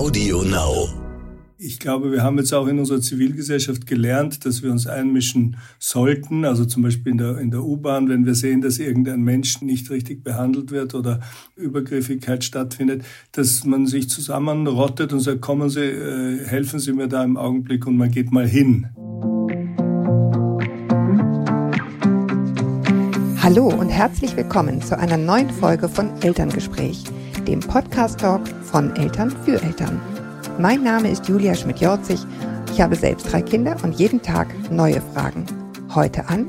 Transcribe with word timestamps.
Audio 0.00 0.42
Now. 0.44 0.88
Ich 1.58 1.78
glaube, 1.78 2.10
wir 2.10 2.22
haben 2.22 2.38
jetzt 2.38 2.54
auch 2.54 2.66
in 2.68 2.78
unserer 2.78 3.02
Zivilgesellschaft 3.02 3.86
gelernt, 3.86 4.46
dass 4.46 4.62
wir 4.62 4.70
uns 4.70 4.86
einmischen 4.86 5.58
sollten. 5.78 6.46
Also 6.46 6.64
zum 6.64 6.82
Beispiel 6.82 7.12
in 7.12 7.18
der, 7.18 7.36
in 7.36 7.50
der 7.50 7.62
U-Bahn, 7.62 8.08
wenn 8.08 8.24
wir 8.24 8.34
sehen, 8.34 8.62
dass 8.62 8.78
irgendein 8.78 9.20
Mensch 9.20 9.60
nicht 9.60 9.90
richtig 9.90 10.24
behandelt 10.24 10.70
wird 10.70 10.94
oder 10.94 11.20
Übergriffigkeit 11.54 12.44
stattfindet, 12.44 13.04
dass 13.32 13.64
man 13.64 13.86
sich 13.86 14.08
zusammenrottet 14.08 15.12
und 15.12 15.20
sagt, 15.20 15.42
kommen 15.42 15.68
Sie, 15.68 15.80
äh, 15.80 16.46
helfen 16.46 16.80
Sie 16.80 16.94
mir 16.94 17.06
da 17.06 17.22
im 17.22 17.36
Augenblick 17.36 17.86
und 17.86 17.98
man 17.98 18.10
geht 18.10 18.32
mal 18.32 18.48
hin. 18.48 18.86
Hallo 23.42 23.68
und 23.68 23.90
herzlich 23.90 24.34
willkommen 24.34 24.80
zu 24.80 24.98
einer 24.98 25.18
neuen 25.18 25.50
Folge 25.50 25.90
von 25.90 26.08
Elterngespräch, 26.22 27.04
dem 27.50 27.58
Podcast-Talk 27.58 28.46
von 28.62 28.94
Eltern 28.94 29.28
für 29.44 29.60
Eltern. 29.60 30.00
Mein 30.60 30.84
Name 30.84 31.10
ist 31.10 31.26
Julia 31.26 31.52
Schmidt-Jorzig. 31.52 32.20
Ich 32.72 32.80
habe 32.80 32.94
selbst 32.94 33.32
drei 33.32 33.42
Kinder 33.42 33.76
und 33.82 33.98
jeden 33.98 34.22
Tag 34.22 34.46
neue 34.70 35.00
Fragen. 35.00 35.44
Heute 35.92 36.28
an 36.28 36.48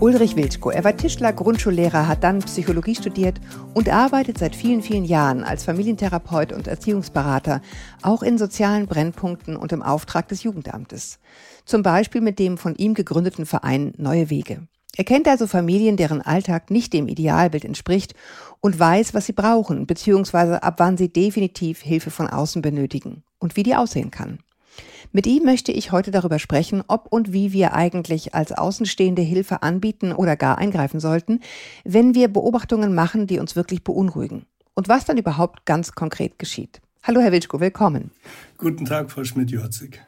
Ulrich 0.00 0.34
Wilczko. 0.34 0.70
Er 0.70 0.82
war 0.82 0.96
Tischler, 0.96 1.32
Grundschullehrer, 1.32 2.08
hat 2.08 2.24
dann 2.24 2.40
Psychologie 2.40 2.96
studiert 2.96 3.40
und 3.74 3.90
arbeitet 3.90 4.38
seit 4.38 4.56
vielen, 4.56 4.82
vielen 4.82 5.04
Jahren 5.04 5.44
als 5.44 5.62
Familientherapeut 5.62 6.52
und 6.52 6.66
Erziehungsberater, 6.66 7.62
auch 8.02 8.24
in 8.24 8.36
sozialen 8.36 8.88
Brennpunkten 8.88 9.54
und 9.54 9.70
im 9.70 9.84
Auftrag 9.84 10.26
des 10.26 10.42
Jugendamtes. 10.42 11.20
Zum 11.64 11.84
Beispiel 11.84 12.22
mit 12.22 12.40
dem 12.40 12.58
von 12.58 12.74
ihm 12.74 12.94
gegründeten 12.94 13.46
Verein 13.46 13.92
Neue 13.98 14.30
Wege. 14.30 14.66
Er 14.96 15.04
kennt 15.04 15.28
also 15.28 15.46
Familien, 15.46 15.96
deren 15.96 16.20
Alltag 16.20 16.70
nicht 16.70 16.92
dem 16.92 17.08
Idealbild 17.08 17.64
entspricht 17.64 18.14
und 18.60 18.78
weiß, 18.78 19.14
was 19.14 19.26
sie 19.26 19.32
brauchen, 19.32 19.86
beziehungsweise 19.86 20.62
ab 20.62 20.74
wann 20.78 20.96
sie 20.96 21.12
definitiv 21.12 21.80
Hilfe 21.80 22.10
von 22.10 22.28
außen 22.28 22.62
benötigen 22.62 23.22
und 23.38 23.56
wie 23.56 23.62
die 23.62 23.74
aussehen 23.74 24.10
kann. 24.10 24.38
Mit 25.12 25.26
ihm 25.26 25.44
möchte 25.44 25.72
ich 25.72 25.90
heute 25.90 26.10
darüber 26.10 26.38
sprechen, 26.38 26.84
ob 26.86 27.08
und 27.10 27.32
wie 27.32 27.52
wir 27.52 27.74
eigentlich 27.74 28.34
als 28.34 28.52
Außenstehende 28.52 29.22
Hilfe 29.22 29.62
anbieten 29.62 30.12
oder 30.12 30.36
gar 30.36 30.58
eingreifen 30.58 31.00
sollten, 31.00 31.40
wenn 31.84 32.14
wir 32.14 32.28
Beobachtungen 32.28 32.94
machen, 32.94 33.26
die 33.26 33.40
uns 33.40 33.56
wirklich 33.56 33.82
beunruhigen. 33.82 34.46
Und 34.74 34.88
was 34.88 35.04
dann 35.04 35.18
überhaupt 35.18 35.66
ganz 35.66 35.92
konkret 35.92 36.38
geschieht. 36.38 36.80
Hallo, 37.02 37.22
Herr 37.22 37.32
Wilczko, 37.32 37.60
willkommen. 37.60 38.10
Guten 38.58 38.84
Tag, 38.84 39.10
Frau 39.10 39.24
Schmidt-Jorzig. 39.24 40.02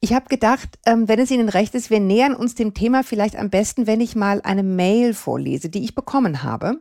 Ich 0.00 0.14
habe 0.14 0.30
gedacht, 0.30 0.78
ähm, 0.86 1.06
wenn 1.06 1.20
es 1.20 1.30
Ihnen 1.30 1.50
recht 1.50 1.74
ist, 1.74 1.90
wir 1.90 2.00
nähern 2.00 2.34
uns 2.34 2.54
dem 2.54 2.72
Thema 2.72 3.04
vielleicht 3.04 3.36
am 3.36 3.50
besten, 3.50 3.86
wenn 3.86 4.00
ich 4.00 4.16
mal 4.16 4.40
eine 4.42 4.62
Mail 4.62 5.12
vorlese, 5.12 5.68
die 5.68 5.84
ich 5.84 5.94
bekommen 5.94 6.42
habe 6.42 6.80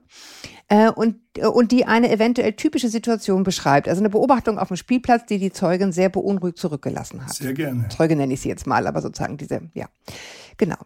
äh, 0.70 0.90
und, 0.90 1.18
äh, 1.38 1.48
und 1.48 1.74
die 1.74 1.86
eine 1.86 2.10
eventuell 2.10 2.54
typische 2.54 2.88
Situation 2.88 3.44
beschreibt. 3.44 3.90
Also 3.90 4.00
eine 4.00 4.10
Beobachtung 4.10 4.58
auf 4.58 4.70
dem 4.70 4.78
Spielplatz, 4.78 5.26
die 5.26 5.38
die 5.38 5.52
Zeugin 5.52 5.92
sehr 5.92 6.08
beunruhigt 6.08 6.58
zurückgelassen 6.58 7.26
hat. 7.26 7.34
Sehr 7.34 7.54
gerne. 7.54 7.90
Zeuge 7.90 8.16
nenne 8.16 8.34
ich 8.34 8.40
sie 8.40 8.50
jetzt 8.50 8.68
mal, 8.68 8.88
aber 8.88 9.02
sozusagen 9.02 9.36
diese, 9.36 9.70
ja. 9.74 9.88
Genau. 10.56 10.78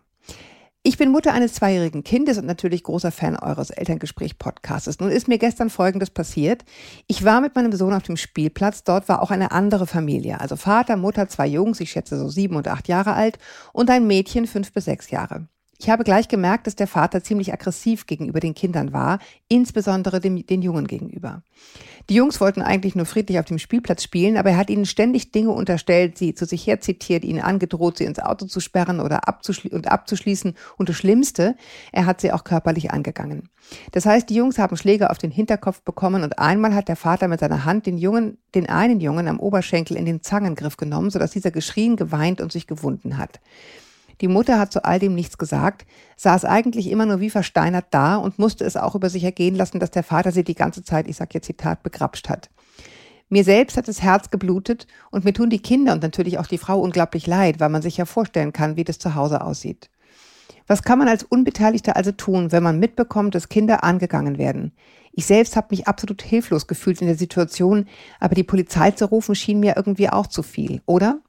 Ich 0.87 0.99
bin 0.99 1.09
Mutter 1.09 1.33
eines 1.33 1.55
zweijährigen 1.55 2.03
Kindes 2.03 2.37
und 2.37 2.45
natürlich 2.45 2.83
großer 2.83 3.11
Fan 3.11 3.35
eures 3.35 3.71
Elterngespräch-Podcasts. 3.71 4.99
Nun 4.99 5.09
ist 5.09 5.27
mir 5.27 5.39
gestern 5.39 5.71
Folgendes 5.71 6.11
passiert. 6.11 6.63
Ich 7.07 7.25
war 7.25 7.41
mit 7.41 7.55
meinem 7.55 7.71
Sohn 7.71 7.91
auf 7.91 8.03
dem 8.03 8.17
Spielplatz. 8.17 8.83
Dort 8.83 9.09
war 9.09 9.23
auch 9.23 9.31
eine 9.31 9.51
andere 9.51 9.87
Familie. 9.87 10.39
Also 10.39 10.57
Vater, 10.57 10.95
Mutter, 10.95 11.27
zwei 11.27 11.47
Jungs, 11.47 11.79
ich 11.79 11.89
schätze 11.89 12.19
so 12.19 12.29
sieben 12.29 12.55
und 12.55 12.67
acht 12.67 12.87
Jahre 12.87 13.13
alt 13.13 13.39
und 13.73 13.89
ein 13.89 14.05
Mädchen, 14.05 14.45
fünf 14.45 14.71
bis 14.73 14.85
sechs 14.85 15.09
Jahre. 15.09 15.47
Ich 15.77 15.89
habe 15.89 16.03
gleich 16.03 16.27
gemerkt, 16.27 16.67
dass 16.67 16.75
der 16.75 16.87
Vater 16.87 17.21
ziemlich 17.21 17.51
aggressiv 17.51 18.05
gegenüber 18.05 18.39
den 18.39 18.53
Kindern 18.53 18.93
war, 18.93 19.19
insbesondere 19.49 20.21
dem, 20.21 20.45
den 20.45 20.61
Jungen 20.61 20.87
gegenüber. 20.87 21.43
Die 22.09 22.15
Jungs 22.15 22.39
wollten 22.39 22.61
eigentlich 22.61 22.95
nur 22.95 23.05
friedlich 23.05 23.39
auf 23.39 23.45
dem 23.45 23.57
Spielplatz 23.57 24.03
spielen, 24.03 24.37
aber 24.37 24.51
er 24.51 24.57
hat 24.57 24.69
ihnen 24.69 24.85
ständig 24.85 25.31
Dinge 25.31 25.51
unterstellt, 25.51 26.17
sie 26.17 26.35
zu 26.35 26.45
sich 26.45 26.65
herzitiert, 26.67 27.25
ihnen 27.25 27.41
angedroht, 27.41 27.97
sie 27.97 28.05
ins 28.05 28.19
Auto 28.19 28.45
zu 28.45 28.59
sperren 28.59 28.99
oder 28.99 29.27
abzuschli 29.27 29.71
und 29.71 29.91
abzuschließen. 29.91 30.53
Und 30.77 30.87
das 30.89 30.95
Schlimmste, 30.95 31.55
er 31.91 32.05
hat 32.05 32.21
sie 32.21 32.31
auch 32.31 32.43
körperlich 32.43 32.91
angegangen. 32.91 33.49
Das 33.91 34.05
heißt, 34.05 34.29
die 34.29 34.35
Jungs 34.35 34.59
haben 34.59 34.77
Schläge 34.77 35.09
auf 35.09 35.17
den 35.17 35.31
Hinterkopf 35.31 35.81
bekommen 35.81 36.23
und 36.23 36.37
einmal 36.37 36.75
hat 36.75 36.87
der 36.87 36.95
Vater 36.95 37.27
mit 37.27 37.39
seiner 37.39 37.65
Hand 37.65 37.87
den 37.87 37.97
Jungen, 37.97 38.37
den 38.53 38.69
einen 38.69 38.99
Jungen 38.99 39.27
am 39.27 39.39
Oberschenkel 39.39 39.97
in 39.97 40.05
den 40.05 40.21
Zangengriff 40.21 40.77
genommen, 40.77 41.09
sodass 41.09 41.31
dieser 41.31 41.51
geschrien, 41.51 41.95
geweint 41.95 42.39
und 42.39 42.51
sich 42.51 42.67
gewunden 42.67 43.17
hat. 43.17 43.39
Die 44.21 44.27
Mutter 44.27 44.59
hat 44.59 44.71
zu 44.71 44.85
all 44.85 44.99
dem 44.99 45.13
nichts 45.13 45.37
gesagt, 45.37 45.85
saß 46.17 46.45
eigentlich 46.45 46.89
immer 46.89 47.05
nur 47.05 47.19
wie 47.19 47.29
versteinert 47.29 47.87
da 47.91 48.15
und 48.15 48.39
musste 48.39 48.63
es 48.63 48.77
auch 48.77 48.95
über 48.95 49.09
sich 49.09 49.23
ergehen 49.23 49.55
lassen, 49.55 49.79
dass 49.79 49.91
der 49.91 50.03
Vater 50.03 50.31
sie 50.31 50.43
die 50.43 50.55
ganze 50.55 50.83
Zeit, 50.83 51.07
ich 51.07 51.17
sage 51.17 51.31
jetzt 51.33 51.47
Zitat, 51.47 51.83
begrapscht 51.83 52.29
hat. 52.29 52.49
Mir 53.27 53.43
selbst 53.43 53.75
hat 53.75 53.87
das 53.87 54.01
Herz 54.01 54.29
geblutet 54.29 54.87
und 55.11 55.25
mir 55.25 55.33
tun 55.33 55.49
die 55.49 55.61
Kinder 55.61 55.93
und 55.93 56.03
natürlich 56.03 56.37
auch 56.37 56.47
die 56.47 56.59
Frau 56.59 56.79
unglaublich 56.79 57.27
leid, 57.27 57.59
weil 57.59 57.69
man 57.69 57.81
sich 57.81 57.97
ja 57.97 58.05
vorstellen 58.05 58.53
kann, 58.53 58.75
wie 58.75 58.83
das 58.83 58.99
zu 58.99 59.15
Hause 59.15 59.41
aussieht. 59.41 59.89
Was 60.67 60.83
kann 60.83 60.99
man 60.99 61.07
als 61.07 61.23
Unbeteiligter 61.23 61.95
also 61.95 62.11
tun, 62.11 62.51
wenn 62.51 62.63
man 62.63 62.79
mitbekommt, 62.79 63.35
dass 63.35 63.49
Kinder 63.49 63.83
angegangen 63.83 64.37
werden? 64.37 64.73
Ich 65.11 65.25
selbst 65.25 65.55
habe 65.55 65.67
mich 65.71 65.87
absolut 65.87 66.21
hilflos 66.21 66.67
gefühlt 66.67 67.01
in 67.01 67.07
der 67.07 67.17
Situation, 67.17 67.87
aber 68.19 68.35
die 68.35 68.43
Polizei 68.43 68.91
zu 68.91 69.05
rufen 69.05 69.35
schien 69.35 69.59
mir 69.59 69.75
irgendwie 69.75 70.09
auch 70.09 70.27
zu 70.27 70.43
viel, 70.43 70.81
oder? 70.85 71.19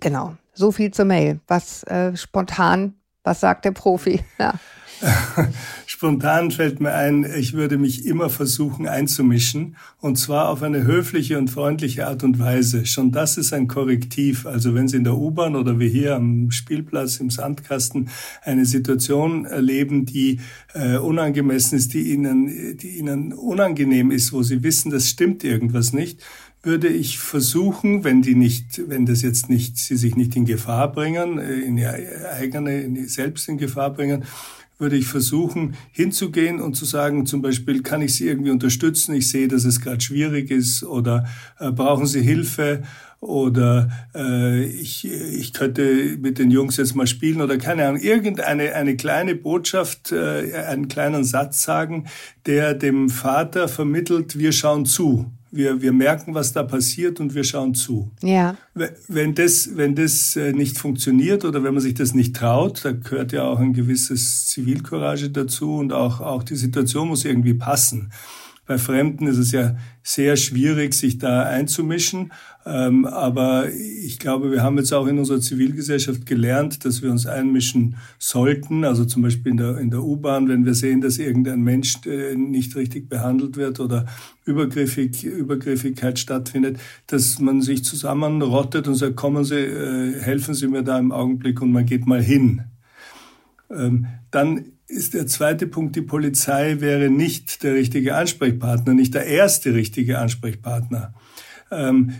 Genau. 0.00 0.36
So 0.56 0.72
viel 0.72 0.90
zur 0.90 1.04
Mail. 1.04 1.40
Was 1.46 1.82
äh, 1.84 2.16
spontan, 2.16 2.94
was 3.22 3.40
sagt 3.40 3.64
der 3.64 3.72
Profi? 3.72 4.20
Ja. 4.38 4.54
Spontan 5.86 6.50
fällt 6.50 6.80
mir 6.80 6.92
ein, 6.92 7.26
ich 7.36 7.52
würde 7.52 7.76
mich 7.76 8.06
immer 8.06 8.30
versuchen 8.30 8.88
einzumischen 8.88 9.76
und 10.00 10.16
zwar 10.16 10.48
auf 10.48 10.62
eine 10.62 10.84
höfliche 10.84 11.38
und 11.38 11.48
freundliche 11.48 12.06
Art 12.06 12.24
und 12.24 12.38
Weise. 12.38 12.86
Schon 12.86 13.12
das 13.12 13.36
ist 13.36 13.52
ein 13.52 13.68
Korrektiv. 13.68 14.46
Also 14.46 14.74
wenn 14.74 14.88
Sie 14.88 14.96
in 14.96 15.04
der 15.04 15.16
U-Bahn 15.16 15.54
oder 15.56 15.78
wie 15.78 15.88
hier 15.88 16.16
am 16.16 16.50
Spielplatz 16.50 17.18
im 17.18 17.30
Sandkasten 17.30 18.08
eine 18.42 18.64
Situation 18.64 19.44
erleben, 19.44 20.06
die 20.06 20.40
äh, 20.74 20.96
unangemessen 20.96 21.76
ist, 21.78 21.92
die 21.92 22.12
Ihnen, 22.12 22.76
die 22.76 22.98
Ihnen 22.98 23.32
unangenehm 23.32 24.10
ist, 24.10 24.32
wo 24.32 24.42
Sie 24.42 24.62
wissen, 24.62 24.90
das 24.90 25.08
stimmt 25.08 25.44
irgendwas 25.44 25.92
nicht, 25.92 26.22
würde 26.66 26.88
ich 26.88 27.20
versuchen, 27.20 28.02
wenn 28.02 28.22
die 28.22 28.34
nicht, 28.34 28.82
wenn 28.88 29.06
das 29.06 29.22
jetzt 29.22 29.48
nicht, 29.48 29.78
sie 29.78 29.96
sich 29.96 30.16
nicht 30.16 30.34
in 30.34 30.44
Gefahr 30.44 30.92
bringen, 30.92 31.38
äh, 31.38 31.60
in 31.60 31.78
ihre 31.78 32.30
eigene, 32.32 32.82
in 32.82 32.94
die 32.94 33.04
selbst 33.04 33.48
in 33.48 33.56
Gefahr 33.56 33.94
bringen, 33.94 34.24
würde 34.78 34.96
ich 34.96 35.06
versuchen, 35.06 35.74
hinzugehen 35.90 36.60
und 36.60 36.74
zu 36.74 36.84
sagen, 36.84 37.24
zum 37.24 37.40
Beispiel, 37.40 37.82
kann 37.82 38.02
ich 38.02 38.14
Sie 38.14 38.28
irgendwie 38.28 38.50
unterstützen? 38.50 39.14
Ich 39.14 39.30
sehe, 39.30 39.48
dass 39.48 39.64
es 39.64 39.80
gerade 39.80 40.02
schwierig 40.02 40.50
ist 40.50 40.82
oder 40.82 41.26
äh, 41.58 41.70
brauchen 41.70 42.06
Sie 42.06 42.20
Hilfe 42.20 42.82
oder 43.20 43.88
äh, 44.14 44.64
ich, 44.64 45.08
ich 45.08 45.54
könnte 45.54 46.18
mit 46.20 46.38
den 46.38 46.50
Jungs 46.50 46.76
jetzt 46.76 46.94
mal 46.94 47.06
spielen 47.06 47.40
oder 47.40 47.56
keine 47.56 47.86
Ahnung, 47.86 48.00
irgendeine 48.02 48.74
eine 48.74 48.96
kleine 48.96 49.34
Botschaft, 49.34 50.12
äh, 50.12 50.52
einen 50.68 50.88
kleinen 50.88 51.24
Satz 51.24 51.62
sagen, 51.62 52.06
der 52.44 52.74
dem 52.74 53.08
Vater 53.08 53.68
vermittelt, 53.68 54.38
wir 54.38 54.52
schauen 54.52 54.84
zu 54.84 55.32
wir, 55.56 55.82
wir 55.82 55.92
merken, 55.92 56.34
was 56.34 56.52
da 56.52 56.62
passiert 56.62 57.20
und 57.20 57.34
wir 57.34 57.44
schauen 57.44 57.74
zu. 57.74 58.10
Ja. 58.22 58.56
Wenn 59.08 59.34
das, 59.34 59.76
wenn 59.76 59.94
das 59.94 60.36
äh, 60.36 60.52
nicht 60.52 60.78
funktioniert 60.78 61.44
oder 61.44 61.64
wenn 61.64 61.74
man 61.74 61.82
sich 61.82 61.94
das 61.94 62.14
nicht 62.14 62.36
traut, 62.36 62.84
da 62.84 62.92
gehört 62.92 63.32
ja 63.32 63.44
auch 63.44 63.58
ein 63.58 63.72
gewisses 63.72 64.46
Zivilcourage 64.46 65.30
dazu 65.30 65.76
und 65.76 65.92
auch, 65.92 66.20
auch 66.20 66.42
die 66.42 66.56
Situation 66.56 67.08
muss 67.08 67.24
irgendwie 67.24 67.54
passen. 67.54 68.10
Bei 68.66 68.78
Fremden 68.78 69.28
ist 69.28 69.38
es 69.38 69.52
ja 69.52 69.76
sehr 70.02 70.36
schwierig, 70.36 70.94
sich 70.94 71.18
da 71.18 71.44
einzumischen. 71.44 72.32
Ähm, 72.66 73.04
aber 73.06 73.70
ich 73.70 74.18
glaube, 74.18 74.50
wir 74.50 74.64
haben 74.64 74.76
jetzt 74.76 74.92
auch 74.92 75.06
in 75.06 75.20
unserer 75.20 75.40
Zivilgesellschaft 75.40 76.26
gelernt, 76.26 76.84
dass 76.84 77.00
wir 77.00 77.12
uns 77.12 77.24
einmischen 77.24 77.96
sollten. 78.18 78.84
Also 78.84 79.04
zum 79.04 79.22
Beispiel 79.22 79.52
in 79.52 79.56
der, 79.56 79.78
in 79.78 79.90
der 79.90 80.02
U-Bahn, 80.02 80.48
wenn 80.48 80.64
wir 80.64 80.74
sehen, 80.74 81.00
dass 81.00 81.18
irgendein 81.18 81.62
Mensch 81.62 82.04
äh, 82.06 82.34
nicht 82.34 82.74
richtig 82.74 83.08
behandelt 83.08 83.56
wird 83.56 83.78
oder 83.78 84.06
Übergriffig, 84.44 85.22
Übergriffigkeit 85.22 86.18
stattfindet, 86.18 86.78
dass 87.06 87.38
man 87.38 87.62
sich 87.62 87.84
zusammenrottet 87.84 88.88
und 88.88 88.96
sagt, 88.96 89.14
kommen 89.14 89.44
Sie, 89.44 89.54
äh, 89.54 90.20
helfen 90.20 90.54
Sie 90.54 90.66
mir 90.66 90.82
da 90.82 90.98
im 90.98 91.12
Augenblick 91.12 91.62
und 91.62 91.70
man 91.70 91.86
geht 91.86 92.06
mal 92.06 92.22
hin. 92.22 92.64
Ähm, 93.70 94.06
dann 94.32 94.64
ist 94.88 95.14
der 95.14 95.28
zweite 95.28 95.68
Punkt, 95.68 95.94
die 95.94 96.02
Polizei 96.02 96.80
wäre 96.80 97.10
nicht 97.10 97.62
der 97.62 97.74
richtige 97.74 98.16
Ansprechpartner, 98.16 98.92
nicht 98.92 99.14
der 99.14 99.26
erste 99.26 99.74
richtige 99.74 100.18
Ansprechpartner. 100.18 101.14
Ähm, 101.70 102.12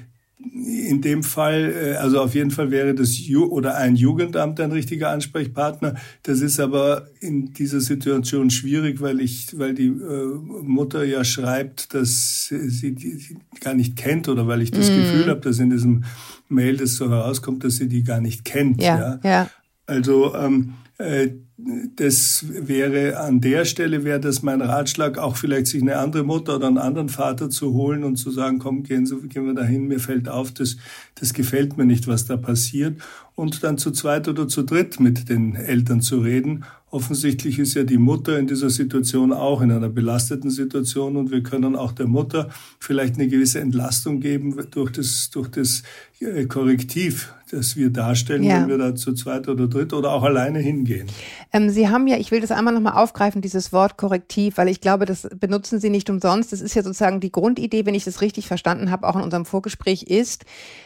in 0.53 1.01
dem 1.01 1.23
Fall, 1.23 1.73
äh, 1.73 1.97
also 1.97 2.21
auf 2.21 2.35
jeden 2.35 2.51
Fall 2.51 2.71
wäre 2.71 2.95
das 2.95 3.19
Ju 3.19 3.45
oder 3.45 3.77
ein 3.77 3.97
Jugendamt 3.97 4.61
ein 4.61 4.73
richtiger 4.73 5.11
Ansprechpartner. 5.11 5.95
Das 6.23 6.41
ist 6.41 6.61
aber 6.61 7.09
in 7.21 7.53
dieser 7.53 7.81
Situation 7.81 8.51
schwierig, 8.51 9.01
weil 9.01 9.21
ich, 9.21 9.59
weil 9.59 9.75
die 9.75 9.87
äh, 9.87 10.35
Mutter 10.63 11.05
ja 11.05 11.25
schreibt, 11.25 11.95
dass 11.95 12.49
sie 12.49 12.95
die 12.95 13.37
gar 13.61 13.75
nicht 13.75 13.97
kennt 13.97 14.29
oder 14.29 14.47
weil 14.47 14.63
ich 14.63 14.71
das 14.71 14.91
mm. 14.91 14.95
Gefühl 14.95 15.27
habe, 15.29 15.41
dass 15.41 15.59
in 15.59 15.71
diesem 15.71 16.05
Mail 16.49 16.77
das 16.77 16.95
so 16.97 17.11
herauskommt, 17.11 17.65
dass 17.65 17.77
sie 17.77 17.89
die 17.89 18.05
gar 18.05 18.21
nicht 18.21 18.45
kennt. 18.45 18.83
Ja, 18.83 19.19
ja. 19.23 19.49
Also 19.87 20.35
ähm, 20.35 20.75
äh, 20.99 21.29
das 21.58 22.44
wäre 22.49 23.19
an 23.19 23.41
der 23.41 23.64
Stelle, 23.64 24.05
wäre 24.05 24.20
das 24.20 24.43
mein 24.43 24.61
Ratschlag, 24.61 25.17
auch 25.17 25.37
vielleicht 25.37 25.69
sich 25.69 25.81
eine 25.81 25.97
andere 25.97 26.23
Mutter 26.23 26.56
oder 26.56 26.67
einen 26.67 26.76
anderen 26.76 27.08
Vater 27.08 27.49
zu 27.49 27.73
holen 27.73 28.05
und 28.05 28.17
zu 28.17 28.31
sagen, 28.31 28.58
komm, 28.58 28.82
gehen, 28.82 29.06
Sie, 29.06 29.17
gehen 29.29 29.47
wir 29.47 29.55
dahin, 29.55 29.88
mir 29.88 29.99
fällt 29.99 30.29
auf, 30.29 30.53
das, 30.53 30.76
das 31.14 31.32
gefällt 31.32 31.79
mir 31.79 31.87
nicht, 31.87 32.08
was 32.08 32.26
da 32.26 32.37
passiert. 32.37 33.00
Und 33.35 33.64
dann 33.64 33.79
zu 33.79 33.91
zweit 33.91 34.29
oder 34.29 34.49
zu 34.49 34.62
dritt 34.62 35.00
mit 35.00 35.31
den 35.31 35.55
Eltern 35.55 36.03
zu 36.03 36.20
reden 36.20 36.64
Offensichtlich 36.93 37.59
ist 37.59 37.75
ja 37.75 37.83
die 37.83 37.99
Mutter 37.99 38.38
in 38.38 38.47
dieser 38.47 38.71
Situation 38.71 39.33
auch 39.33 39.61
in 39.61 39.73
einer 39.73 39.88
belasteten 39.88 40.50
Situation 40.50 41.17
und 41.17 41.33
wir 41.33 41.43
können 41.43 41.75
auch 41.75 41.91
der 41.91 42.06
Mutter 42.06 42.49
vielleicht 42.79 43.17
eine 43.17 43.27
gewisse 43.27 43.59
Entlastung 43.59 44.21
geben 44.21 44.56
durch 44.71 44.93
das, 44.93 45.31
durch 45.31 45.49
das 45.49 45.83
äh, 46.21 46.47
Korrektiv, 46.47 47.35
das 47.50 47.75
wir 47.75 47.91
darstellen, 47.91 48.44
ja. 48.44 48.61
wenn 48.61 48.69
wir 48.69 48.79
da 48.79 48.94
zu 48.94 49.15
zweit 49.15 49.49
oder 49.49 49.67
dritt 49.67 49.93
oder 49.93 50.12
auch 50.12 50.23
alleine 50.23 50.61
hingehen. 50.61 51.09
Ähm, 51.53 51.71
Sie 51.71 51.88
haben 51.88 52.06
ja, 52.06 52.19
ich 52.19 52.31
will 52.31 52.41
das 52.41 52.53
einmal 52.53 52.73
nochmal 52.73 53.03
aufgreifen, 53.03 53.43
dieses 53.43 53.73
Wort 53.73 53.97
Korrektiv, 53.97 54.56
weil 54.56 54.69
ich 54.69 54.81
glaube, 54.81 55.06
das 55.06 55.29
benutzen 55.41 55.81
Sie 55.81 55.91
nicht 55.91 56.09
umsonst. 56.09 56.53
Das 56.53 56.61
ist 56.61 56.77
ja 56.77 56.85
sozusagen 56.85 57.19
die 57.19 57.33
Grundidee, 57.33 57.85
wenn 57.85 57.97
ich 57.97 58.05
das 58.05 58.21
richtig 58.21 58.47
verstanden 58.47 58.93
habe, 58.93 59.09
auch 59.09 59.17
in 59.17 59.23
unserem 59.23 59.44
Vorgespräch 59.44 60.05
ist, 60.05 60.44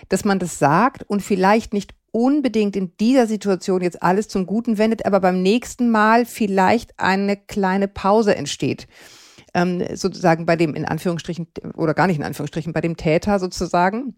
dass 0.09 0.25
man 0.25 0.39
das 0.39 0.59
sagt 0.59 1.03
und 1.03 1.23
vielleicht 1.23 1.75
nicht 1.75 1.95
unbedingt 2.13 2.77
in 2.77 2.97
dieser 2.99 3.27
Situation 3.27 3.83
jetzt 3.83 4.03
alles 4.03 4.29
zum 4.29 4.47
Guten 4.47 4.79
wendet, 4.79 5.07
aber 5.07 5.21
beim 5.21 5.43
nächsten 5.43 5.91
Mal 5.91 6.27
vielleicht 6.27 6.99
eine 6.99 7.37
kleine 7.37 7.89
Pause 7.89 8.37
entsteht. 8.37 8.89
Ähm, 9.53 9.85
sozusagen 9.95 10.47
bei 10.47 10.57
dem 10.57 10.75
in 10.75 10.85
Anführungsstrichen 10.85 11.49
oder 11.75 11.95
gar 11.95 12.07
nicht 12.07 12.19
in 12.19 12.25
Anführungsstrichen, 12.25 12.73
bei 12.73 12.81
dem 12.81 12.97
Täter 12.97 13.39
sozusagen 13.41 14.15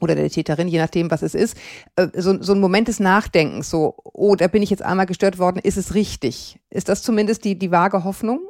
oder 0.00 0.14
der 0.14 0.30
Täterin, 0.30 0.68
je 0.68 0.78
nachdem, 0.78 1.10
was 1.10 1.22
es 1.22 1.34
ist, 1.34 1.56
äh, 1.96 2.08
so, 2.14 2.40
so 2.42 2.52
ein 2.52 2.60
Moment 2.60 2.88
des 2.88 3.00
Nachdenkens, 3.00 3.70
so, 3.70 3.96
oh, 4.04 4.36
da 4.36 4.46
bin 4.48 4.62
ich 4.62 4.70
jetzt 4.70 4.82
einmal 4.82 5.06
gestört 5.06 5.38
worden, 5.38 5.58
ist 5.62 5.76
es 5.76 5.94
richtig? 5.94 6.58
Ist 6.70 6.88
das 6.88 7.02
zumindest 7.02 7.44
die, 7.44 7.58
die 7.58 7.70
vage 7.70 8.04
Hoffnung? 8.04 8.40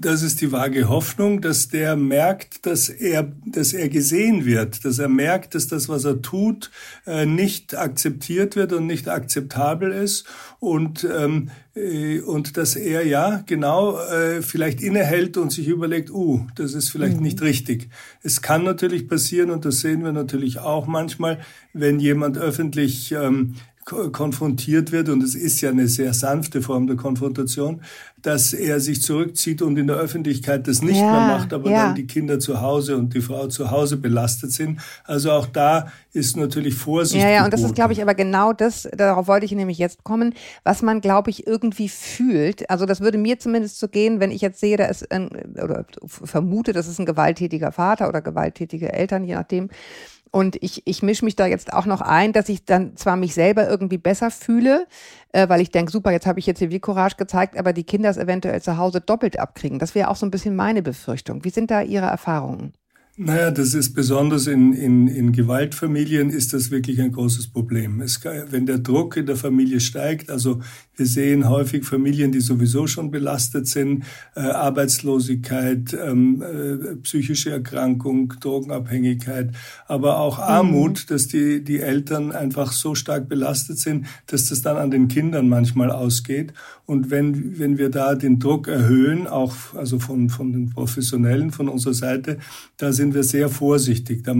Das 0.00 0.22
ist 0.22 0.40
die 0.40 0.50
vage 0.50 0.88
Hoffnung, 0.88 1.40
dass 1.40 1.68
der 1.68 1.94
merkt, 1.94 2.66
dass 2.66 2.88
er, 2.88 3.30
dass 3.46 3.72
er 3.72 3.88
gesehen 3.88 4.44
wird, 4.44 4.84
dass 4.84 4.98
er 4.98 5.08
merkt, 5.08 5.54
dass 5.54 5.68
das, 5.68 5.88
was 5.88 6.04
er 6.04 6.20
tut, 6.20 6.72
äh, 7.06 7.26
nicht 7.26 7.76
akzeptiert 7.76 8.56
wird 8.56 8.72
und 8.72 8.86
nicht 8.86 9.08
akzeptabel 9.08 9.92
ist 9.92 10.26
und 10.58 11.04
ähm, 11.04 11.50
äh, 11.76 12.20
und 12.20 12.56
dass 12.56 12.74
er 12.74 13.06
ja 13.06 13.44
genau 13.46 13.98
äh, 13.98 14.42
vielleicht 14.42 14.80
innehält 14.80 15.36
und 15.36 15.52
sich 15.52 15.68
überlegt, 15.68 16.10
uh, 16.10 16.44
das 16.56 16.74
ist 16.74 16.90
vielleicht 16.90 17.18
mhm. 17.18 17.22
nicht 17.22 17.40
richtig. 17.42 17.88
Es 18.22 18.42
kann 18.42 18.64
natürlich 18.64 19.06
passieren 19.06 19.50
und 19.50 19.64
das 19.64 19.80
sehen 19.80 20.02
wir 20.02 20.12
natürlich 20.12 20.58
auch 20.58 20.88
manchmal, 20.88 21.38
wenn 21.72 22.00
jemand 22.00 22.36
öffentlich 22.36 23.12
ähm, 23.12 23.54
konfrontiert 23.84 24.92
wird, 24.92 25.08
und 25.10 25.22
es 25.22 25.34
ist 25.34 25.60
ja 25.60 25.70
eine 25.70 25.88
sehr 25.88 26.14
sanfte 26.14 26.62
Form 26.62 26.86
der 26.86 26.96
Konfrontation, 26.96 27.82
dass 28.24 28.54
er 28.54 28.80
sich 28.80 29.02
zurückzieht 29.02 29.60
und 29.60 29.76
in 29.76 29.86
der 29.86 29.96
Öffentlichkeit 29.96 30.66
das 30.66 30.80
nicht 30.80 30.96
ja, 30.96 31.10
mehr 31.10 31.36
macht, 31.36 31.52
aber 31.52 31.70
ja. 31.70 31.86
dann 31.86 31.94
die 31.94 32.06
Kinder 32.06 32.38
zu 32.40 32.62
Hause 32.62 32.96
und 32.96 33.12
die 33.12 33.20
Frau 33.20 33.48
zu 33.48 33.70
Hause 33.70 33.98
belastet 33.98 34.50
sind. 34.50 34.80
Also 35.04 35.30
auch 35.30 35.44
da 35.44 35.92
ist 36.14 36.34
natürlich 36.34 36.74
Vorsicht. 36.74 37.22
Ja, 37.22 37.28
ja, 37.28 37.44
und 37.44 37.52
das 37.52 37.62
ist, 37.62 37.74
glaube 37.74 37.92
ich, 37.92 38.00
aber 38.00 38.14
genau 38.14 38.54
das, 38.54 38.88
darauf 38.96 39.28
wollte 39.28 39.44
ich 39.44 39.52
nämlich 39.52 39.76
jetzt 39.76 40.04
kommen, 40.04 40.32
was 40.62 40.80
man, 40.80 41.02
glaube 41.02 41.28
ich, 41.28 41.46
irgendwie 41.46 41.90
fühlt. 41.90 42.70
Also 42.70 42.86
das 42.86 43.02
würde 43.02 43.18
mir 43.18 43.38
zumindest 43.38 43.78
so 43.78 43.88
gehen, 43.88 44.20
wenn 44.20 44.30
ich 44.30 44.40
jetzt 44.40 44.58
sehe, 44.58 44.78
da 44.78 44.86
ist 44.86 45.12
ein, 45.12 45.28
oder 45.62 45.84
vermute, 46.06 46.72
das 46.72 46.88
ist 46.88 46.98
ein 46.98 47.06
gewalttätiger 47.06 47.72
Vater 47.72 48.08
oder 48.08 48.22
gewalttätige 48.22 48.90
Eltern, 48.90 49.24
je 49.24 49.34
nachdem. 49.34 49.68
Und 50.34 50.56
ich, 50.60 50.82
ich 50.84 51.00
mische 51.00 51.24
mich 51.24 51.36
da 51.36 51.46
jetzt 51.46 51.72
auch 51.72 51.86
noch 51.86 52.00
ein, 52.00 52.32
dass 52.32 52.48
ich 52.48 52.64
dann 52.64 52.96
zwar 52.96 53.14
mich 53.14 53.34
selber 53.34 53.68
irgendwie 53.68 53.98
besser 53.98 54.32
fühle, 54.32 54.88
äh, 55.30 55.48
weil 55.48 55.60
ich 55.60 55.70
denke, 55.70 55.92
super, 55.92 56.10
jetzt 56.10 56.26
habe 56.26 56.40
ich 56.40 56.46
jetzt 56.46 56.58
Zivilcourage 56.58 57.14
gezeigt, 57.14 57.56
aber 57.56 57.72
die 57.72 57.84
Kinder 57.84 58.10
es 58.10 58.16
eventuell 58.16 58.60
zu 58.60 58.76
Hause 58.76 59.00
doppelt 59.00 59.38
abkriegen. 59.38 59.78
Das 59.78 59.94
wäre 59.94 60.08
auch 60.08 60.16
so 60.16 60.26
ein 60.26 60.32
bisschen 60.32 60.56
meine 60.56 60.82
Befürchtung. 60.82 61.44
Wie 61.44 61.50
sind 61.50 61.70
da 61.70 61.82
Ihre 61.82 62.06
Erfahrungen? 62.06 62.72
Naja, 63.16 63.52
das 63.52 63.74
ist 63.74 63.94
besonders 63.94 64.48
in, 64.48 64.72
in, 64.72 65.06
in 65.06 65.30
Gewaltfamilien 65.30 66.30
ist 66.30 66.52
das 66.52 66.72
wirklich 66.72 67.00
ein 67.00 67.12
großes 67.12 67.52
Problem. 67.52 68.00
Es, 68.00 68.20
wenn 68.24 68.66
der 68.66 68.78
Druck 68.78 69.16
in 69.16 69.26
der 69.26 69.36
Familie 69.36 69.78
steigt, 69.78 70.30
also 70.30 70.62
wir 70.96 71.06
sehen 71.06 71.48
häufig 71.48 71.84
Familien, 71.84 72.32
die 72.32 72.40
sowieso 72.40 72.86
schon 72.86 73.10
belastet 73.10 73.66
sind, 73.66 74.04
äh, 74.36 74.40
Arbeitslosigkeit, 74.40 75.96
ähm, 76.00 76.42
äh, 76.42 76.96
psychische 76.96 77.50
Erkrankung, 77.50 78.34
Drogenabhängigkeit, 78.40 79.50
aber 79.86 80.18
auch 80.18 80.38
mhm. 80.38 80.44
Armut, 80.44 81.10
dass 81.10 81.28
die, 81.28 81.64
die 81.64 81.80
Eltern 81.80 82.32
einfach 82.32 82.72
so 82.72 82.94
stark 82.94 83.28
belastet 83.28 83.78
sind, 83.78 84.06
dass 84.26 84.48
das 84.48 84.62
dann 84.62 84.76
an 84.76 84.90
den 84.90 85.08
Kindern 85.08 85.48
manchmal 85.48 85.90
ausgeht. 85.90 86.52
Und 86.86 87.10
wenn, 87.10 87.58
wenn 87.58 87.78
wir 87.78 87.88
da 87.88 88.14
den 88.14 88.38
Druck 88.38 88.68
erhöhen, 88.68 89.26
auch 89.26 89.54
also 89.74 89.98
von, 89.98 90.28
von 90.28 90.52
den 90.52 90.70
Professionellen, 90.70 91.50
von 91.50 91.68
unserer 91.68 91.94
Seite, 91.94 92.38
da 92.76 92.92
sind 92.92 93.14
wir 93.14 93.24
sehr 93.24 93.48
vorsichtig. 93.48 94.22
Da 94.22 94.34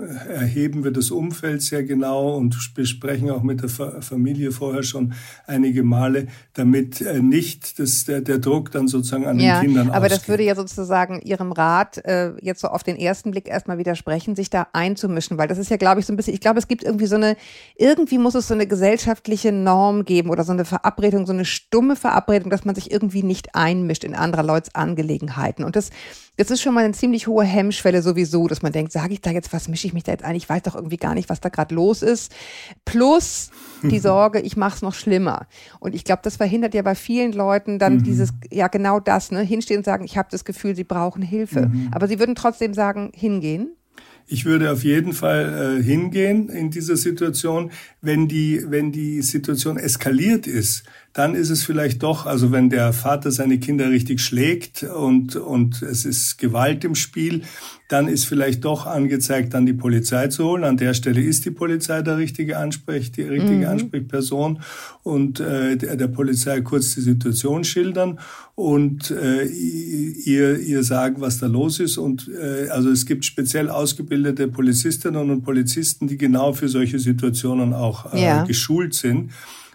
erheben 0.00 0.84
wir 0.84 0.90
das 0.90 1.10
Umfeld 1.10 1.62
sehr 1.62 1.84
genau 1.84 2.36
und 2.36 2.56
besprechen 2.74 3.30
auch 3.30 3.42
mit 3.42 3.62
der 3.62 3.68
Familie 3.68 4.52
vorher 4.52 4.82
schon 4.82 5.12
einige 5.46 5.82
Mal 5.82 5.98
Male, 5.98 6.26
damit 6.54 7.00
äh, 7.00 7.20
nicht 7.20 7.78
das, 7.78 8.04
der, 8.04 8.20
der 8.20 8.38
Druck 8.38 8.70
dann 8.70 8.88
sozusagen 8.88 9.26
an 9.26 9.38
ja, 9.38 9.60
den 9.60 9.66
Kindern 9.66 9.90
Aber 9.90 10.06
ausgeht. 10.06 10.12
das 10.12 10.28
würde 10.28 10.42
ja 10.44 10.54
sozusagen 10.54 11.20
Ihrem 11.22 11.52
Rat 11.52 11.98
äh, 12.04 12.32
jetzt 12.40 12.60
so 12.60 12.68
auf 12.68 12.82
den 12.82 12.96
ersten 12.96 13.30
Blick 13.32 13.48
erstmal 13.48 13.78
widersprechen, 13.78 14.36
sich 14.36 14.50
da 14.50 14.68
einzumischen, 14.72 15.38
weil 15.38 15.48
das 15.48 15.58
ist 15.58 15.70
ja, 15.70 15.76
glaube 15.76 16.00
ich, 16.00 16.06
so 16.06 16.12
ein 16.12 16.16
bisschen, 16.16 16.34
ich 16.34 16.40
glaube, 16.40 16.58
es 16.58 16.68
gibt 16.68 16.84
irgendwie 16.84 17.06
so 17.06 17.16
eine, 17.16 17.36
irgendwie 17.76 18.18
muss 18.18 18.34
es 18.34 18.48
so 18.48 18.54
eine 18.54 18.66
gesellschaftliche 18.66 19.52
Norm 19.52 20.04
geben 20.04 20.30
oder 20.30 20.44
so 20.44 20.52
eine 20.52 20.64
Verabredung, 20.64 21.26
so 21.26 21.32
eine 21.32 21.44
stumme 21.44 21.96
Verabredung, 21.96 22.50
dass 22.50 22.64
man 22.64 22.74
sich 22.74 22.90
irgendwie 22.90 23.22
nicht 23.22 23.54
einmischt 23.54 24.04
in 24.04 24.14
anderer 24.14 24.44
Leuts 24.44 24.74
Angelegenheiten. 24.74 25.64
Und 25.64 25.76
das 25.76 25.90
das 26.38 26.52
ist 26.52 26.62
schon 26.62 26.72
mal 26.72 26.84
eine 26.84 26.94
ziemlich 26.94 27.26
hohe 27.26 27.44
Hemmschwelle 27.44 28.00
sowieso, 28.00 28.46
dass 28.46 28.62
man 28.62 28.70
denkt, 28.70 28.92
sage 28.92 29.12
ich 29.12 29.20
da 29.20 29.32
jetzt 29.32 29.52
was, 29.52 29.66
mische 29.66 29.87
ich 29.88 29.94
mich 29.94 30.04
da 30.04 30.12
jetzt 30.12 30.24
ein? 30.24 30.36
Ich 30.36 30.48
weiß 30.48 30.62
doch 30.62 30.74
irgendwie 30.74 30.96
gar 30.96 31.14
nicht, 31.14 31.28
was 31.28 31.40
da 31.40 31.48
gerade 31.48 31.74
los 31.74 32.02
ist. 32.02 32.32
Plus 32.84 33.50
die 33.82 33.98
Sorge, 33.98 34.40
ich 34.40 34.56
mache 34.56 34.76
es 34.76 34.82
noch 34.82 34.94
schlimmer. 34.94 35.46
Und 35.80 35.94
ich 35.94 36.04
glaube, 36.04 36.20
das 36.22 36.36
verhindert 36.36 36.74
ja 36.74 36.82
bei 36.82 36.94
vielen 36.94 37.32
Leuten 37.32 37.78
dann 37.78 37.96
mhm. 37.96 38.02
dieses, 38.04 38.30
ja 38.50 38.68
genau 38.68 39.00
das, 39.00 39.30
ne, 39.30 39.40
hinstehen 39.40 39.78
und 39.78 39.84
sagen, 39.84 40.04
ich 40.04 40.16
habe 40.16 40.28
das 40.30 40.44
Gefühl, 40.44 40.76
sie 40.76 40.84
brauchen 40.84 41.22
Hilfe. 41.22 41.66
Mhm. 41.66 41.88
Aber 41.92 42.08
sie 42.08 42.18
würden 42.18 42.34
trotzdem 42.34 42.74
sagen, 42.74 43.10
hingehen. 43.14 43.72
Ich 44.30 44.44
würde 44.44 44.70
auf 44.70 44.84
jeden 44.84 45.14
Fall 45.14 45.78
äh, 45.78 45.82
hingehen 45.82 46.50
in 46.50 46.70
dieser 46.70 46.96
Situation, 46.96 47.70
wenn 48.02 48.28
die, 48.28 48.62
wenn 48.68 48.92
die 48.92 49.22
Situation 49.22 49.78
eskaliert 49.78 50.46
ist 50.46 50.84
dann 51.14 51.34
ist 51.34 51.50
es 51.50 51.64
vielleicht 51.64 52.02
doch, 52.02 52.26
also 52.26 52.52
wenn 52.52 52.70
der 52.70 52.92
Vater 52.92 53.30
seine 53.30 53.58
Kinder 53.58 53.90
richtig 53.90 54.20
schlägt 54.20 54.82
und, 54.82 55.36
und 55.36 55.82
es 55.82 56.04
ist 56.04 56.38
Gewalt 56.38 56.84
im 56.84 56.94
Spiel, 56.94 57.42
dann 57.88 58.06
ist 58.06 58.26
vielleicht 58.26 58.64
doch 58.64 58.86
angezeigt, 58.86 59.54
dann 59.54 59.64
die 59.64 59.72
Polizei 59.72 60.28
zu 60.28 60.44
holen. 60.44 60.62
An 60.62 60.76
der 60.76 60.92
Stelle 60.92 61.22
ist 61.22 61.46
die 61.46 61.50
Polizei 61.50 62.02
der 62.02 62.18
richtige 62.18 62.58
Ansprech, 62.58 63.10
die 63.10 63.22
richtige 63.22 63.56
mhm. 63.56 63.66
Ansprechperson 63.66 64.60
und 65.02 65.40
äh, 65.40 65.76
der, 65.76 65.96
der, 65.96 66.08
Polizei 66.08 66.60
kurz 66.60 66.94
die 66.94 67.00
Situation 67.00 67.64
schildern 67.64 68.20
und 68.54 69.10
äh, 69.10 69.44
ihr, 69.44 70.58
ihr 70.60 70.84
sagen, 70.84 71.20
was 71.20 71.38
da 71.38 71.46
los 71.46 71.80
ist. 71.80 71.96
Und 71.96 72.28
äh, 72.28 72.68
also 72.68 72.90
es 72.90 73.06
gibt 73.06 73.24
speziell 73.24 73.70
ausgebildete 73.70 74.48
Polizistinnen 74.48 75.30
und 75.30 75.42
Polizisten, 75.42 76.06
die 76.06 76.18
genau 76.18 76.52
für 76.52 76.68
solche 76.68 76.98
Situationen 76.98 77.72
auch 77.72 78.12
äh, 78.12 78.22
ja. 78.22 78.44
geschult 78.44 78.92
sind. 78.92 79.30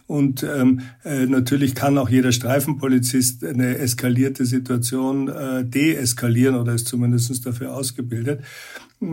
Und 0.08 0.44
ähm, 0.44 0.82
äh, 1.04 1.26
natürlich 1.26 1.76
kann 1.76 1.98
auch 1.98 2.10
jeder 2.10 2.32
Streifenpolizist 2.32 3.44
eine 3.44 3.78
eskalierte 3.78 4.46
Situation 4.46 5.30
äh, 5.30 5.64
deeskalieren 5.64 6.56
oder 6.56 6.74
ist 6.74 6.88
zumindest 6.88 7.46
dafür 7.46 7.74
ausgebildet. 7.74 8.42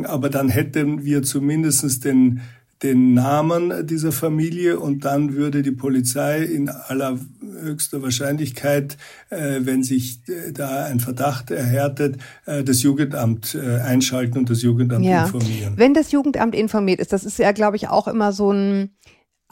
Aber 0.04 0.28
dann 0.30 0.48
hätten 0.48 1.04
wir 1.04 1.22
zumindestens 1.22 2.00
den 2.00 2.40
den 2.82 3.12
Namen 3.12 3.86
dieser 3.86 4.10
Familie 4.10 4.80
und 4.80 5.04
dann 5.04 5.34
würde 5.34 5.62
die 5.62 5.70
Polizei 5.70 6.42
in 6.42 6.70
allerhöchster 6.70 8.02
Wahrscheinlichkeit, 8.02 8.96
äh, 9.28 9.60
wenn 9.60 9.82
sich 9.82 10.20
äh, 10.28 10.52
da 10.52 10.84
ein 10.86 10.98
Verdacht 10.98 11.50
erhärtet, 11.50 12.16
äh, 12.46 12.64
das 12.64 12.82
Jugendamt 12.82 13.54
äh, 13.54 13.80
einschalten 13.80 14.38
und 14.38 14.48
das 14.48 14.62
Jugendamt 14.62 15.04
ja. 15.04 15.24
informieren. 15.24 15.74
Wenn 15.76 15.92
das 15.92 16.10
Jugendamt 16.10 16.54
informiert 16.54 17.00
ist, 17.00 17.12
das 17.12 17.24
ist 17.24 17.38
ja, 17.38 17.52
glaube 17.52 17.76
ich, 17.76 17.88
auch 17.88 18.08
immer 18.08 18.32
so 18.32 18.50
ein 18.50 18.90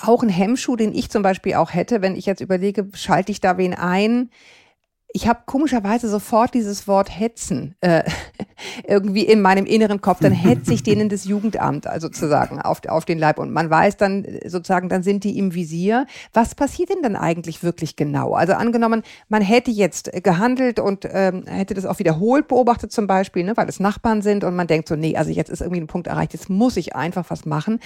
auch 0.01 0.23
ein 0.23 0.29
Hemmschuh, 0.29 0.77
den 0.77 0.95
ich 0.95 1.11
zum 1.11 1.23
Beispiel 1.23 1.55
auch 1.55 1.73
hätte, 1.73 2.03
wenn 2.03 2.17
ich 2.17 2.27
jetzt 2.27 2.41
überlege, 2.41 2.89
schalte 2.95 3.33
ich 3.33 3.41
da 3.41 3.59
wen 3.59 3.75
ein? 3.75 4.31
Ich 5.11 5.27
habe 5.27 5.41
komischerweise 5.47 6.07
sofort 6.07 6.53
dieses 6.53 6.87
Wort 6.87 7.09
hetzen 7.09 7.75
äh, 7.81 8.05
irgendwie 8.87 9.23
in 9.23 9.41
meinem 9.41 9.65
inneren 9.65 10.03
Kopf. 10.03 10.19
Dann 10.21 10.33
hetze 10.33 10.75
ich 10.75 10.83
denen 10.83 11.09
das 11.09 11.25
Jugendamt 11.25 11.87
also 11.87 12.09
sozusagen 12.09 12.61
auf, 12.61 12.83
auf 12.87 13.07
den 13.07 13.19
Leib 13.19 13.39
und 13.39 13.51
man 13.51 13.71
weiß 13.71 13.97
dann 13.97 14.27
sozusagen, 14.45 14.91
dann 14.91 15.03
sind 15.03 15.25
die 15.25 15.39
im 15.39 15.55
Visier. 15.55 16.07
Was 16.35 16.55
passiert 16.55 16.91
denn 16.91 17.03
dann 17.03 17.17
eigentlich 17.17 17.63
wirklich 17.63 17.97
genau? 17.97 18.35
Also 18.35 18.53
angenommen, 18.53 19.03
man 19.31 19.41
hätte 19.41 19.71
jetzt 19.71 20.13
gehandelt 20.23 20.79
und 20.79 21.09
ähm, 21.11 21.47
hätte 21.47 21.73
das 21.73 21.87
auch 21.87 21.99
wiederholt 21.99 22.47
beobachtet 22.47 22.93
zum 22.93 23.07
Beispiel, 23.07 23.45
ne, 23.45 23.57
weil 23.57 23.69
es 23.69 23.81
Nachbarn 23.81 24.21
sind 24.21 24.45
und 24.45 24.55
man 24.57 24.67
denkt 24.67 24.89
so, 24.89 24.95
nee, 24.95 25.17
also 25.17 25.31
jetzt 25.31 25.49
ist 25.49 25.63
irgendwie 25.63 25.81
ein 25.81 25.87
Punkt 25.87 26.07
erreicht, 26.07 26.35
jetzt 26.35 26.51
muss 26.51 26.77
ich 26.77 26.95
einfach 26.95 27.25
was 27.31 27.47
machen. 27.47 27.81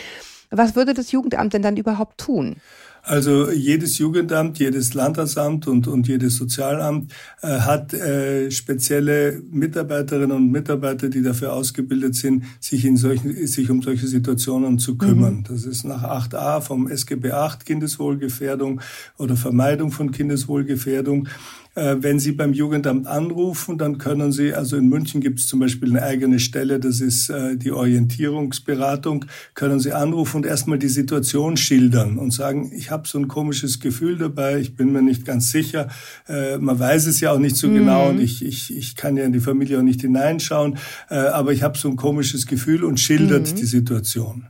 Was 0.53 0.77
würde 0.77 0.93
das 0.93 1.11
Jugendamt 1.13 1.55
denn 1.55 1.63
dann 1.63 1.77
überhaupt 1.77 2.19
tun? 2.19 2.57
Also 3.05 3.51
jedes 3.51 3.99
Jugendamt, 3.99 4.61
jedes 4.61 4.95
Landratsamt 4.95 5.67
und, 5.67 5.89
und 5.89 6.07
jedes 6.07 6.37
Sozialamt 6.37 7.13
äh, 7.43 7.49
hat 7.49 7.93
äh, 7.93 8.49
spezielle 8.53 9.43
Mitarbeiterinnen 9.51 10.31
und 10.31 10.53
Mitarbeiter, 10.53 11.09
die 11.09 11.21
dafür 11.21 11.53
ausgebildet 11.53 12.15
sind, 12.15 12.45
sich, 12.61 12.85
in 12.85 12.97
solchen, 12.97 13.45
sich 13.45 13.69
um 13.71 13.83
solche 13.83 14.07
Situationen 14.07 14.79
zu 14.79 14.97
kümmern. 14.97 15.39
Mhm. 15.39 15.45
Das 15.49 15.65
ist 15.65 15.83
nach 15.85 16.05
8a 16.05 16.61
vom 16.61 16.89
SGB 16.89 17.33
8 17.33 17.67
Kindeswohlgefährdung 17.67 18.81
oder 19.19 19.35
Vermeidung 19.35 19.91
von 19.91 20.13
Kindeswohlgefährdung. 20.13 21.27
Äh, 21.75 21.97
wenn 22.01 22.19
Sie 22.19 22.33
beim 22.33 22.53
Jugendamt 22.53 23.07
anrufen, 23.07 23.79
dann 23.79 23.97
können 23.97 24.31
Sie, 24.31 24.53
also 24.53 24.77
in 24.77 24.89
München 24.89 25.23
gibt 25.23 25.39
es 25.39 25.47
zum 25.47 25.61
Beispiel 25.61 25.89
eine 25.89 26.03
eigene 26.03 26.39
Stelle, 26.39 26.79
das 26.79 27.01
ist 27.01 27.31
äh, 27.31 27.57
die 27.57 27.73
Orientierungsberatung, 27.73 29.25
können 29.55 29.81
Sie 29.81 29.93
anrufen 29.93 30.39
und 30.39 30.47
erstmal 30.47 30.79
die 30.79 30.89
Situation 30.89 31.57
schildern 31.57 32.19
und 32.19 32.33
sagen, 32.33 32.71
ich 32.75 32.91
habe 32.91 33.09
so 33.09 33.19
ein 33.19 33.27
komisches 33.27 33.81
Gefühl 33.81 34.19
dabei, 34.19 34.59
ich 34.59 34.77
bin 34.77 34.93
mir 34.93 35.01
nicht 35.01 35.25
ganz 35.25 35.51
sicher, 35.51 35.89
äh, 36.29 36.59
man 36.59 36.79
weiß 36.79 37.07
es 37.07 37.21
ja 37.21 37.33
auch 37.33 37.39
nicht 37.39 37.57
so 37.57 37.69
mhm. 37.69 37.75
genau 37.75 38.11
und 38.11 38.21
ich, 38.21 38.45
ich, 38.45 38.77
ich 38.77 38.95
kann 38.95 39.17
ja 39.17 39.25
in 39.25 39.33
die 39.33 39.41
Familie 39.41 39.79
auch 39.79 39.83
nicht 39.83 40.03
hineinschauen, 40.03 40.77
aber 41.09 41.53
ich 41.53 41.63
habe 41.63 41.79
so 41.79 41.89
ein 41.89 41.97
komisches 41.97 42.47
Gefühl 42.47 42.85
und 42.85 43.01
schildert 43.01 43.51
mhm. 43.51 43.57
die 43.57 43.65
Situation. 43.65 44.47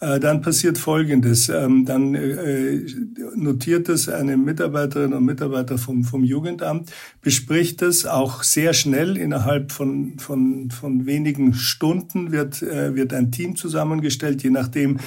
Äh, 0.00 0.20
dann 0.20 0.42
passiert 0.42 0.78
Folgendes. 0.78 1.48
Ähm, 1.48 1.84
dann 1.84 2.14
äh, 2.14 2.80
notiert 3.34 3.88
es 3.88 4.08
eine 4.08 4.36
Mitarbeiterin 4.36 5.12
und 5.12 5.24
Mitarbeiter 5.24 5.76
vom, 5.76 6.04
vom 6.04 6.22
Jugendamt, 6.22 6.90
bespricht 7.20 7.82
es 7.82 8.06
auch 8.06 8.42
sehr 8.42 8.74
schnell 8.74 9.16
innerhalb 9.16 9.72
von, 9.72 10.18
von, 10.18 10.70
von 10.70 11.06
wenigen 11.06 11.54
Stunden 11.54 12.30
wird, 12.30 12.62
äh, 12.62 12.94
wird 12.94 13.12
ein 13.12 13.32
Team 13.32 13.56
zusammengestellt, 13.56 14.42
je 14.42 14.50
nachdem, 14.50 14.98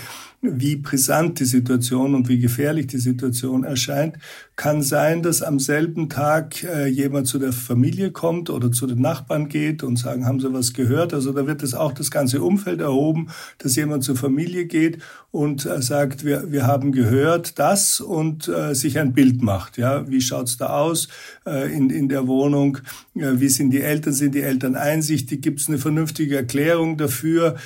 wie 0.41 0.75
brisant 0.75 1.39
die 1.39 1.45
Situation 1.45 2.15
und 2.15 2.27
wie 2.27 2.39
gefährlich 2.39 2.87
die 2.87 2.97
Situation 2.97 3.63
erscheint, 3.63 4.17
kann 4.55 4.81
sein, 4.81 5.21
dass 5.21 5.41
am 5.43 5.59
selben 5.59 6.09
Tag 6.09 6.63
äh, 6.63 6.87
jemand 6.87 7.27
zu 7.27 7.37
der 7.37 7.53
Familie 7.53 8.11
kommt 8.11 8.49
oder 8.49 8.71
zu 8.71 8.87
den 8.87 9.01
Nachbarn 9.01 9.49
geht 9.49 9.83
und 9.83 9.97
sagen, 9.97 10.25
haben 10.25 10.39
Sie 10.39 10.51
was 10.51 10.73
gehört? 10.73 11.13
Also 11.13 11.31
da 11.31 11.45
wird 11.45 11.61
es 11.61 11.73
auch 11.73 11.93
das 11.93 12.09
ganze 12.09 12.41
Umfeld 12.41 12.81
erhoben, 12.81 13.29
dass 13.59 13.75
jemand 13.75 14.03
zur 14.03 14.15
Familie 14.15 14.65
geht 14.65 14.97
und 15.29 15.65
äh, 15.65 15.81
sagt, 15.81 16.25
wir, 16.25 16.51
wir 16.51 16.65
haben 16.65 16.91
gehört 16.91 17.59
das 17.59 17.99
und 17.99 18.47
äh, 18.47 18.73
sich 18.73 18.99
ein 18.99 19.13
Bild 19.13 19.43
macht. 19.43 19.77
Ja, 19.77 20.09
wie 20.09 20.21
schaut's 20.21 20.57
da 20.57 20.77
aus 20.77 21.07
äh, 21.45 21.71
in, 21.71 21.91
in 21.91 22.09
der 22.09 22.27
Wohnung? 22.27 22.79
Äh, 23.15 23.39
wie 23.39 23.49
sind 23.49 23.69
die 23.71 23.81
Eltern? 23.81 24.13
Sind 24.13 24.33
die 24.33 24.41
Eltern 24.41 24.75
einsichtig? 24.75 25.41
Gibt 25.43 25.59
es 25.59 25.67
eine 25.67 25.77
vernünftige 25.77 26.35
Erklärung 26.35 26.97
dafür? 26.97 27.57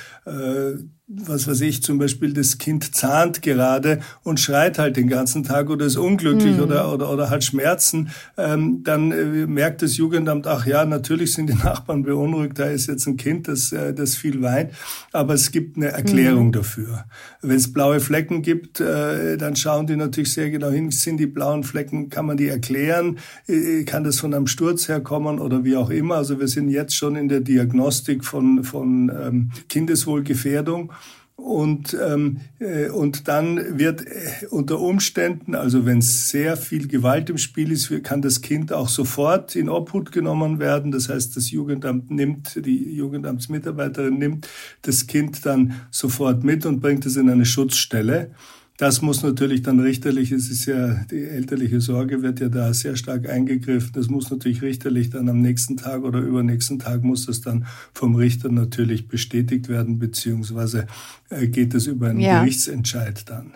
Äh, 1.08 1.12
was 1.28 1.46
weiß 1.46 1.60
ich, 1.60 1.82
zum 1.82 1.98
Beispiel 1.98 2.32
das 2.32 2.58
Kind 2.58 2.94
zahnt 2.94 3.42
gerade 3.42 4.00
und 4.22 4.40
schreit 4.40 4.78
halt 4.78 4.96
den 4.96 5.08
ganzen 5.08 5.44
Tag 5.44 5.70
oder 5.70 5.86
ist 5.86 5.96
unglücklich 5.96 6.56
mhm. 6.56 6.62
oder, 6.62 6.92
oder, 6.92 7.12
oder 7.12 7.30
hat 7.30 7.44
Schmerzen, 7.44 8.10
ähm, 8.36 8.82
dann 8.82 9.12
äh, 9.12 9.46
merkt 9.46 9.82
das 9.82 9.96
Jugendamt, 9.96 10.46
ach 10.46 10.66
ja, 10.66 10.84
natürlich 10.84 11.32
sind 11.32 11.48
die 11.48 11.54
Nachbarn 11.54 12.02
beunruhigt, 12.02 12.58
da 12.58 12.64
ist 12.64 12.88
jetzt 12.88 13.06
ein 13.06 13.16
Kind, 13.16 13.48
das, 13.48 13.72
äh, 13.72 13.94
das 13.94 14.16
viel 14.16 14.42
weint, 14.42 14.72
aber 15.12 15.34
es 15.34 15.52
gibt 15.52 15.76
eine 15.76 15.88
Erklärung 15.88 16.48
mhm. 16.48 16.52
dafür. 16.52 17.04
Wenn 17.40 17.56
es 17.56 17.72
blaue 17.72 18.00
Flecken 18.00 18.42
gibt, 18.42 18.80
äh, 18.80 19.36
dann 19.36 19.54
schauen 19.56 19.86
die 19.86 19.96
natürlich 19.96 20.32
sehr 20.32 20.50
genau 20.50 20.70
hin, 20.70 20.90
sind 20.90 21.18
die 21.18 21.26
blauen 21.26 21.62
Flecken, 21.62 22.08
kann 22.08 22.26
man 22.26 22.36
die 22.36 22.48
erklären, 22.48 23.18
äh, 23.46 23.84
kann 23.84 24.02
das 24.04 24.20
von 24.20 24.34
einem 24.34 24.46
Sturz 24.46 24.88
herkommen 24.88 25.38
oder 25.38 25.64
wie 25.64 25.76
auch 25.76 25.90
immer. 25.90 26.16
Also 26.16 26.40
wir 26.40 26.48
sind 26.48 26.68
jetzt 26.68 26.94
schon 26.94 27.14
in 27.16 27.28
der 27.28 27.40
Diagnostik 27.40 28.24
von, 28.24 28.64
von 28.64 29.10
ähm, 29.10 29.50
Kindeswohlgefährdung. 29.68 30.92
Und, 31.36 31.94
ähm, 32.02 32.40
äh, 32.60 32.88
und 32.88 33.28
dann 33.28 33.78
wird 33.78 34.00
äh, 34.06 34.46
unter 34.48 34.80
Umständen, 34.80 35.54
also 35.54 35.84
wenn 35.84 36.00
sehr 36.00 36.56
viel 36.56 36.88
Gewalt 36.88 37.28
im 37.28 37.36
Spiel 37.36 37.70
ist, 37.72 37.92
kann 38.02 38.22
das 38.22 38.40
Kind 38.40 38.72
auch 38.72 38.88
sofort 38.88 39.54
in 39.54 39.68
Obhut 39.68 40.12
genommen 40.12 40.58
werden. 40.58 40.92
Das 40.92 41.10
heißt, 41.10 41.36
das 41.36 41.50
Jugendamt 41.50 42.10
nimmt, 42.10 42.64
die 42.64 42.94
Jugendamtsmitarbeiterin 42.94 44.18
nimmt 44.18 44.48
das 44.82 45.06
Kind 45.06 45.44
dann 45.44 45.82
sofort 45.90 46.42
mit 46.42 46.64
und 46.64 46.80
bringt 46.80 47.04
es 47.04 47.16
in 47.16 47.28
eine 47.28 47.44
Schutzstelle. 47.44 48.30
Das 48.78 49.00
muss 49.00 49.22
natürlich 49.22 49.62
dann 49.62 49.80
richterlich, 49.80 50.32
es 50.32 50.50
ist 50.50 50.66
ja, 50.66 51.04
die 51.10 51.24
elterliche 51.24 51.80
Sorge 51.80 52.22
wird 52.22 52.40
ja 52.40 52.48
da 52.48 52.74
sehr 52.74 52.96
stark 52.96 53.28
eingegriffen. 53.28 53.92
Das 53.94 54.08
muss 54.08 54.30
natürlich 54.30 54.60
richterlich 54.60 55.10
dann 55.10 55.28
am 55.28 55.40
nächsten 55.40 55.76
Tag 55.76 56.02
oder 56.02 56.18
übernächsten 56.20 56.78
Tag 56.78 57.02
muss 57.02 57.26
das 57.26 57.40
dann 57.40 57.66
vom 57.94 58.16
Richter 58.16 58.50
natürlich 58.50 59.08
bestätigt 59.08 59.68
werden, 59.68 59.98
beziehungsweise 59.98 60.86
äh, 61.30 61.46
geht 61.46 61.74
es 61.74 61.86
über 61.86 62.08
einen 62.08 62.20
ja. 62.20 62.40
Gerichtsentscheid 62.40 63.28
dann. 63.28 63.54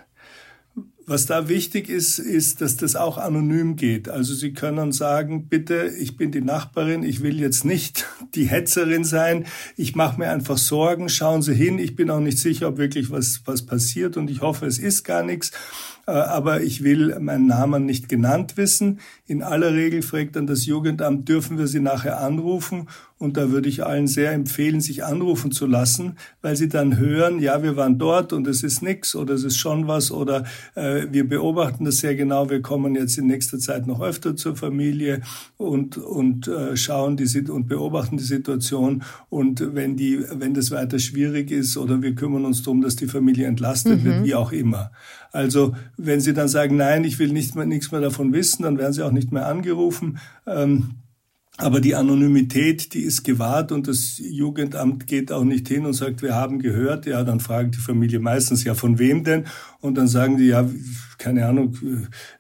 Was 1.11 1.27
da 1.27 1.49
wichtig 1.49 1.89
ist, 1.89 2.21
ist, 2.21 2.61
dass 2.61 2.77
das 2.77 2.95
auch 2.95 3.19
anonym 3.19 3.75
geht. 3.75 4.09
Also 4.09 4.33
Sie 4.33 4.53
können 4.53 4.93
sagen, 4.93 5.49
bitte, 5.49 5.93
ich 5.99 6.17
bin 6.17 6.31
die 6.31 6.41
Nachbarin, 6.41 7.03
ich 7.03 7.21
will 7.21 7.41
jetzt 7.41 7.65
nicht 7.65 8.07
die 8.37 8.45
Hetzerin 8.45 9.03
sein, 9.03 9.47
ich 9.77 9.97
mache 9.97 10.21
mir 10.21 10.31
einfach 10.31 10.57
Sorgen, 10.57 11.09
schauen 11.09 11.43
Sie 11.43 11.53
hin, 11.53 11.81
ich 11.81 11.97
bin 11.97 12.13
auch 12.13 12.21
nicht 12.21 12.39
sicher, 12.39 12.69
ob 12.69 12.79
wirklich 12.79 13.11
was, 13.11 13.43
was 13.45 13.67
passiert 13.67 14.17
und 14.17 14.31
ich 14.31 14.41
hoffe, 14.41 14.67
es 14.67 14.79
ist 14.79 15.03
gar 15.03 15.25
nichts. 15.25 15.51
Äh, 16.07 16.13
aber 16.13 16.63
ich 16.63 16.83
will 16.83 17.19
meinen 17.21 17.47
Namen 17.47 17.87
nicht 17.87 18.09
genannt 18.09 18.57
wissen. 18.57 19.01
In 19.27 19.43
aller 19.43 19.75
Regel 19.75 20.03
fragt 20.03 20.37
dann 20.37 20.47
das 20.47 20.67
Jugendamt, 20.67 21.29
dürfen 21.29 21.59
wir 21.59 21.67
Sie 21.67 21.81
nachher 21.81 22.21
anrufen? 22.21 22.89
Und 23.21 23.37
da 23.37 23.51
würde 23.51 23.69
ich 23.69 23.85
allen 23.85 24.07
sehr 24.07 24.33
empfehlen, 24.33 24.81
sich 24.81 25.05
anrufen 25.05 25.53
zu 25.53 25.67
lassen, 25.67 26.17
weil 26.41 26.57
sie 26.57 26.71
dann 26.71 26.97
hören, 26.97 27.39
ja, 27.39 27.63
wir 27.63 27.77
waren 27.77 27.99
dort 27.99 28.33
und 28.33 28.47
es 28.47 28.63
ist 28.63 28.83
nichts 28.83 29.15
oder 29.15 29.35
es 29.35 29.45
ist 29.45 29.59
schon 29.59 29.87
was 29.87 30.11
oder 30.11 30.45
äh, 30.75 31.03
wir 31.11 31.29
beobachten 31.29 31.85
das 31.85 31.99
sehr 31.99 32.15
genau, 32.15 32.49
wir 32.49 32.63
kommen 32.63 32.95
jetzt 32.95 33.19
in 33.19 33.27
nächster 33.27 33.59
Zeit 33.59 33.87
noch 33.87 34.01
öfter 34.01 34.37
zur 34.37 34.57
Familie 34.57 35.21
und, 35.59 35.99
und 35.99 36.49
äh, 36.49 36.79
schauen 36.79 37.19
die 37.19 37.51
und 37.51 37.69
beobachten 37.69 38.17
die 38.17 38.25
Situation. 38.25 39.03
Und 39.29 39.75
wenn 39.75 39.99
die, 39.99 40.25
wenn 40.33 40.55
das 40.55 40.71
weiter 40.71 40.99
schwierig 40.99 41.51
ist 41.51 41.77
oder 41.77 42.01
wir 42.01 42.15
kümmern 42.15 42.47
uns 42.47 42.63
darum, 42.63 42.81
dass 42.81 42.97
die 42.97 43.07
Familie 43.07 43.47
entlastet 43.47 44.01
mhm. 44.01 44.05
wird, 44.05 44.25
wie 44.25 44.35
auch 44.35 44.51
immer. 44.51 44.93
Also 45.31 45.75
wenn 46.05 46.21
Sie 46.21 46.35
dann 46.35 46.49
sagen, 46.49 46.77
nein, 46.77 47.05
ich 47.05 47.19
will 47.19 47.33
nicht 47.33 47.55
mehr, 47.55 47.67
nichts 47.67 47.93
mehr 47.93 48.01
davon 48.01 48.33
wissen, 48.33 48.63
dann 48.63 48.79
werden 48.79 48.93
Sie 48.93 49.05
auch 49.05 49.13
nicht 49.13 49.33
mehr 49.33 49.47
angerufen. 49.47 50.19
Ähm, 50.47 50.95
aber 51.61 51.81
die 51.81 51.95
Anonymität, 51.95 52.95
die 52.95 53.03
ist 53.03 53.23
gewahrt 53.23 53.71
und 53.73 53.87
das 53.87 54.19
Jugendamt 54.19 55.07
geht 55.07 55.31
auch 55.31 55.45
nicht 55.45 55.69
hin 55.69 55.85
und 55.85 55.93
sagt, 55.93 56.23
wir 56.23 56.35
haben 56.35 56.59
gehört. 56.59 57.07
Ja, 57.07 57.23
dann 57.23 57.41
fragt 57.41 57.75
die 57.75 57.81
Familie 57.81 58.19
meistens, 58.19 58.65
ja, 58.65 58.75
von 58.75 58.99
wem 58.99 59.25
denn? 59.25 59.45
Und 59.81 59.97
dann 59.97 60.09
sagen 60.09 60.37
die, 60.37 60.47
ja, 60.47 60.69
keine 61.19 61.47
Ahnung, 61.47 61.75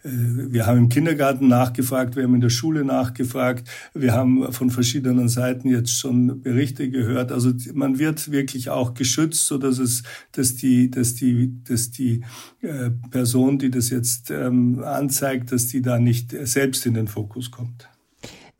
äh, 0.03 0.09
wir 0.11 0.67
haben 0.67 0.79
im 0.79 0.89
Kindergarten 0.89 1.49
nachgefragt, 1.49 2.17
wir 2.17 2.25
haben 2.25 2.35
in 2.35 2.41
der 2.41 2.50
Schule 2.50 2.85
nachgefragt, 2.85 3.69
wir 3.95 4.12
haben 4.12 4.53
von 4.53 4.71
verschiedenen 4.71 5.29
Seiten 5.29 5.69
jetzt 5.69 5.91
schon 5.91 6.43
Berichte 6.43 6.89
gehört. 6.91 7.31
Also 7.31 7.53
man 7.75 7.99
wird 7.99 8.31
wirklich 8.31 8.71
auch 8.71 8.95
geschützt, 8.95 9.47
so 9.47 9.59
dass 9.59 9.79
es, 9.79 10.03
dass 10.33 10.57
die, 10.57 10.91
dass 10.91 11.15
die, 11.15 11.62
dass 11.65 11.91
die 11.91 12.23
äh, 12.62 12.91
Person, 13.11 13.59
die 13.59 13.71
das 13.71 13.91
jetzt 13.91 14.31
ähm, 14.31 14.83
anzeigt, 14.83 15.53
dass 15.53 15.67
die 15.67 15.83
da 15.83 15.99
nicht 15.99 16.35
selbst 16.47 16.87
in 16.87 16.95
den 16.95 17.09
Fokus 17.09 17.50
kommt. 17.50 17.89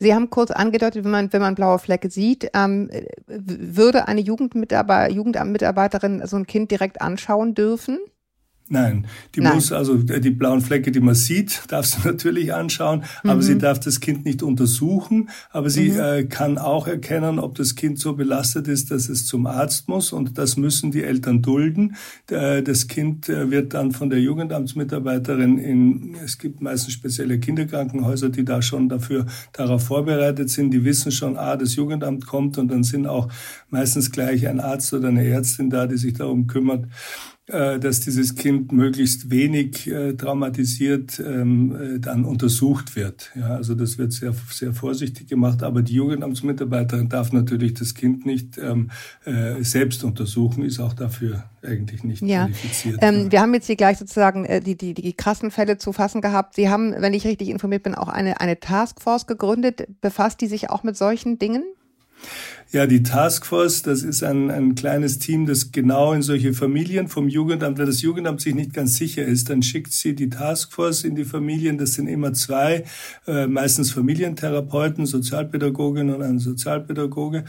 Sie 0.01 0.15
haben 0.15 0.31
kurz 0.31 0.49
angedeutet, 0.49 1.03
wenn 1.03 1.11
man, 1.11 1.31
wenn 1.31 1.41
man 1.43 1.53
blaue 1.53 1.77
Flecke 1.77 2.09
sieht, 2.09 2.49
ähm, 2.55 2.89
würde 3.27 4.07
eine 4.07 4.19
Jugendmitarbeiter, 4.19 5.13
Jugendamtmitarbeiterin 5.13 6.25
so 6.25 6.37
ein 6.37 6.47
Kind 6.47 6.71
direkt 6.71 7.01
anschauen 7.01 7.53
dürfen? 7.53 7.99
Nein, 8.71 9.05
die 9.35 9.41
Nein. 9.41 9.55
muss 9.55 9.73
also 9.73 9.95
äh, 9.95 10.21
die 10.21 10.29
blauen 10.29 10.61
Flecke, 10.61 10.91
die 10.91 11.01
man 11.01 11.13
sieht, 11.13 11.63
darf 11.67 11.85
sie 11.85 11.97
natürlich 12.05 12.53
anschauen, 12.53 13.03
aber 13.21 13.35
mhm. 13.35 13.41
sie 13.41 13.57
darf 13.57 13.81
das 13.81 13.99
Kind 13.99 14.23
nicht 14.23 14.43
untersuchen. 14.43 15.29
Aber 15.51 15.69
sie 15.69 15.89
mhm. 15.89 15.99
äh, 15.99 16.23
kann 16.23 16.57
auch 16.57 16.87
erkennen, 16.87 17.37
ob 17.37 17.55
das 17.55 17.75
Kind 17.75 17.99
so 17.99 18.13
belastet 18.13 18.69
ist, 18.69 18.89
dass 18.89 19.09
es 19.09 19.25
zum 19.25 19.45
Arzt 19.45 19.89
muss 19.89 20.13
und 20.13 20.37
das 20.37 20.55
müssen 20.55 20.91
die 20.91 21.03
Eltern 21.03 21.41
dulden. 21.41 21.97
Das 22.27 22.87
Kind 22.87 23.27
äh, 23.27 23.51
wird 23.51 23.73
dann 23.73 23.91
von 23.91 24.09
der 24.09 24.21
Jugendamtsmitarbeiterin 24.21 25.57
in, 25.57 26.15
es 26.23 26.37
gibt 26.37 26.61
meistens 26.61 26.93
spezielle 26.93 27.39
Kinderkrankenhäuser, 27.39 28.29
die 28.29 28.45
da 28.45 28.61
schon 28.61 28.87
dafür 28.87 29.25
darauf 29.51 29.83
vorbereitet 29.83 30.49
sind. 30.49 30.71
Die 30.71 30.85
wissen 30.85 31.11
schon, 31.11 31.35
ah, 31.35 31.57
das 31.57 31.75
Jugendamt 31.75 32.25
kommt 32.25 32.57
und 32.57 32.69
dann 32.69 32.83
sind 32.83 33.05
auch 33.05 33.27
meistens 33.69 34.11
gleich 34.11 34.47
ein 34.47 34.61
Arzt 34.61 34.93
oder 34.93 35.09
eine 35.09 35.25
Ärztin 35.25 35.69
da, 35.69 35.87
die 35.87 35.97
sich 35.97 36.13
darum 36.13 36.47
kümmert. 36.47 36.85
Äh, 37.47 37.79
dass 37.79 37.99
dieses 38.01 38.35
Kind 38.35 38.71
möglichst 38.71 39.31
wenig 39.31 39.87
äh, 39.87 40.13
traumatisiert 40.13 41.19
ähm, 41.19 41.95
äh, 41.95 41.99
dann 41.99 42.23
untersucht 42.23 42.95
wird. 42.95 43.31
Ja, 43.35 43.55
also 43.55 43.73
das 43.73 43.97
wird 43.97 44.13
sehr, 44.13 44.33
sehr 44.51 44.73
vorsichtig 44.73 45.27
gemacht, 45.27 45.63
aber 45.63 45.81
die 45.81 45.95
Jugendamtsmitarbeiterin 45.95 47.09
darf 47.09 47.33
natürlich 47.33 47.73
das 47.73 47.95
Kind 47.95 48.27
nicht 48.27 48.59
ähm, 48.59 48.91
äh, 49.25 49.63
selbst 49.63 50.03
untersuchen, 50.03 50.63
ist 50.63 50.79
auch 50.79 50.93
dafür 50.93 51.45
eigentlich 51.63 52.03
nicht 52.03 52.21
ja. 52.21 52.43
qualifiziert. 52.43 52.99
Ähm, 53.01 53.23
ja. 53.23 53.31
Wir 53.31 53.41
haben 53.41 53.53
jetzt 53.55 53.65
hier 53.65 53.75
gleich 53.75 53.97
sozusagen 53.97 54.45
äh, 54.45 54.61
die, 54.61 54.77
die, 54.77 54.93
die 54.93 55.13
krassen 55.13 55.49
Fälle 55.49 55.79
zu 55.79 55.93
fassen 55.93 56.21
gehabt. 56.21 56.53
Sie 56.53 56.69
haben, 56.69 56.93
wenn 56.99 57.15
ich 57.15 57.25
richtig 57.25 57.49
informiert 57.49 57.81
bin, 57.81 57.95
auch 57.95 58.07
eine, 58.07 58.39
eine 58.39 58.59
Taskforce 58.59 59.25
gegründet. 59.25 59.87
Befasst 59.99 60.41
die 60.41 60.47
sich 60.47 60.69
auch 60.69 60.83
mit 60.83 60.95
solchen 60.95 61.39
Dingen? 61.39 61.63
Ja, 62.73 62.87
die 62.87 63.03
Taskforce, 63.03 63.81
das 63.81 64.01
ist 64.01 64.23
ein, 64.23 64.49
ein 64.49 64.75
kleines 64.75 65.19
Team, 65.19 65.45
das 65.45 65.73
genau 65.73 66.13
in 66.13 66.21
solche 66.21 66.53
Familien 66.53 67.09
vom 67.09 67.27
Jugendamt, 67.27 67.77
wenn 67.77 67.85
das 67.85 68.01
Jugendamt 68.01 68.39
sich 68.39 68.55
nicht 68.55 68.73
ganz 68.73 68.95
sicher 68.95 69.25
ist, 69.25 69.49
dann 69.49 69.61
schickt 69.61 69.91
sie 69.91 70.15
die 70.15 70.29
Taskforce 70.29 71.03
in 71.03 71.15
die 71.15 71.25
Familien. 71.25 71.77
Das 71.77 71.95
sind 71.95 72.07
immer 72.07 72.31
zwei, 72.31 72.85
äh, 73.27 73.45
meistens 73.45 73.91
Familientherapeuten, 73.91 75.05
Sozialpädagogin 75.05 76.11
und 76.11 76.21
ein 76.21 76.39
Sozialpädagoge, 76.39 77.43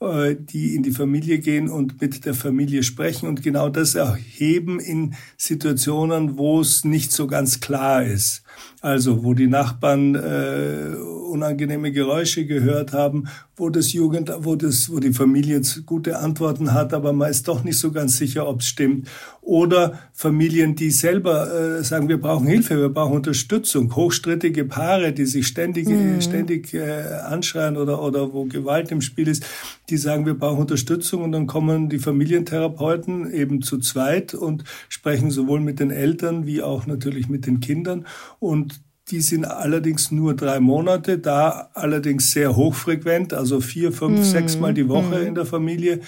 äh, 0.00 0.34
die 0.34 0.74
in 0.74 0.82
die 0.82 0.90
Familie 0.90 1.38
gehen 1.38 1.68
und 1.68 2.00
mit 2.00 2.26
der 2.26 2.34
Familie 2.34 2.82
sprechen 2.82 3.28
und 3.28 3.44
genau 3.44 3.68
das 3.68 3.94
erheben 3.94 4.80
in 4.80 5.14
Situationen, 5.36 6.38
wo 6.38 6.60
es 6.60 6.84
nicht 6.84 7.12
so 7.12 7.28
ganz 7.28 7.60
klar 7.60 8.04
ist. 8.04 8.42
Also 8.86 9.24
wo 9.24 9.34
die 9.34 9.48
Nachbarn 9.48 10.14
äh, 10.14 10.94
unangenehme 11.26 11.90
Geräusche 11.90 12.46
gehört 12.46 12.92
haben, 12.92 13.24
wo 13.56 13.68
das 13.68 13.92
Jugend, 13.92 14.30
wo 14.40 14.54
das, 14.54 14.90
wo 14.92 15.00
die 15.00 15.12
Familie 15.12 15.60
gute 15.84 16.18
Antworten 16.18 16.72
hat, 16.72 16.94
aber 16.94 17.12
man 17.12 17.30
ist 17.30 17.48
doch 17.48 17.64
nicht 17.64 17.78
so 17.78 17.90
ganz 17.90 18.16
sicher, 18.16 18.48
ob 18.48 18.60
es 18.60 18.68
stimmt. 18.68 19.08
Oder 19.42 19.98
Familien, 20.12 20.74
die 20.74 20.90
selber 20.90 21.52
äh, 21.52 21.84
sagen, 21.84 22.08
wir 22.08 22.20
brauchen 22.20 22.46
Hilfe, 22.46 22.78
wir 22.78 22.88
brauchen 22.88 23.14
Unterstützung. 23.16 23.94
Hochstrittige 23.94 24.64
Paare, 24.64 25.12
die 25.12 25.26
sich 25.26 25.46
ständig, 25.46 25.88
mhm. 25.88 26.20
ständig 26.20 26.74
äh, 26.74 27.02
anschreien 27.26 27.76
oder 27.76 28.02
oder 28.02 28.32
wo 28.32 28.44
Gewalt 28.44 28.90
im 28.90 29.00
Spiel 29.00 29.28
ist, 29.28 29.44
die 29.88 29.96
sagen, 29.96 30.26
wir 30.26 30.34
brauchen 30.34 30.60
Unterstützung 30.60 31.22
und 31.22 31.32
dann 31.32 31.46
kommen 31.46 31.88
die 31.88 31.98
Familientherapeuten 31.98 33.32
eben 33.32 33.62
zu 33.62 33.78
zweit 33.78 34.34
und 34.34 34.64
sprechen 34.88 35.30
sowohl 35.30 35.60
mit 35.60 35.80
den 35.80 35.90
Eltern 35.90 36.46
wie 36.46 36.62
auch 36.62 36.86
natürlich 36.86 37.28
mit 37.28 37.46
den 37.46 37.60
Kindern 37.60 38.06
und 38.38 38.75
die 39.10 39.20
sind 39.20 39.44
allerdings 39.44 40.10
nur 40.10 40.34
drei 40.34 40.58
Monate, 40.58 41.18
da 41.18 41.70
allerdings 41.74 42.32
sehr 42.32 42.56
hochfrequent, 42.56 43.34
also 43.34 43.60
vier, 43.60 43.92
fünf, 43.92 44.20
mm. 44.20 44.24
sechs 44.24 44.58
Mal 44.58 44.74
die 44.74 44.88
Woche 44.88 45.20
mm. 45.20 45.26
in 45.26 45.34
der 45.36 45.46
Familie. 45.46 46.00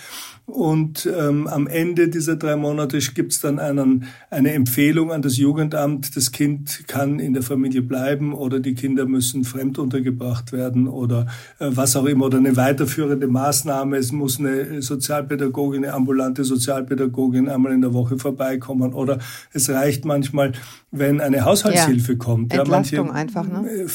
Und 0.49 1.07
ähm, 1.07 1.47
am 1.47 1.67
Ende 1.67 2.09
dieser 2.09 2.37
drei 2.37 2.57
Monate 2.57 2.99
gibt 2.99 3.33
es 3.33 3.41
dann 3.41 3.59
einen, 3.59 4.07
eine 4.31 4.55
Empfehlung 4.55 5.13
an 5.13 5.21
das 5.21 5.37
Jugendamt, 5.37 6.17
das 6.17 6.33
Kind 6.33 6.89
kann 6.89 7.19
in 7.19 7.35
der 7.35 7.43
Familie 7.43 7.83
bleiben 7.83 8.33
oder 8.33 8.59
die 8.59 8.75
Kinder 8.75 9.05
müssen 9.05 9.45
fremd 9.45 9.79
untergebracht 9.79 10.53
werden 10.53 10.89
oder 10.89 11.27
äh, 11.59 11.67
was 11.69 11.97
auch 11.97 12.07
immer 12.07 12.27
oder 12.27 12.39
eine 12.39 12.57
weiterführende 12.57 13.29
Maßnahme. 13.29 13.99
Es 13.99 14.11
muss 14.11 14.41
eine 14.41 14.81
Sozialpädagogin, 14.81 15.85
eine 15.85 15.93
ambulante 15.93 16.45
Sozialpädagogin 16.45 17.51
einmal 17.51 17.73
in 17.73 17.83
der 17.83 17.93
Woche 17.93 18.17
vorbeikommen 18.17 18.95
oder 18.95 19.19
es 19.53 19.69
reicht 19.69 20.07
manchmal, 20.07 20.53
wenn 20.91 21.21
eine 21.21 21.45
Haushaltshilfe 21.45 22.13
ja. 22.13 22.19
kommt. 22.19 22.55
Ja, 22.55 22.65
manche 22.97 23.15
einfach, 23.15 23.47
ne? 23.47 23.69
Äh, 23.69 23.87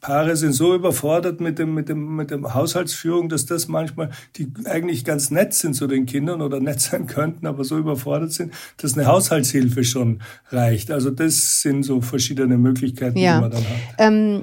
Paare 0.00 0.36
sind 0.36 0.52
so 0.52 0.74
überfordert 0.74 1.40
mit 1.40 1.58
dem, 1.58 1.74
mit 1.74 1.88
dem, 1.88 2.16
mit 2.16 2.30
dem 2.30 2.54
Haushaltsführung, 2.54 3.28
dass 3.28 3.46
das 3.46 3.68
manchmal, 3.68 4.10
die 4.36 4.52
eigentlich 4.64 5.04
ganz 5.04 5.30
nett 5.30 5.54
sind, 5.54 5.74
so 5.74 5.86
den 5.86 6.06
Kindern 6.06 6.42
oder 6.42 6.60
nett 6.60 6.80
sein 6.80 7.06
könnten, 7.06 7.46
aber 7.46 7.64
so 7.64 7.78
überfordert 7.78 8.32
sind, 8.32 8.52
dass 8.78 8.94
eine 8.94 9.06
Haushaltshilfe 9.06 9.84
schon 9.84 10.20
reicht. 10.50 10.90
Also 10.90 11.10
das 11.10 11.60
sind 11.62 11.82
so 11.82 12.00
verschiedene 12.00 12.58
Möglichkeiten, 12.58 13.18
ja. 13.18 13.36
die 13.36 13.40
man 13.42 13.50
dann 13.50 13.62
hat. 13.62 13.78
Ähm, 13.98 14.42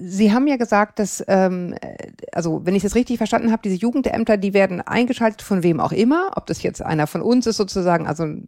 Sie 0.00 0.32
haben 0.32 0.46
ja 0.46 0.56
gesagt, 0.56 0.98
dass, 0.98 1.24
ähm, 1.26 1.74
also 2.32 2.64
wenn 2.64 2.74
ich 2.74 2.82
das 2.82 2.94
richtig 2.94 3.18
verstanden 3.18 3.50
habe, 3.50 3.62
diese 3.64 3.76
Jugendämter, 3.76 4.36
die 4.36 4.54
werden 4.54 4.80
eingeschaltet 4.80 5.42
von 5.42 5.62
wem 5.62 5.80
auch 5.80 5.92
immer, 5.92 6.30
ob 6.36 6.46
das 6.46 6.62
jetzt 6.62 6.82
einer 6.82 7.06
von 7.06 7.20
uns 7.20 7.46
ist 7.46 7.56
sozusagen, 7.56 8.06
also 8.06 8.24
äh, 8.24 8.40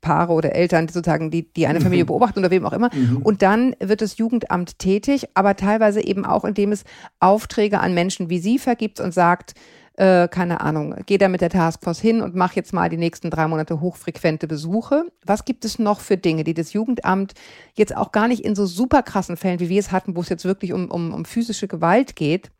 Paare 0.00 0.32
oder 0.32 0.54
Eltern 0.54 0.86
sozusagen, 0.88 1.30
die, 1.30 1.52
die 1.52 1.66
eine 1.66 1.80
Familie 1.80 2.04
mhm. 2.04 2.08
beobachten 2.08 2.38
oder 2.40 2.50
wem 2.50 2.66
auch 2.66 2.72
immer. 2.72 2.90
Mhm. 2.94 3.18
Und 3.18 3.42
dann 3.42 3.74
wird 3.80 4.02
das 4.02 4.18
Jugendamt 4.18 4.78
tätig, 4.78 5.28
aber 5.34 5.56
teilweise 5.56 6.04
eben 6.04 6.24
auch, 6.24 6.44
indem 6.44 6.72
es 6.72 6.84
Aufträge 7.20 7.80
an 7.80 7.94
Menschen 7.94 8.30
wie 8.30 8.38
Sie 8.38 8.58
vergibt 8.58 9.00
und 9.00 9.12
sagt, 9.12 9.54
äh, 9.98 10.28
keine 10.28 10.60
Ahnung, 10.60 10.94
geh 11.06 11.18
da 11.18 11.28
mit 11.28 11.40
der 11.40 11.50
Taskforce 11.50 11.98
hin 11.98 12.22
und 12.22 12.36
mach 12.36 12.52
jetzt 12.52 12.72
mal 12.72 12.88
die 12.88 12.96
nächsten 12.96 13.30
drei 13.30 13.48
Monate 13.48 13.80
hochfrequente 13.80 14.46
Besuche. 14.46 15.06
Was 15.26 15.44
gibt 15.44 15.64
es 15.64 15.80
noch 15.80 15.98
für 15.98 16.16
Dinge, 16.16 16.44
die 16.44 16.54
das 16.54 16.72
Jugendamt 16.72 17.34
jetzt 17.74 17.96
auch 17.96 18.12
gar 18.12 18.28
nicht 18.28 18.44
in 18.44 18.54
so 18.54 18.64
super 18.64 19.02
krassen 19.02 19.36
Fällen, 19.36 19.58
wie 19.58 19.68
wir 19.68 19.80
es 19.80 19.90
hatten, 19.90 20.14
wo 20.14 20.20
es 20.20 20.28
jetzt 20.28 20.44
wirklich 20.44 20.72
um, 20.72 20.88
um, 20.88 21.12
um 21.12 21.24
physische 21.24 21.66
Gewalt 21.66 22.14
geht, 22.14 22.52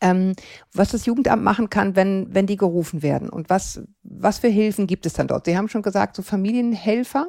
ähm, 0.00 0.32
was 0.72 0.92
das 0.92 1.04
Jugendamt 1.04 1.44
machen 1.44 1.68
kann, 1.68 1.96
wenn, 1.96 2.28
wenn 2.30 2.46
die 2.46 2.56
gerufen 2.56 3.02
werden 3.02 3.28
und 3.28 3.50
was, 3.50 3.82
was 4.02 4.38
für 4.38 4.48
Hilfen 4.48 4.86
gibt 4.86 5.04
es 5.04 5.12
dann 5.12 5.28
dort? 5.28 5.44
Sie 5.44 5.58
haben 5.58 5.68
schon 5.68 5.82
gesagt, 5.82 6.16
so 6.16 6.22
Familienhelfer. 6.22 7.26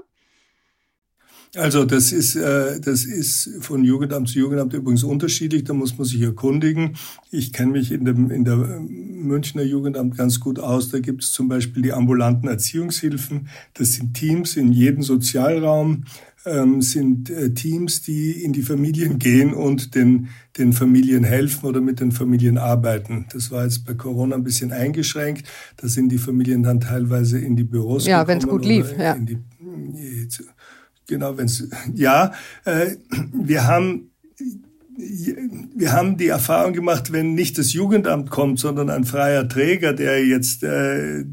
Also 1.55 1.85
das 1.85 2.11
ist, 2.11 2.35
äh, 2.35 2.79
das 2.79 3.05
ist 3.05 3.49
von 3.61 3.83
Jugendamt 3.83 4.29
zu 4.29 4.39
Jugendamt 4.39 4.73
übrigens 4.73 5.03
unterschiedlich, 5.03 5.63
da 5.63 5.73
muss 5.73 5.97
man 5.97 6.05
sich 6.05 6.21
erkundigen. 6.21 6.95
Ich 7.31 7.53
kenne 7.53 7.71
mich 7.71 7.91
in 7.91 8.05
dem, 8.05 8.29
in 8.29 8.43
der 8.43 8.57
Münchner 8.57 9.63
Jugendamt 9.63 10.17
ganz 10.17 10.39
gut 10.39 10.59
aus. 10.59 10.89
Da 10.89 10.99
gibt 10.99 11.23
es 11.23 11.31
zum 11.31 11.47
Beispiel 11.47 11.81
die 11.81 11.93
ambulanten 11.93 12.49
Erziehungshilfen. 12.49 13.47
Das 13.73 13.93
sind 13.93 14.13
Teams 14.13 14.57
in 14.57 14.71
jedem 14.71 15.01
Sozialraum, 15.01 16.05
ähm, 16.45 16.81
sind 16.81 17.29
äh, 17.29 17.53
Teams, 17.53 18.01
die 18.01 18.31
in 18.31 18.53
die 18.53 18.61
Familien 18.61 19.17
gehen 19.17 19.53
und 19.53 19.95
den, 19.95 20.27
den 20.57 20.73
Familien 20.73 21.23
helfen 21.23 21.65
oder 21.65 21.81
mit 21.81 21.99
den 21.99 22.11
Familien 22.11 22.57
arbeiten. 22.57 23.25
Das 23.33 23.49
war 23.51 23.63
jetzt 23.63 23.85
bei 23.85 23.93
Corona 23.93 24.35
ein 24.35 24.43
bisschen 24.43 24.71
eingeschränkt. 24.71 25.47
Da 25.77 25.87
sind 25.87 26.09
die 26.09 26.17
Familien 26.17 26.63
dann 26.63 26.79
teilweise 26.79 27.39
in 27.39 27.55
die 27.55 27.63
Büros 27.63 28.05
ja, 28.05 28.27
wenn 28.27 28.39
es 28.39 28.47
gut 28.47 28.65
lief. 28.65 28.93
Ja. 28.97 29.17
Genau, 31.07 31.37
wenn's 31.37 31.67
ja, 31.93 32.33
äh, 32.65 32.95
wir 33.33 33.67
haben 33.67 34.11
wir 34.97 35.91
haben 35.91 36.15
die 36.15 36.29
Erfahrung 36.29 36.71
gemacht, 36.71 37.11
wenn 37.11 37.33
nicht 37.33 37.57
das 37.57 37.73
Jugendamt 37.73 38.29
kommt, 38.29 38.59
sondern 38.59 38.89
ein 38.89 39.03
freier 39.03 39.47
Träger, 39.47 39.93
der 39.93 40.25
jetzt 40.25 40.63
äh, 40.63 41.25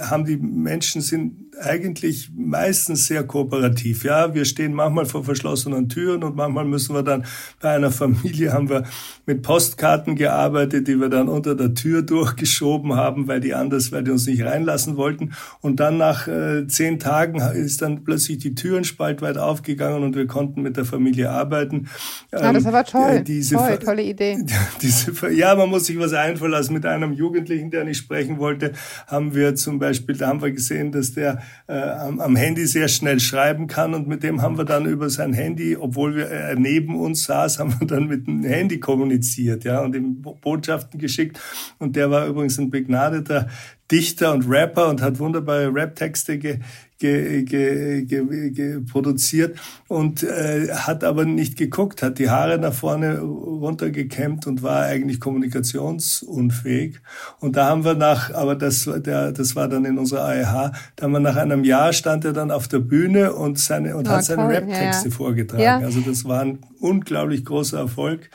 haben 0.00 0.24
die 0.24 0.38
Menschen 0.38 1.02
sind 1.02 1.45
eigentlich 1.60 2.30
meistens 2.36 3.06
sehr 3.06 3.24
kooperativ. 3.24 4.04
Ja, 4.04 4.34
wir 4.34 4.44
stehen 4.44 4.74
manchmal 4.74 5.06
vor 5.06 5.24
verschlossenen 5.24 5.88
Türen 5.88 6.22
und 6.22 6.36
manchmal 6.36 6.64
müssen 6.64 6.94
wir 6.94 7.02
dann 7.02 7.24
bei 7.60 7.70
einer 7.70 7.90
Familie 7.90 8.52
haben 8.52 8.68
wir 8.68 8.84
mit 9.24 9.42
Postkarten 9.42 10.16
gearbeitet, 10.16 10.88
die 10.88 11.00
wir 11.00 11.08
dann 11.08 11.28
unter 11.28 11.54
der 11.54 11.74
Tür 11.74 12.02
durchgeschoben 12.02 12.94
haben, 12.94 13.26
weil 13.28 13.40
die 13.40 13.54
anders, 13.54 13.92
weil 13.92 14.04
die 14.04 14.10
uns 14.10 14.26
nicht 14.26 14.42
reinlassen 14.42 14.96
wollten. 14.96 15.32
Und 15.60 15.80
dann 15.80 15.96
nach 15.96 16.28
äh, 16.28 16.66
zehn 16.66 16.98
Tagen 16.98 17.40
ist 17.40 17.82
dann 17.82 18.04
plötzlich 18.04 18.38
die 18.38 18.54
Türen 18.54 18.84
spaltweit 18.84 19.38
aufgegangen 19.38 20.02
und 20.02 20.14
wir 20.14 20.26
konnten 20.26 20.62
mit 20.62 20.76
der 20.76 20.84
Familie 20.84 21.30
arbeiten. 21.30 21.88
Ja, 22.32 22.52
das 22.52 22.64
war 22.64 22.84
toll. 22.84 23.16
Äh, 23.16 23.22
diese, 23.22 23.56
toll, 23.56 23.78
tolle 23.78 24.02
Idee. 24.02 24.38
Diese, 24.82 25.30
ja, 25.32 25.54
man 25.54 25.70
muss 25.70 25.86
sich 25.86 25.98
was 25.98 26.12
einfallen 26.12 26.52
lassen. 26.52 26.74
Mit 26.74 26.86
einem 26.86 27.12
Jugendlichen, 27.12 27.70
der 27.70 27.84
nicht 27.84 27.98
sprechen 27.98 28.38
wollte, 28.38 28.72
haben 29.06 29.34
wir 29.34 29.54
zum 29.54 29.78
Beispiel, 29.78 30.16
da 30.16 30.28
haben 30.28 30.42
wir 30.42 30.52
gesehen, 30.52 30.92
dass 30.92 31.14
der 31.14 31.42
äh, 31.68 31.74
am, 31.74 32.20
am, 32.20 32.36
Handy 32.36 32.66
sehr 32.66 32.88
schnell 32.88 33.20
schreiben 33.20 33.66
kann 33.66 33.94
und 33.94 34.06
mit 34.06 34.22
dem 34.22 34.42
haben 34.42 34.56
wir 34.56 34.64
dann 34.64 34.86
über 34.86 35.10
sein 35.10 35.32
Handy, 35.32 35.76
obwohl 35.76 36.16
wir 36.16 36.30
äh, 36.30 36.54
neben 36.54 36.96
uns 36.96 37.24
saß, 37.24 37.58
haben 37.58 37.74
wir 37.78 37.86
dann 37.86 38.06
mit 38.06 38.26
dem 38.26 38.44
Handy 38.44 38.78
kommuniziert, 38.78 39.64
ja, 39.64 39.80
und 39.80 39.94
ihm 39.94 40.22
Botschaften 40.22 41.00
geschickt. 41.00 41.40
Und 41.78 41.96
der 41.96 42.10
war 42.10 42.26
übrigens 42.26 42.58
ein 42.58 42.70
begnadeter 42.70 43.48
Dichter 43.90 44.32
und 44.32 44.48
Rapper 44.48 44.88
und 44.88 45.00
hat 45.00 45.18
wunderbare 45.18 45.72
Rap-Texte 45.72 46.38
ge, 46.38 46.58
ge, 46.98 47.42
ge, 47.42 48.04
ge, 48.04 48.50
ge, 48.50 48.80
produziert 48.80 49.58
und 49.88 50.22
äh, 50.22 50.68
hat 50.72 51.04
aber 51.04 51.24
nicht 51.24 51.56
geguckt, 51.56 52.02
hat 52.02 52.18
die 52.18 52.30
Haare 52.30 52.58
nach 52.58 52.72
vorne 52.72 53.20
runtergekämmt 53.20 54.46
und 54.46 54.62
war 54.62 54.82
eigentlich 54.82 55.20
kommunikationsunfähig. 55.20 57.00
Und 57.40 57.56
da 57.56 57.66
haben 57.66 57.84
wir 57.84 57.94
nach, 57.94 58.32
aber 58.32 58.54
das, 58.54 58.88
der, 58.98 59.32
das 59.32 59.56
war 59.56 59.68
dann 59.68 59.84
in 59.84 59.98
unserer 59.98 60.24
AEH, 60.24 60.72
da 60.96 61.04
haben 61.04 61.12
wir 61.12 61.20
nach 61.20 61.36
einem 61.36 61.64
Jahr 61.64 61.92
stand 61.92 62.24
er 62.24 62.32
dann 62.32 62.50
auf 62.50 62.68
der 62.68 62.78
Bühne 62.80 63.34
und 63.34 63.58
seine 63.58 63.96
und 63.96 64.08
oh, 64.08 64.10
hat 64.10 64.24
seine 64.24 64.48
Rap-Texte 64.48 65.08
ja, 65.08 65.10
ja. 65.10 65.16
vorgetragen. 65.16 65.62
Ja. 65.62 65.78
Also 65.78 66.00
das 66.00 66.24
war 66.24 66.40
ein 66.40 66.60
unglaublich 66.80 67.44
großer 67.44 67.78
Erfolg. 67.78 68.30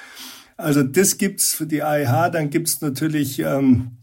Also 0.58 0.84
das 0.84 1.18
gibt's 1.18 1.54
für 1.54 1.66
die 1.66 1.82
AEH, 1.82 2.30
dann 2.30 2.52
gibt's 2.52 2.82
natürlich 2.82 3.40
ähm, 3.40 3.98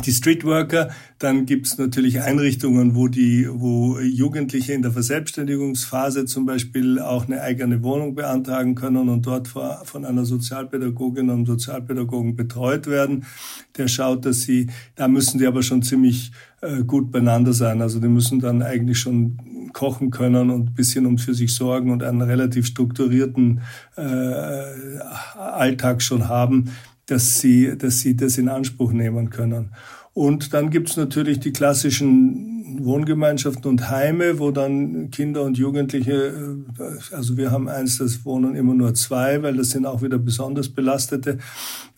die 0.00 0.12
Streetworker, 0.12 0.90
dann 1.18 1.46
gibt's 1.46 1.78
natürlich 1.78 2.20
Einrichtungen, 2.20 2.94
wo 2.94 3.08
die, 3.08 3.48
wo 3.50 3.98
Jugendliche 3.98 4.72
in 4.72 4.82
der 4.82 4.92
Verselbstständigungsphase 4.92 6.24
zum 6.26 6.46
Beispiel 6.46 6.98
auch 6.98 7.26
eine 7.26 7.42
eigene 7.42 7.82
Wohnung 7.82 8.14
beantragen 8.14 8.74
können 8.74 9.08
und 9.08 9.26
dort 9.26 9.48
von 9.48 10.04
einer 10.04 10.24
Sozialpädagogin 10.24 11.30
und 11.30 11.46
Sozialpädagogen 11.46 12.36
betreut 12.36 12.86
werden. 12.86 13.24
Der 13.76 13.88
schaut, 13.88 14.24
dass 14.24 14.42
sie, 14.42 14.68
da 14.94 15.08
müssen 15.08 15.38
die 15.38 15.46
aber 15.46 15.62
schon 15.62 15.82
ziemlich 15.82 16.32
äh, 16.60 16.82
gut 16.84 17.10
beieinander 17.10 17.52
sein. 17.52 17.82
Also 17.82 18.00
die 18.00 18.08
müssen 18.08 18.40
dann 18.40 18.62
eigentlich 18.62 18.98
schon 18.98 19.38
kochen 19.72 20.10
können 20.10 20.50
und 20.50 20.74
bisschen 20.74 21.06
um 21.06 21.18
für 21.18 21.34
sich 21.34 21.54
sorgen 21.54 21.90
und 21.90 22.02
einen 22.02 22.22
relativ 22.22 22.66
strukturierten 22.66 23.60
äh, 23.96 24.02
Alltag 25.36 26.02
schon 26.02 26.28
haben 26.28 26.70
dass 27.08 27.40
sie, 27.40 27.76
dass 27.76 28.00
sie 28.00 28.16
das 28.16 28.38
in 28.38 28.48
Anspruch 28.48 28.92
nehmen 28.92 29.30
können. 29.30 29.70
Und 30.12 30.52
dann 30.52 30.70
gibt's 30.70 30.96
natürlich 30.96 31.40
die 31.40 31.52
klassischen 31.52 32.58
Wohngemeinschaften 32.84 33.70
und 33.70 33.88
Heime, 33.90 34.38
wo 34.38 34.50
dann 34.50 35.10
Kinder 35.10 35.42
und 35.42 35.58
Jugendliche, 35.58 36.56
äh, 36.78 37.14
also 37.14 37.36
wir 37.36 37.50
haben 37.50 37.68
eins, 37.68 37.98
das 37.98 38.24
wohnen 38.24 38.54
immer 38.54 38.74
nur 38.74 38.94
zwei, 38.94 39.42
weil 39.42 39.56
das 39.56 39.70
sind 39.70 39.86
auch 39.86 40.02
wieder 40.02 40.18
besonders 40.18 40.68
belastete, 40.68 41.38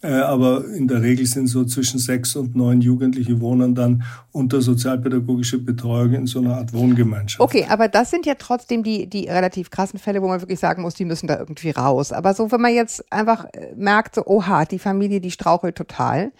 aber 0.08 0.64
in 0.66 0.88
der 0.88 1.02
Regel 1.02 1.26
sind 1.26 1.46
so 1.46 1.64
zwischen 1.64 1.98
sechs 1.98 2.34
und 2.34 2.56
neun 2.56 2.80
Jugendliche 2.80 3.40
wohnen 3.40 3.74
dann 3.74 4.02
unter 4.32 4.62
sozialpädagogische 4.62 5.58
Betreuung 5.58 6.14
in 6.14 6.26
so 6.26 6.38
einer 6.38 6.56
Art 6.56 6.72
Wohngemeinschaft. 6.72 7.40
Okay, 7.40 7.66
aber 7.68 7.88
das 7.88 8.10
sind 8.10 8.24
ja 8.24 8.34
trotzdem 8.38 8.82
die, 8.82 9.08
die 9.08 9.28
relativ 9.28 9.70
krassen 9.70 9.98
Fälle, 9.98 10.22
wo 10.22 10.28
man 10.28 10.40
wirklich 10.40 10.58
sagen 10.58 10.82
muss, 10.82 10.94
die 10.94 11.04
müssen 11.04 11.26
da 11.26 11.38
irgendwie 11.38 11.70
raus. 11.70 12.12
Aber 12.12 12.32
so, 12.32 12.50
wenn 12.50 12.60
man 12.60 12.74
jetzt 12.74 13.04
einfach 13.12 13.44
äh, 13.52 13.74
merkt, 13.76 14.14
so, 14.14 14.24
oha, 14.26 14.64
die 14.64 14.78
Familie, 14.78 15.20
die 15.20 15.30
strauchelt 15.30 15.76
total, 15.76 16.32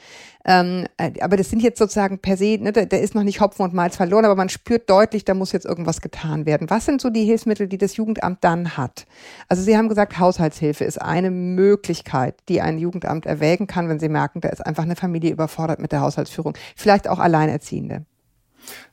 ähm, 0.45 0.87
äh, 0.97 1.13
aber 1.21 1.37
das 1.37 1.51
sind 1.51 1.63
jetzt 1.63 1.79
sozusagen 1.79 2.19
per 2.19 2.37
se, 2.37 2.59
ne, 2.59 2.73
der, 2.73 2.87
der 2.87 3.03
ist 3.03 3.15
noch 3.15 3.25
nicht 3.25 3.41
Hopfen 3.41 3.63
und 3.63 3.75
Malz 3.75 3.97
verloren, 3.97 4.25
aber 4.25 4.37
man 4.37 4.49
spürt 4.49 4.89
deutlich, 4.89 5.25
da 5.25 5.35
muss 5.35 5.53
jetzt 5.53 5.67
irgendwas 5.67 6.01
getan 6.01 6.47
werden. 6.47 6.71
Was 6.71 6.87
sind 6.87 7.01
so 7.01 7.11
die 7.11 7.25
Hilfsmittel, 7.25 7.69
die 7.69 7.77
das 7.77 7.97
Jugendamt 7.97 8.39
dann 8.43 8.77
hat? 8.77 9.07
Also 9.49 9.63
Sie 9.63 9.77
haben 9.77 9.89
gesagt, 9.89 10.19
Haushaltshilfe 10.19 10.85
ist 10.85 11.01
eine 11.01 11.31
Möglichkeit, 11.31 12.37
die 12.49 12.63
ein 12.63 12.79
Jugendamt 12.79 13.27
erwägen 13.51 13.67
kann, 13.67 13.89
wenn 13.89 13.99
Sie 13.99 14.09
merken, 14.09 14.41
da 14.41 14.49
ist 14.49 14.65
einfach 14.65 14.85
eine 14.85 14.97
Familie 14.97 15.33
überfordert 15.33 15.81
mit 15.81 15.91
der 15.93 16.01
Haushaltsführung. 16.01 16.55
Vielleicht 16.77 17.09
auch 17.09 17.19
Alleinerziehende. 17.19 18.05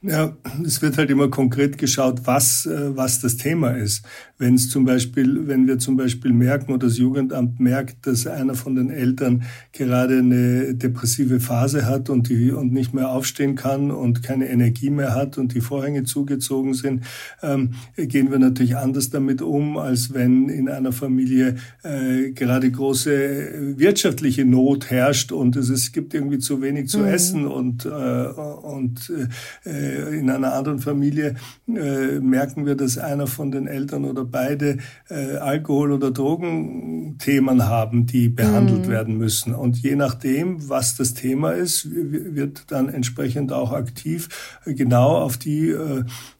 Ja, 0.01 0.37
es 0.63 0.81
wird 0.81 0.97
halt 0.97 1.09
immer 1.09 1.29
konkret 1.29 1.77
geschaut, 1.77 2.21
was, 2.25 2.65
äh, 2.65 2.95
was 2.95 3.19
das 3.19 3.37
Thema 3.37 3.71
ist. 3.71 4.05
Wenn 4.37 4.53
es 4.53 4.69
zum 4.69 4.85
Beispiel, 4.85 5.47
wenn 5.47 5.67
wir 5.67 5.79
zum 5.79 5.97
Beispiel 5.97 6.31
merken 6.33 6.71
oder 6.71 6.87
das 6.87 6.97
Jugendamt 6.97 7.59
merkt, 7.59 8.05
dass 8.05 8.27
einer 8.27 8.53
von 8.53 8.75
den 8.75 8.91
Eltern 8.91 9.43
gerade 9.73 10.19
eine 10.19 10.75
depressive 10.75 11.39
Phase 11.39 11.87
hat 11.87 12.09
und 12.09 12.29
die 12.29 12.51
und 12.51 12.71
nicht 12.71 12.93
mehr 12.93 13.09
aufstehen 13.09 13.55
kann 13.55 13.89
und 13.89 14.21
keine 14.21 14.49
Energie 14.49 14.91
mehr 14.91 15.15
hat 15.15 15.39
und 15.39 15.55
die 15.55 15.61
Vorhänge 15.61 16.03
zugezogen 16.03 16.75
sind, 16.75 17.03
ähm, 17.41 17.73
gehen 17.97 18.29
wir 18.29 18.39
natürlich 18.39 18.77
anders 18.77 19.09
damit 19.09 19.41
um, 19.41 19.77
als 19.77 20.13
wenn 20.13 20.49
in 20.49 20.69
einer 20.69 20.91
Familie 20.91 21.55
äh, 21.83 22.31
gerade 22.31 22.69
große 22.69 23.75
wirtschaftliche 23.77 24.45
Not 24.45 24.91
herrscht 24.91 25.31
und 25.31 25.55
es, 25.55 25.69
es 25.69 25.91
gibt 25.91 26.13
irgendwie 26.13 26.39
zu 26.39 26.61
wenig 26.61 26.89
zu 26.89 26.99
mhm. 26.99 27.05
essen 27.05 27.47
und 27.47 27.85
äh, 27.85 27.89
und 27.89 29.09
äh, 29.09 29.27
äh, 29.66 29.66
in 29.67 30.29
einer 30.29 30.53
anderen 30.53 30.79
Familie 30.79 31.35
äh, 31.67 32.19
merken 32.19 32.65
wir, 32.65 32.75
dass 32.75 32.97
einer 32.97 33.27
von 33.27 33.51
den 33.51 33.67
Eltern 33.67 34.05
oder 34.05 34.25
beide 34.25 34.77
äh, 35.09 35.37
Alkohol- 35.37 35.91
oder 35.91 36.11
Drogenthemen 36.11 37.67
haben, 37.67 38.05
die 38.05 38.29
behandelt 38.29 38.87
mhm. 38.87 38.91
werden 38.91 39.17
müssen. 39.17 39.53
Und 39.53 39.77
je 39.77 39.95
nachdem, 39.95 40.69
was 40.69 40.95
das 40.95 41.13
Thema 41.13 41.51
ist, 41.51 41.87
wird 41.91 42.71
dann 42.71 42.89
entsprechend 42.89 43.51
auch 43.51 43.71
aktiv 43.71 44.29
genau 44.65 45.17
auf 45.17 45.37
die 45.37 45.75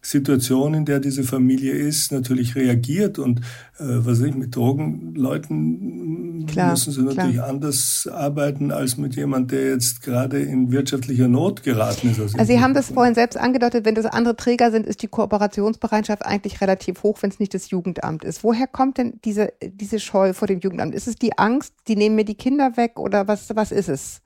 Situation, 0.02 0.74
in 0.74 0.86
der 0.86 1.00
diese 1.00 1.24
Familie 1.24 1.74
ist, 1.74 2.12
natürlich 2.12 2.56
reagiert. 2.56 3.20
Und 3.20 3.42
was 3.80 4.22
ich 4.22 4.34
mit 4.34 4.56
Drogenleuten 4.56 6.46
klar, 6.48 6.72
müssen 6.72 6.92
sie 6.92 7.02
natürlich 7.02 7.36
klar. 7.36 7.48
anders 7.48 8.10
arbeiten 8.12 8.72
als 8.72 8.98
mit 8.98 9.16
jemand, 9.16 9.52
der 9.52 9.70
jetzt 9.70 10.02
gerade 10.02 10.40
in 10.40 10.72
wirtschaftlicher 10.72 11.28
Not 11.28 11.64
geraten 11.64 12.10
ist. 12.12 12.20
Also, 12.20 12.38
also 12.38 12.52
Sie 12.52 12.60
haben 12.60 12.74
das 12.74 12.90
vorhin 12.92 13.14
selbst 13.14 13.38
angedeutet, 13.38 13.86
wenn 13.86 13.96
das 13.96 14.06
andere 14.06 14.36
Träger 14.36 14.72
sind, 14.72 14.86
ist 14.88 15.04
die 15.04 15.08
Kooperationsbereitschaft 15.08 16.26
eigentlich 16.26 16.62
relativ 16.62 17.04
hoch, 17.04 17.18
wenn 17.22 17.30
es 17.30 17.40
nicht 17.40 17.54
das 17.54 17.70
Jugendamt 17.70 18.24
ist. 18.24 18.44
Woher 18.44 18.68
kommt 18.68 18.98
denn 18.98 19.20
diese, 19.24 19.54
diese 19.62 20.00
Scheu 20.00 20.34
vor 20.34 20.48
dem 20.48 20.60
Jugendamt? 20.60 20.96
Ist 20.96 21.08
es 21.08 21.16
die 21.16 21.38
Angst, 21.38 21.74
die 21.88 21.96
nehmen 21.96 22.16
mir 22.16 22.26
die 22.26 22.36
Kinder 22.36 22.78
weg 22.78 23.00
oder 23.00 23.28
was, 23.28 23.56
was 23.56 23.72
ist 23.72 23.90
es? 23.90 24.22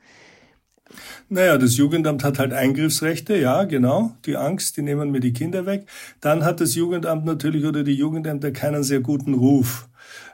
Naja, 1.29 1.57
das 1.57 1.77
Jugendamt 1.77 2.23
hat 2.23 2.39
halt 2.39 2.53
Eingriffsrechte, 2.53 3.37
ja, 3.37 3.63
genau. 3.63 4.15
Die 4.25 4.37
Angst, 4.37 4.77
die 4.77 4.81
nehmen 4.81 5.11
mir 5.11 5.19
die 5.19 5.33
Kinder 5.33 5.65
weg. 5.65 5.87
Dann 6.19 6.43
hat 6.43 6.61
das 6.61 6.75
Jugendamt 6.75 7.25
natürlich 7.25 7.65
oder 7.65 7.83
die 7.83 7.93
Jugendämter 7.93 8.51
keinen 8.51 8.83
sehr 8.83 8.99
guten 8.99 9.33
Ruf. 9.33 9.87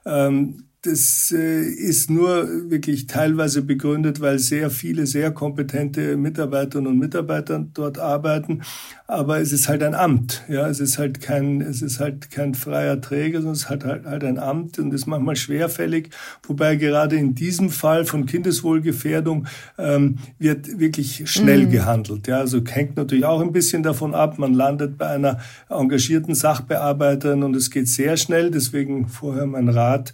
Ähm, 0.05 0.65
das 0.83 1.33
äh, 1.35 1.63
ist 1.63 2.09
nur 2.09 2.69
wirklich 2.69 3.07
teilweise 3.07 3.63
begründet, 3.63 4.21
weil 4.21 4.37
sehr 4.37 4.69
viele 4.69 5.07
sehr 5.07 5.31
kompetente 5.31 6.15
Mitarbeiterinnen 6.17 6.91
und 6.91 6.99
Mitarbeiter 6.99 7.65
dort 7.73 7.97
arbeiten. 7.97 8.61
Aber 9.07 9.39
es 9.39 9.51
ist 9.51 9.67
halt 9.67 9.81
ein 9.81 9.95
Amt. 9.95 10.43
Ja, 10.47 10.67
es 10.67 10.79
ist 10.79 10.99
halt 10.99 11.19
kein, 11.19 11.61
es 11.61 11.81
ist 11.81 11.99
halt 11.99 12.29
kein 12.29 12.53
freier 12.53 13.01
Träger, 13.01 13.39
sondern 13.39 13.55
es 13.55 13.69
hat 13.69 13.85
halt, 13.85 14.05
halt 14.05 14.23
ein 14.23 14.37
Amt 14.37 14.77
und 14.77 14.93
ist 14.93 15.07
manchmal 15.07 15.35
schwerfällig. 15.35 16.11
Wobei 16.43 16.75
gerade 16.75 17.15
in 17.15 17.33
diesem 17.33 17.69
Fall 17.69 18.05
von 18.05 18.27
Kindeswohlgefährdung 18.27 19.47
ähm, 19.79 20.19
wird 20.37 20.79
wirklich 20.79 21.29
schnell 21.29 21.65
mhm. 21.65 21.71
gehandelt. 21.71 22.27
Ja, 22.27 22.37
also 22.37 22.61
hängt 22.65 22.97
natürlich 22.97 23.25
auch 23.25 23.41
ein 23.41 23.51
bisschen 23.51 23.81
davon 23.81 24.13
ab. 24.13 24.37
Man 24.37 24.53
landet 24.53 24.97
bei 24.97 25.07
einer 25.07 25.39
engagierten 25.69 26.35
Sachbearbeiterin 26.35 27.41
und 27.41 27.55
es 27.55 27.71
geht 27.71 27.87
sehr 27.87 28.15
schnell. 28.15 28.51
Deswegen 28.51 29.07
vorher 29.07 29.47
mein 29.47 29.69
Rat 29.69 30.13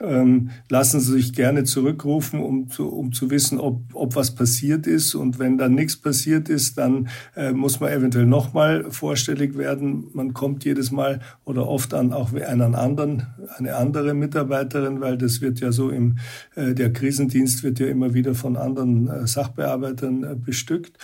ähm, 0.00 0.50
lassen 0.68 1.00
Sie 1.00 1.12
sich 1.12 1.32
gerne 1.32 1.64
zurückrufen, 1.64 2.40
um 2.40 2.68
zu, 2.68 2.88
um 2.88 3.12
zu 3.12 3.30
wissen, 3.30 3.60
ob, 3.60 3.82
ob 3.92 4.16
was 4.16 4.34
passiert 4.34 4.86
ist. 4.86 5.14
Und 5.14 5.38
wenn 5.38 5.56
dann 5.56 5.74
nichts 5.74 5.96
passiert 5.96 6.48
ist, 6.48 6.78
dann 6.78 7.08
äh, 7.36 7.52
muss 7.52 7.80
man 7.80 7.92
eventuell 7.92 8.26
nochmal 8.26 8.90
vorstellig 8.90 9.56
werden. 9.56 10.08
Man 10.12 10.32
kommt 10.34 10.64
jedes 10.64 10.90
Mal 10.90 11.20
oder 11.44 11.68
oft 11.68 11.94
an 11.94 12.12
auch 12.12 12.32
einen 12.32 12.74
anderen, 12.74 13.26
eine 13.56 13.76
andere 13.76 14.14
Mitarbeiterin, 14.14 15.00
weil 15.00 15.16
das 15.16 15.40
wird 15.40 15.60
ja 15.60 15.70
so 15.70 15.90
im, 15.90 16.18
äh, 16.56 16.74
der 16.74 16.92
Krisendienst 16.92 17.62
wird 17.62 17.78
ja 17.78 17.86
immer 17.86 18.14
wieder 18.14 18.34
von 18.34 18.56
anderen 18.56 19.08
äh, 19.08 19.26
Sachbearbeitern 19.26 20.24
äh, 20.24 20.34
bestückt 20.34 20.98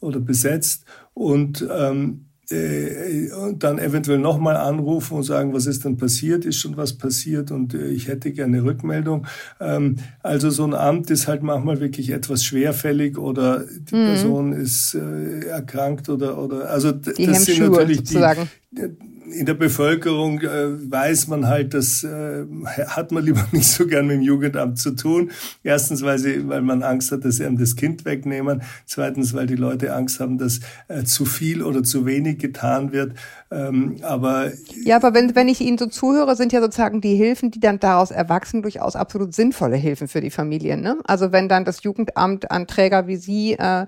oder 0.00 0.20
besetzt. 0.20 0.84
Und 1.12 1.66
ähm, 1.70 2.26
äh, 2.52 3.30
und 3.32 3.62
dann 3.62 3.78
eventuell 3.78 4.18
nochmal 4.18 4.56
anrufen 4.56 5.18
und 5.18 5.22
sagen, 5.22 5.52
was 5.52 5.66
ist 5.66 5.84
denn 5.84 5.96
passiert, 5.96 6.44
ist 6.44 6.56
schon 6.56 6.76
was 6.76 6.94
passiert 6.94 7.50
und 7.50 7.74
äh, 7.74 7.88
ich 7.88 8.08
hätte 8.08 8.32
gerne 8.32 8.62
Rückmeldung. 8.64 9.26
Ähm, 9.60 9.96
also 10.22 10.50
so 10.50 10.64
ein 10.64 10.74
Amt 10.74 11.10
ist 11.10 11.28
halt 11.28 11.42
manchmal 11.42 11.80
wirklich 11.80 12.10
etwas 12.10 12.44
schwerfällig 12.44 13.18
oder 13.18 13.64
die 13.64 13.94
mhm. 13.94 14.06
Person 14.06 14.52
ist 14.52 14.94
äh, 14.94 15.46
erkrankt 15.46 16.08
oder 16.08 16.38
oder 16.38 16.70
also 16.70 16.92
die 16.92 17.26
das 17.26 17.44
sind 17.44 17.70
natürlich 17.70 17.98
sozusagen. 17.98 18.48
die 18.70 18.88
in 19.32 19.46
der 19.46 19.54
Bevölkerung 19.54 20.40
äh, 20.40 20.90
weiß 20.90 21.28
man 21.28 21.46
halt, 21.46 21.74
das 21.74 22.04
äh, 22.04 22.44
hat 22.86 23.12
man 23.12 23.24
lieber 23.24 23.46
nicht 23.52 23.68
so 23.68 23.86
gern 23.86 24.06
mit 24.06 24.16
dem 24.16 24.22
Jugendamt 24.22 24.78
zu 24.78 24.92
tun. 24.92 25.30
Erstens, 25.62 26.02
weil, 26.02 26.18
sie, 26.18 26.48
weil 26.48 26.62
man 26.62 26.82
Angst 26.82 27.12
hat, 27.12 27.24
dass 27.24 27.36
sie 27.36 27.46
einem 27.46 27.58
das 27.58 27.76
Kind 27.76 28.04
wegnehmen. 28.04 28.62
Zweitens, 28.86 29.34
weil 29.34 29.46
die 29.46 29.56
Leute 29.56 29.94
Angst 29.94 30.20
haben, 30.20 30.38
dass 30.38 30.60
äh, 30.88 31.04
zu 31.04 31.24
viel 31.24 31.62
oder 31.62 31.82
zu 31.82 32.06
wenig 32.06 32.38
getan 32.38 32.92
wird. 32.92 33.14
Ähm, 33.50 33.96
aber 34.02 34.52
ja, 34.84 34.96
aber 34.96 35.14
wenn, 35.14 35.34
wenn 35.34 35.48
ich 35.48 35.60
Ihnen 35.60 35.78
so 35.78 35.86
zuhöre, 35.86 36.36
sind 36.36 36.52
ja 36.52 36.60
sozusagen 36.60 37.00
die 37.00 37.14
Hilfen, 37.14 37.50
die 37.50 37.60
dann 37.60 37.80
daraus 37.80 38.10
erwachsen, 38.10 38.62
durchaus 38.62 38.96
absolut 38.96 39.34
sinnvolle 39.34 39.76
Hilfen 39.76 40.08
für 40.08 40.20
die 40.20 40.30
Familien. 40.30 40.80
Ne? 40.80 40.98
Also 41.04 41.32
wenn 41.32 41.48
dann 41.48 41.64
das 41.64 41.82
Jugendamt 41.82 42.50
an 42.50 42.66
Träger 42.66 43.06
wie 43.06 43.16
Sie 43.16 43.54
äh, 43.54 43.86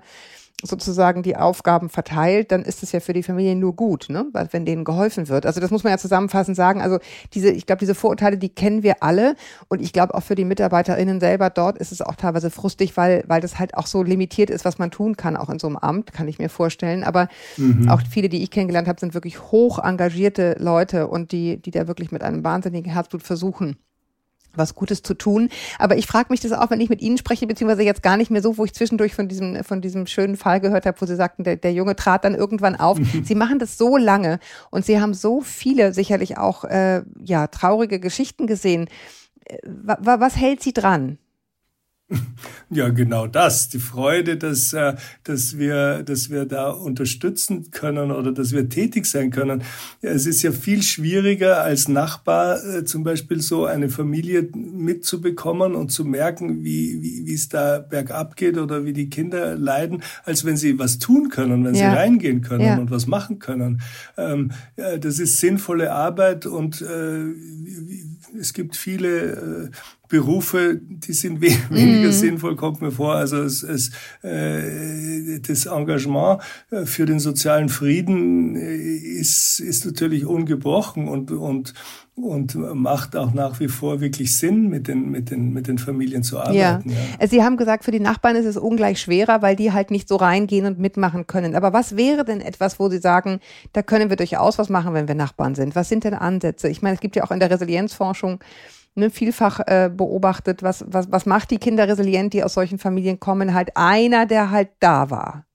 sozusagen 0.63 1.23
die 1.23 1.35
Aufgaben 1.35 1.89
verteilt, 1.89 2.51
dann 2.51 2.63
ist 2.63 2.83
es 2.83 2.91
ja 2.91 2.99
für 2.99 3.13
die 3.13 3.23
Familie 3.23 3.55
nur 3.55 3.75
gut, 3.75 4.07
ne? 4.09 4.25
wenn 4.51 4.65
denen 4.65 4.83
geholfen 4.83 5.27
wird. 5.27 5.45
Also 5.45 5.59
das 5.59 5.71
muss 5.71 5.83
man 5.83 5.91
ja 5.91 5.97
zusammenfassend 5.97 6.55
sagen. 6.55 6.81
Also 6.81 6.99
diese, 7.33 7.49
ich 7.49 7.65
glaube, 7.65 7.79
diese 7.79 7.95
Vorurteile, 7.95 8.37
die 8.37 8.49
kennen 8.49 8.83
wir 8.83 9.03
alle. 9.03 9.35
Und 9.67 9.81
ich 9.81 9.93
glaube 9.93 10.15
auch 10.15 10.23
für 10.23 10.35
die 10.35 10.45
MitarbeiterInnen 10.45 11.19
selber 11.19 11.49
dort 11.49 11.77
ist 11.77 11.91
es 11.91 12.01
auch 12.01 12.15
teilweise 12.15 12.49
frustig, 12.49 12.95
weil, 12.97 13.23
weil 13.27 13.41
das 13.41 13.59
halt 13.59 13.75
auch 13.75 13.87
so 13.87 14.03
limitiert 14.03 14.49
ist, 14.49 14.65
was 14.65 14.77
man 14.77 14.91
tun 14.91 15.17
kann, 15.17 15.35
auch 15.35 15.49
in 15.49 15.59
so 15.59 15.67
einem 15.67 15.77
Amt, 15.77 16.13
kann 16.13 16.27
ich 16.27 16.39
mir 16.39 16.49
vorstellen. 16.49 17.03
Aber 17.03 17.27
mhm. 17.57 17.89
auch 17.89 18.01
viele, 18.09 18.29
die 18.29 18.41
ich 18.41 18.51
kennengelernt 18.51 18.87
habe, 18.87 18.99
sind 18.99 19.13
wirklich 19.13 19.51
hoch 19.51 19.79
engagierte 19.79 20.55
Leute 20.59 21.07
und 21.07 21.31
die, 21.31 21.61
die 21.61 21.71
da 21.71 21.87
wirklich 21.87 22.11
mit 22.11 22.23
einem 22.23 22.43
wahnsinnigen 22.43 22.91
Herzblut 22.91 23.23
versuchen, 23.23 23.77
was 24.55 24.75
Gutes 24.75 25.01
zu 25.01 25.13
tun. 25.13 25.49
Aber 25.79 25.97
ich 25.97 26.07
frage 26.07 26.27
mich 26.29 26.39
das 26.39 26.51
auch, 26.51 26.69
wenn 26.69 26.81
ich 26.81 26.89
mit 26.89 27.01
Ihnen 27.01 27.17
spreche, 27.17 27.47
beziehungsweise 27.47 27.83
jetzt 27.83 28.03
gar 28.03 28.17
nicht 28.17 28.31
mehr 28.31 28.41
so, 28.41 28.57
wo 28.57 28.65
ich 28.65 28.73
zwischendurch 28.73 29.15
von 29.15 29.27
diesem, 29.27 29.63
von 29.63 29.81
diesem 29.81 30.07
schönen 30.07 30.37
Fall 30.37 30.59
gehört 30.59 30.85
habe, 30.85 30.99
wo 30.99 31.05
Sie 31.05 31.15
sagten, 31.15 31.43
der, 31.43 31.57
der 31.57 31.73
Junge 31.73 31.95
trat 31.95 32.23
dann 32.23 32.35
irgendwann 32.35 32.75
auf. 32.75 32.99
Mhm. 32.99 33.23
Sie 33.23 33.35
machen 33.35 33.59
das 33.59 33.77
so 33.77 33.97
lange 33.97 34.39
und 34.69 34.85
Sie 34.85 34.99
haben 34.99 35.13
so 35.13 35.41
viele 35.41 35.93
sicherlich 35.93 36.37
auch 36.37 36.63
äh, 36.63 37.03
ja 37.19 37.47
traurige 37.47 37.99
Geschichten 37.99 38.47
gesehen. 38.47 38.87
Äh, 39.45 39.57
was 39.65 40.35
hält 40.35 40.61
Sie 40.61 40.73
dran? 40.73 41.17
Ja, 42.69 42.89
genau 42.89 43.27
das. 43.27 43.69
Die 43.69 43.79
Freude, 43.79 44.37
dass, 44.37 44.73
äh, 44.73 44.95
dass, 45.23 45.57
wir, 45.57 46.01
dass 46.03 46.29
wir 46.29 46.45
da 46.45 46.69
unterstützen 46.69 47.69
können 47.69 48.11
oder 48.11 48.31
dass 48.31 48.51
wir 48.51 48.67
tätig 48.67 49.05
sein 49.05 49.29
können. 49.29 49.61
Es 50.01 50.25
ist 50.25 50.41
ja 50.41 50.51
viel 50.51 50.81
schwieriger 50.81 51.61
als 51.61 51.87
Nachbar 51.87 52.63
äh, 52.63 52.83
zum 52.83 53.03
Beispiel 53.03 53.41
so 53.41 53.65
eine 53.65 53.89
Familie 53.89 54.49
mitzubekommen 54.53 55.75
und 55.75 55.91
zu 55.91 56.03
merken, 56.03 56.63
wie, 56.63 57.01
wie, 57.01 57.27
wie 57.27 57.33
es 57.33 57.49
da 57.49 57.79
bergab 57.79 58.35
geht 58.35 58.57
oder 58.57 58.85
wie 58.85 58.93
die 58.93 59.09
Kinder 59.09 59.55
leiden, 59.55 60.01
als 60.23 60.43
wenn 60.43 60.57
sie 60.57 60.79
was 60.79 60.97
tun 60.97 61.29
können, 61.29 61.63
wenn 61.65 61.75
ja. 61.75 61.91
sie 61.91 61.97
reingehen 61.97 62.41
können 62.41 62.65
ja. 62.65 62.77
und 62.77 62.89
was 62.89 63.05
machen 63.05 63.39
können. 63.39 63.81
Ähm, 64.17 64.51
das 64.75 65.19
ist 65.19 65.37
sinnvolle 65.37 65.91
Arbeit 65.91 66.45
und 66.45 66.81
äh, 66.81 67.25
es 68.39 68.53
gibt 68.53 68.75
viele 68.75 69.71
Berufe, 70.13 70.79
die 70.79 71.13
sind 71.13 71.41
we 71.41 71.47
weniger 71.71 72.09
mm. 72.09 72.11
sinnvoll, 72.11 72.55
kommt 72.55 72.81
mir 72.83 72.91
vor. 72.91 73.15
Also 73.15 73.41
es, 73.41 73.63
es, 73.63 73.89
äh, 74.21 75.39
das 75.39 75.65
Engagement 75.65 76.39
äh, 76.69 76.85
für 76.85 77.07
den 77.07 77.19
sozialen 77.19 77.67
Frieden 77.67 78.55
äh, 78.55 78.75
ist, 78.75 79.59
ist 79.59 79.87
natürlich 79.87 80.27
ungebrochen 80.27 81.07
und, 81.07 81.31
und 81.31 81.73
und 82.15 82.55
macht 82.55 83.15
auch 83.15 83.33
nach 83.33 83.59
wie 83.59 83.67
vor 83.67 83.99
wirklich 83.99 84.37
Sinn, 84.37 84.69
mit 84.69 84.87
den, 84.87 85.09
mit 85.09 85.31
den, 85.31 85.51
mit 85.51 85.67
den 85.67 85.79
Familien 85.79 86.23
zu 86.23 86.39
arbeiten. 86.39 86.89
Ja. 86.89 86.95
ja. 87.19 87.27
Sie 87.27 87.43
haben 87.43 87.57
gesagt, 87.57 87.83
für 87.83 87.91
die 87.91 87.99
Nachbarn 87.99 88.35
ist 88.35 88.45
es 88.45 88.55
ungleich 88.55 89.01
schwerer, 89.01 89.41
weil 89.41 89.55
die 89.55 89.71
halt 89.71 89.89
nicht 89.89 90.07
so 90.07 90.15
reingehen 90.15 90.65
und 90.67 90.77
mitmachen 90.77 91.25
können. 91.25 91.55
Aber 91.55 91.73
was 91.73 91.97
wäre 91.97 92.23
denn 92.23 92.39
etwas, 92.39 92.79
wo 92.79 92.89
Sie 92.89 92.99
sagen, 92.99 93.39
da 93.73 93.81
können 93.81 94.09
wir 94.09 94.17
durchaus 94.17 94.59
was 94.59 94.69
machen, 94.69 94.93
wenn 94.93 95.07
wir 95.07 95.15
Nachbarn 95.15 95.55
sind? 95.55 95.75
Was 95.75 95.89
sind 95.89 96.03
denn 96.03 96.13
Ansätze? 96.13 96.69
Ich 96.69 96.83
meine, 96.83 96.95
es 96.95 97.01
gibt 97.01 97.15
ja 97.15 97.23
auch 97.23 97.31
in 97.31 97.39
der 97.39 97.49
Resilienzforschung 97.49 98.39
ne, 98.95 99.09
vielfach 99.09 99.59
äh, 99.65 99.89
beobachtet, 99.91 100.61
was, 100.61 100.85
was, 100.87 101.11
was 101.11 101.25
macht 101.25 101.51
die 101.51 101.57
Kinder 101.57 101.87
resilient, 101.87 102.33
die 102.33 102.43
aus 102.43 102.53
solchen 102.53 102.77
Familien 102.77 103.19
kommen? 103.19 103.53
Halt 103.53 103.75
einer, 103.75 104.25
der 104.25 104.51
halt 104.51 104.69
da 104.79 105.09
war. 105.09 105.45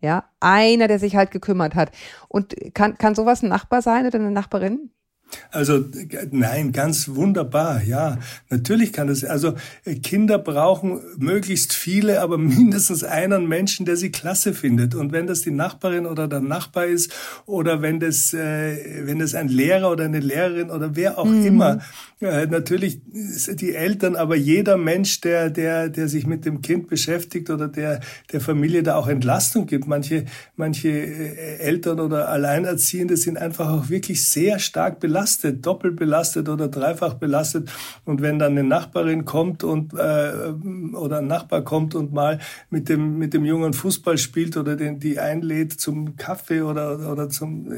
Ja, 0.00 0.24
einer, 0.40 0.88
der 0.88 0.98
sich 0.98 1.16
halt 1.16 1.30
gekümmert 1.30 1.74
hat. 1.74 1.90
Und 2.28 2.54
kann, 2.74 2.96
kann 2.98 3.14
sowas 3.14 3.42
ein 3.42 3.48
Nachbar 3.48 3.82
sein 3.82 4.06
oder 4.06 4.18
eine 4.18 4.30
Nachbarin? 4.30 4.90
Also 5.50 5.84
nein, 6.30 6.72
ganz 6.72 7.08
wunderbar, 7.08 7.82
ja. 7.82 8.18
Natürlich 8.48 8.92
kann 8.92 9.08
das. 9.08 9.24
Also 9.24 9.54
Kinder 10.02 10.38
brauchen 10.38 11.00
möglichst 11.18 11.72
viele, 11.72 12.20
aber 12.20 12.38
mindestens 12.38 13.04
einen 13.04 13.48
Menschen, 13.48 13.86
der 13.86 13.96
sie 13.96 14.10
klasse 14.10 14.54
findet. 14.54 14.94
Und 14.94 15.12
wenn 15.12 15.26
das 15.26 15.42
die 15.42 15.50
Nachbarin 15.50 16.06
oder 16.06 16.28
der 16.28 16.40
Nachbar 16.40 16.86
ist 16.86 17.12
oder 17.46 17.82
wenn 17.82 18.00
das, 18.00 18.32
äh, 18.34 19.06
wenn 19.06 19.18
das 19.18 19.34
ein 19.34 19.48
Lehrer 19.48 19.90
oder 19.90 20.04
eine 20.04 20.20
Lehrerin 20.20 20.70
oder 20.70 20.94
wer 20.94 21.18
auch 21.18 21.24
mhm. 21.24 21.46
immer, 21.46 21.80
äh, 22.18 22.46
natürlich 22.46 22.98
die 23.12 23.74
Eltern, 23.74 24.16
aber 24.16 24.36
jeder 24.36 24.78
Mensch, 24.78 25.20
der, 25.20 25.50
der, 25.50 25.90
der 25.90 26.08
sich 26.08 26.26
mit 26.26 26.46
dem 26.46 26.62
Kind 26.62 26.88
beschäftigt 26.88 27.50
oder 27.50 27.68
der, 27.68 28.00
der 28.32 28.40
Familie 28.40 28.82
da 28.82 28.96
auch 28.96 29.06
Entlastung 29.06 29.66
gibt. 29.66 29.86
Manche, 29.86 30.24
manche 30.56 30.88
äh, 30.88 31.58
Eltern 31.58 32.00
oder 32.00 32.30
Alleinerziehende 32.30 33.18
sind 33.18 33.36
einfach 33.36 33.68
auch 33.68 33.90
wirklich 33.90 34.26
sehr 34.26 34.58
stark 34.58 34.98
belastet, 34.98 35.66
doppelt 35.66 35.96
belastet 35.96 36.48
oder 36.48 36.68
dreifach 36.68 37.14
belastet. 37.14 37.70
Und 38.06 38.22
wenn 38.22 38.38
dann 38.38 38.52
eine 38.52 38.64
Nachbarin 38.64 39.26
kommt 39.26 39.62
und, 39.62 39.92
äh, 39.92 40.32
oder 40.94 41.18
ein 41.18 41.26
Nachbar 41.26 41.64
kommt 41.64 41.94
und 41.94 42.14
mal 42.14 42.38
mit 42.70 42.88
dem, 42.88 43.18
mit 43.18 43.34
dem 43.34 43.44
Jungen 43.44 43.74
Fußball 43.74 44.16
spielt 44.16 44.56
oder 44.56 44.74
den, 44.74 45.00
die 45.00 45.18
einlädt 45.18 45.74
zum 45.74 46.16
Kaffee 46.16 46.62
oder, 46.62 47.12
oder 47.12 47.28
zum, 47.28 47.70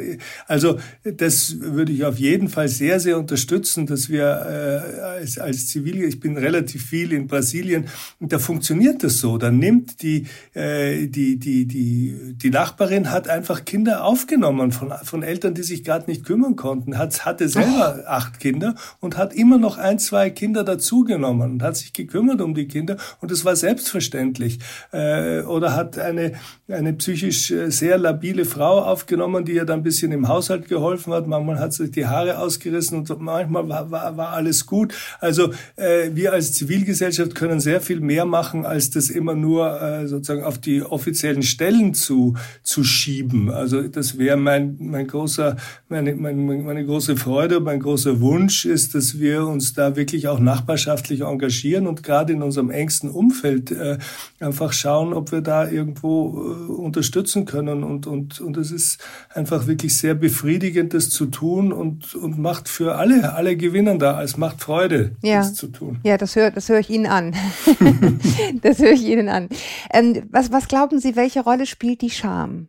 also 0.47 0.79
das 1.03 1.57
würde 1.59 1.91
ich 1.91 2.05
auf 2.05 2.19
jeden 2.19 2.49
Fall 2.49 2.69
sehr, 2.69 3.01
sehr 3.01 3.19
unterstützen, 3.19 3.87
dass 3.87 4.09
wir 4.09 4.28
äh, 4.28 4.28
als, 4.29 5.39
als 5.39 5.69
Zivil, 5.69 6.03
ich 6.05 6.21
bin 6.21 6.37
relativ 6.37 6.87
viel 6.87 7.13
in 7.13 7.27
Brasilien 7.27 7.87
und 8.21 8.33
da 8.33 8.39
funktioniert 8.39 9.03
das 9.03 9.19
so. 9.19 9.39
Da 9.39 9.51
nimmt 9.51 10.03
die, 10.03 10.27
äh, 10.55 11.07
die, 11.07 11.39
die, 11.39 11.67
die, 11.67 12.35
die 12.35 12.51
Nachbarin 12.51 13.11
hat 13.11 13.29
einfach 13.29 13.65
Kinder 13.65 14.05
aufgenommen 14.05 14.73
von, 14.73 14.93
von 15.03 15.23
Eltern, 15.23 15.55
die 15.55 15.63
sich 15.63 15.85
gerade 15.85 16.11
nicht 16.11 16.25
kümmern 16.25 16.57
konnten, 16.57 16.99
hat, 16.99 17.25
hatte 17.25 17.49
selber 17.49 18.05
Ach. 18.07 18.19
acht 18.19 18.41
Kinder 18.41 18.75
und 19.01 19.17
hat 19.17 19.35
immer 19.35 19.59
noch 19.59 19.79
ein, 19.79 19.99
zwei 19.99 20.31
Kinder 20.31 20.65
dazugenommen 20.65 21.53
und 21.53 21.63
hat 21.63 21.77
sich 21.77 21.93
gekümmert 21.93 22.41
um 22.41 22.55
die 22.55 22.69
Kinder 22.69 22.97
und 23.21 23.31
es 23.31 23.45
war 23.45 23.57
selbstverständlich. 23.57 24.59
Äh, 24.93 25.43
oder 25.43 25.75
hat 25.75 25.99
eine, 25.99 26.33
eine 26.69 26.93
psychisch 26.95 27.51
äh, 27.51 27.71
sehr 27.71 27.99
labile 27.99 28.45
Frau 28.45 28.83
aufgenommen, 28.83 29.45
die 29.45 29.53
ihr 29.53 29.65
dann 29.65 29.81
ein 29.81 29.83
bisschen 29.83 30.13
im 30.13 30.29
Haushalt 30.29 30.69
geholfen 30.69 31.13
hat. 31.13 31.27
Manchmal 31.27 31.59
hat 31.59 31.73
sich 31.73 31.91
die 31.91 32.07
Haare 32.07 32.39
ausgerissen 32.39 32.99
und 32.99 33.21
manchmal 33.21 33.69
war, 33.69 33.91
war, 33.91 34.17
war 34.19 34.31
alles 34.35 34.67
gut. 34.67 34.93
Also 35.21 35.53
äh, 35.77 36.11
wir 36.13 36.35
als 36.35 36.53
Zivilgesellschaft 36.53 37.35
können 37.35 37.61
sehr 37.61 37.81
viel 37.81 38.01
mehr 38.01 38.27
machen, 38.27 38.67
als 38.67 38.91
das 38.91 39.09
immer 39.09 39.35
nur 39.35 39.81
äh, 39.81 40.07
sozusagen 40.07 40.45
auf 40.45 40.59
die 40.59 40.83
offiziellen 40.83 41.43
Stellen 41.43 41.95
zu, 41.95 42.35
zu 42.63 42.85
schieben. 42.85 43.51
Also 43.51 43.83
das 43.89 44.19
wäre 44.19 44.37
mein, 44.37 44.77
mein 44.79 45.07
großer, 45.07 45.57
meine, 45.89 46.15
meine, 46.15 46.37
meine 46.41 46.85
große 46.85 47.17
Freude, 47.17 47.61
mein 47.61 47.81
großer 47.81 48.21
Wunsch 48.21 48.67
ist, 48.67 48.95
dass 48.95 49.19
wir 49.19 49.47
uns 49.47 49.73
da 49.73 49.97
wirklich 49.97 50.29
auch 50.29 50.41
nachbarschaftlich 50.41 51.23
engagieren 51.23 51.87
und 51.87 52.03
gerade 52.03 52.35
in 52.35 52.43
unserem 52.43 52.71
engsten 52.71 53.09
Umfeld 53.09 53.71
äh, 53.71 53.99
einfach 54.41 54.73
schauen, 54.73 55.13
ob 55.15 55.33
wir 55.33 55.41
da 55.41 55.69
irgendwo 55.69 56.67
äh, 56.69 56.73
unterstützen 56.73 57.45
können. 57.45 57.85
Und, 57.85 58.07
und, 58.07 58.41
und 58.41 58.57
es 58.57 58.71
ist 58.73 58.99
einfach 59.33 59.67
wirklich 59.67 59.97
sehr 59.97 60.15
befriedigend, 60.15 60.93
das 60.93 61.11
zu 61.11 61.27
tun 61.27 61.73
und, 61.73 62.15
und 62.15 62.39
macht 62.39 62.69
für 62.69 62.97
alle, 62.97 63.35
alle 63.35 63.57
gewinnen 63.57 63.99
da 63.99 64.08
es 64.23 64.37
macht 64.37 64.61
Freude, 64.61 65.17
ja. 65.23 65.39
das 65.39 65.55
zu 65.55 65.69
tun. 65.69 66.01
Ja, 66.03 66.17
das 66.17 66.37
höre 66.37 66.51
das 66.51 66.69
hör 66.69 66.79
ich 66.79 66.91
Ihnen 66.91 67.07
an. 67.07 67.35
das 68.63 68.79
höre 68.79 68.93
ich 68.93 69.05
Ihnen 69.05 69.29
an. 69.29 69.49
Ähm, 69.93 70.29
was, 70.31 70.53
was 70.53 70.69
glauben 70.69 70.99
Sie, 70.99 71.17
welche 71.17 71.41
Rolle 71.41 71.67
spielt 71.67 72.01
die 72.03 72.11
Scham? 72.11 72.69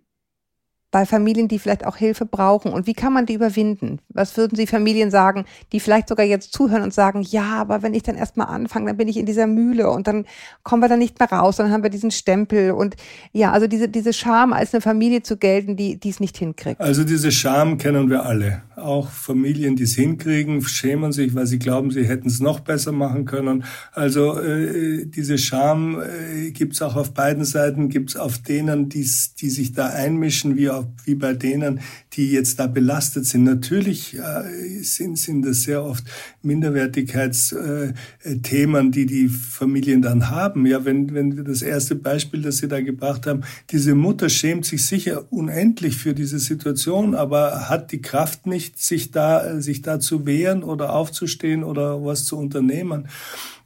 Bei 0.92 1.06
Familien, 1.06 1.48
die 1.48 1.60
vielleicht 1.60 1.86
auch 1.86 1.98
Hilfe 1.98 2.26
brauchen? 2.26 2.72
Und 2.72 2.88
wie 2.88 2.94
kann 2.94 3.14
man 3.14 3.26
die 3.26 3.34
überwinden? 3.34 4.00
Was 4.10 4.36
würden 4.38 4.56
Sie 4.56 4.68
Familien 4.68 5.12
sagen, 5.12 5.46
die 5.72 5.80
vielleicht 5.80 6.10
sogar 6.10 6.26
jetzt 6.26 6.54
zuhören 6.54 6.84
und 6.84 6.94
sagen, 6.94 7.22
ja, 7.22 7.54
aber 7.56 7.82
wenn 7.84 7.94
ich 7.94 8.04
dann 8.04 8.16
erstmal 8.16 8.48
anfange, 8.48 8.88
dann 8.88 8.98
bin 8.98 9.08
ich 9.08 9.18
in 9.18 9.26
dieser 9.26 9.48
Mühle 9.48 9.90
und 9.90 10.08
dann 10.08 10.26
kommen 10.64 10.82
wir 10.82 10.90
da 10.90 10.98
nicht 10.98 11.20
mehr 11.20 11.32
raus, 11.32 11.58
dann 11.58 11.72
haben 11.72 11.84
wir 11.84 11.90
diesen 11.90 12.12
Stempel 12.12 12.72
und 12.72 12.96
ja, 13.34 13.52
also 13.52 13.68
diese, 13.68 13.90
diese 13.90 14.14
Scham 14.14 14.54
als 14.54 14.74
eine 14.74 14.82
Familie 14.82 15.22
zu 15.22 15.38
gelten, 15.38 15.76
die, 15.76 16.00
die 16.00 16.10
es 16.10 16.20
nicht 16.20 16.38
hinkriegt. 16.38 16.82
Also 16.82 17.04
diese 17.04 17.32
Scham 17.32 17.78
kennen 17.78 18.10
wir 18.10 18.26
alle. 18.26 18.64
Auch 18.76 19.10
Familien, 19.10 19.76
die 19.76 19.84
es 19.84 19.96
hinkriegen, 19.96 20.62
schämen 20.62 21.12
sich, 21.12 21.36
weil 21.36 21.46
sie 21.46 21.60
glauben, 21.60 21.92
sie 21.92 22.08
hätten 22.08 22.28
es 22.28 22.40
noch 22.40 22.62
besser 22.62 22.92
machen 22.92 23.26
können. 23.26 23.66
Also 23.92 24.40
äh, 24.40 25.06
diese 25.06 25.38
Scham 25.38 26.02
äh, 26.02 26.52
gibt 26.52 26.74
es 26.74 26.82
auch 26.82 26.96
auf 26.96 27.14
beiden 27.14 27.46
Seiten, 27.46 27.90
gibt 27.90 28.12
es 28.12 28.16
auf 28.16 28.38
denen, 28.38 28.90
die 28.90 29.04
sich 29.04 29.74
da 29.74 29.88
einmischen, 29.88 30.56
wie 30.56 30.70
auch 30.70 30.79
wie 31.06 31.16
bei 31.16 31.34
denen, 31.34 31.80
die 32.14 32.32
jetzt 32.32 32.60
da 32.60 32.68
belastet 32.68 33.26
sind. 33.26 33.44
Natürlich 33.44 34.18
äh, 34.18 34.82
sind, 34.82 35.18
sind 35.18 35.46
das 35.46 35.64
sehr 35.64 35.84
oft 35.84 36.04
Minderwertigkeitsthemen, 36.42 38.92
die 38.92 39.06
die 39.06 39.30
Familien 39.30 40.02
dann 40.02 40.30
haben. 40.30 40.66
Ja, 40.66 40.86
wenn, 40.86 41.14
wenn 41.14 41.44
das 41.44 41.62
erste 41.62 41.96
Beispiel, 41.96 42.42
das 42.42 42.58
Sie 42.58 42.68
da 42.68 42.82
gebracht 42.82 43.28
haben, 43.28 43.42
diese 43.70 43.96
Mutter 43.96 44.30
schämt 44.30 44.66
sich 44.66 44.86
sicher 44.86 45.32
unendlich 45.32 45.98
für 45.98 46.14
diese 46.14 46.40
Situation, 46.40 47.16
aber 47.16 47.70
hat 47.70 47.92
die 47.92 48.02
Kraft 48.02 48.46
nicht, 48.46 48.82
sich 48.82 49.12
da, 49.12 49.62
sich 49.62 49.82
da 49.82 50.00
zu 50.00 50.26
wehren 50.26 50.64
oder 50.64 50.94
aufzustehen 50.94 51.64
oder 51.64 52.04
was 52.04 52.26
zu 52.26 52.38
unternehmen. 52.38 53.08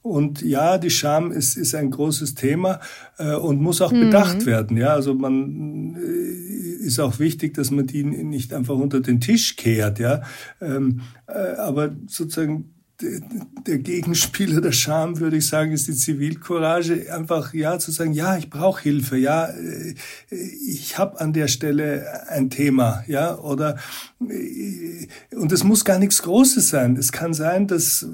Und 0.03 0.41
ja, 0.41 0.77
die 0.77 0.89
Scham 0.89 1.31
ist, 1.31 1.55
ist 1.55 1.73
ein 1.73 1.89
großes 1.89 2.35
Thema 2.35 2.81
äh, 3.17 3.35
und 3.35 3.61
muss 3.61 3.81
auch 3.81 3.93
mhm. 3.93 4.01
bedacht 4.01 4.45
werden. 4.45 4.75
Ja, 4.75 4.93
also 4.93 5.13
man 5.13 5.95
äh, 5.95 6.85
ist 6.85 6.99
auch 6.99 7.19
wichtig, 7.19 7.53
dass 7.53 7.71
man 7.71 7.87
die 7.87 8.03
nicht 8.03 8.53
einfach 8.53 8.75
unter 8.75 8.99
den 8.99 9.21
Tisch 9.21 9.55
kehrt. 9.55 9.99
Ja, 9.99 10.21
ähm, 10.59 11.01
äh, 11.27 11.55
aber 11.55 11.95
sozusagen 12.07 12.72
der 13.67 13.77
Gegenspieler 13.79 14.61
der 14.61 14.71
Scham, 14.71 15.19
würde 15.19 15.37
ich 15.37 15.47
sagen, 15.47 15.71
ist 15.71 15.87
die 15.87 15.95
Zivilcourage, 15.95 17.13
einfach 17.13 17.53
ja 17.53 17.79
zu 17.79 17.91
sagen, 17.91 18.13
ja, 18.13 18.37
ich 18.37 18.49
brauche 18.49 18.81
Hilfe, 18.81 19.17
ja, 19.17 19.47
äh, 19.47 19.95
ich 20.29 20.97
habe 20.97 21.19
an 21.19 21.33
der 21.33 21.47
Stelle 21.47 22.05
ein 22.29 22.49
Thema, 22.49 23.03
ja, 23.07 23.37
oder 23.37 23.77
äh, 24.21 25.07
und 25.35 25.51
es 25.51 25.63
muss 25.63 25.85
gar 25.85 25.99
nichts 25.99 26.21
Großes 26.21 26.69
sein. 26.69 26.95
Es 26.97 27.11
kann 27.11 27.33
sein, 27.33 27.67
dass 27.67 28.05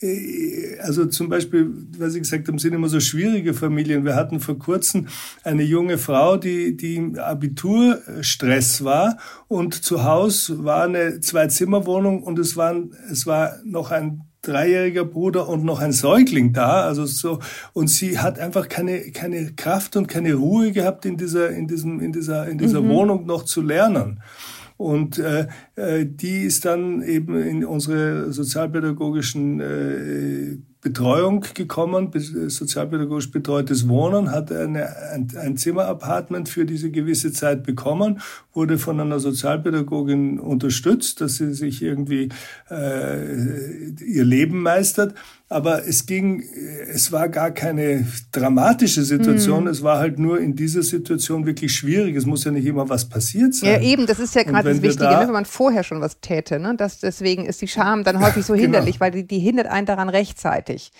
äh, 0.00 0.78
also 0.80 1.06
zum 1.06 1.28
Beispiel, 1.28 1.70
was 1.98 2.14
ich 2.14 2.22
gesagt 2.22 2.48
habe, 2.48 2.58
sind 2.58 2.74
immer 2.74 2.88
so 2.88 3.00
schwierige 3.00 3.54
Familien. 3.54 4.04
Wir 4.04 4.14
hatten 4.14 4.40
vor 4.40 4.58
kurzem 4.58 5.08
eine 5.44 5.62
junge 5.62 5.98
Frau, 5.98 6.36
die 6.36 6.76
die 6.76 6.96
im 6.96 7.18
Abiturstress 7.18 8.84
war 8.84 9.18
und 9.48 9.74
zu 9.74 10.04
Hause 10.04 10.64
war 10.64 10.84
eine 10.84 11.20
Zwei-Zimmer-Wohnung 11.20 12.22
und 12.22 12.38
es 12.38 12.56
waren 12.56 12.94
es 13.10 13.26
war 13.26 13.56
noch 13.64 13.90
ein 13.90 13.95
dreijähriger 14.42 15.04
Bruder 15.04 15.48
und 15.48 15.64
noch 15.64 15.80
ein 15.80 15.92
Säugling 15.92 16.52
da, 16.52 16.82
also 16.82 17.04
so 17.04 17.40
und 17.72 17.88
sie 17.88 18.18
hat 18.18 18.38
einfach 18.38 18.68
keine 18.68 19.10
keine 19.10 19.52
Kraft 19.54 19.96
und 19.96 20.06
keine 20.06 20.34
Ruhe 20.34 20.72
gehabt 20.72 21.04
in 21.04 21.16
dieser 21.16 21.50
in 21.50 21.66
diesem 21.66 22.00
in 22.00 22.12
dieser 22.12 22.48
in 22.48 22.58
dieser 22.58 22.80
mhm. 22.80 22.88
Wohnung 22.88 23.26
noch 23.26 23.44
zu 23.44 23.62
lernen. 23.62 24.20
Und 24.76 25.18
äh, 25.18 25.46
äh 25.74 26.04
die 26.04 26.42
ist 26.42 26.64
dann 26.64 27.02
eben 27.02 27.40
in 27.40 27.64
unsere 27.64 28.32
sozialpädagogischen 28.32 29.60
äh, 29.60 30.58
Betreuung 30.86 31.44
gekommen, 31.52 32.12
sozialpädagogisch 32.14 33.32
betreutes 33.32 33.88
Wohnen, 33.88 34.30
hat 34.30 34.52
eine, 34.52 34.86
ein, 35.12 35.26
ein 35.36 35.56
Zimmerapartment 35.56 36.48
für 36.48 36.64
diese 36.64 36.92
gewisse 36.92 37.32
Zeit 37.32 37.64
bekommen, 37.64 38.20
wurde 38.54 38.78
von 38.78 39.00
einer 39.00 39.18
Sozialpädagogin 39.18 40.38
unterstützt, 40.38 41.20
dass 41.20 41.38
sie 41.38 41.54
sich 41.54 41.82
irgendwie 41.82 42.28
äh, 42.70 43.88
ihr 44.00 44.24
Leben 44.24 44.62
meistert. 44.62 45.14
Aber 45.48 45.86
es 45.86 46.06
ging, 46.06 46.42
es 46.92 47.12
war 47.12 47.28
gar 47.28 47.52
keine 47.52 48.04
dramatische 48.32 49.04
Situation. 49.04 49.64
Mhm. 49.64 49.70
Es 49.70 49.82
war 49.82 49.98
halt 49.98 50.18
nur 50.18 50.40
in 50.40 50.56
dieser 50.56 50.82
Situation 50.82 51.46
wirklich 51.46 51.72
schwierig. 51.72 52.16
Es 52.16 52.26
muss 52.26 52.42
ja 52.44 52.50
nicht 52.50 52.66
immer 52.66 52.88
was 52.88 53.08
passiert 53.08 53.54
sein. 53.54 53.70
Ja, 53.70 53.80
eben, 53.80 54.06
das 54.06 54.18
ist 54.18 54.34
ja 54.34 54.42
gerade 54.42 54.70
das 54.70 54.82
Wichtige, 54.82 55.04
da, 55.04 55.20
ne, 55.20 55.26
wenn 55.26 55.34
man 55.34 55.44
vorher 55.44 55.84
schon 55.84 56.00
was 56.00 56.20
täte. 56.20 56.58
Ne? 56.58 56.74
Das, 56.76 56.98
deswegen 56.98 57.46
ist 57.46 57.62
die 57.62 57.68
Scham 57.68 58.02
dann 58.02 58.20
häufig 58.20 58.44
so 58.44 58.54
genau. 58.54 58.64
hinderlich, 58.64 58.98
weil 58.98 59.12
die, 59.12 59.24
die 59.24 59.38
hindert 59.38 59.68
einen 59.68 59.86
daran 59.86 60.08
rechtzeitig 60.08 60.90